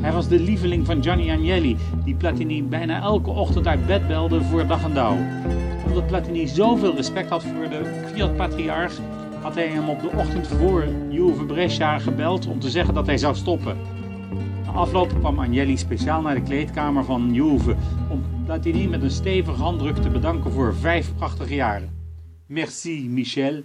Hij 0.00 0.12
was 0.12 0.28
de 0.28 0.40
lieveling 0.40 0.86
van 0.86 1.02
Gianni 1.02 1.30
Agnelli, 1.30 1.76
die 2.04 2.14
Platini 2.14 2.62
bijna 2.62 3.02
elke 3.02 3.30
ochtend 3.30 3.66
uit 3.66 3.86
bed 3.86 4.08
belde 4.08 4.42
voor 4.42 4.66
dag 4.66 4.84
en 4.84 4.94
dauw. 4.94 5.16
Omdat 5.86 6.06
Platini 6.06 6.46
zoveel 6.46 6.94
respect 6.94 7.30
had 7.30 7.44
voor 7.44 7.68
de 7.68 8.04
Fiat-patriarch, 8.12 8.98
had 9.42 9.54
hij 9.54 9.68
hem 9.68 9.88
op 9.88 10.00
de 10.00 10.10
ochtend 10.16 10.46
voor 10.46 10.84
Juve 11.08 11.44
Brescia 11.44 11.98
gebeld 11.98 12.46
om 12.46 12.58
te 12.58 12.70
zeggen 12.70 12.94
dat 12.94 13.06
hij 13.06 13.18
zou 13.18 13.34
stoppen. 13.34 13.76
Na 14.66 14.72
afloop 14.72 15.18
kwam 15.18 15.38
Agnelli 15.38 15.76
speciaal 15.76 16.22
naar 16.22 16.34
de 16.34 16.42
kleedkamer 16.42 17.04
van 17.04 17.32
Juve 17.32 17.74
om 18.08 18.22
Platini 18.46 18.88
met 18.88 19.02
een 19.02 19.10
stevige 19.10 19.62
handdruk 19.62 19.96
te 19.96 20.10
bedanken 20.10 20.52
voor 20.52 20.74
vijf 20.74 21.14
prachtige 21.16 21.54
jaren. 21.54 21.90
Merci 22.46 23.08
Michel. 23.08 23.62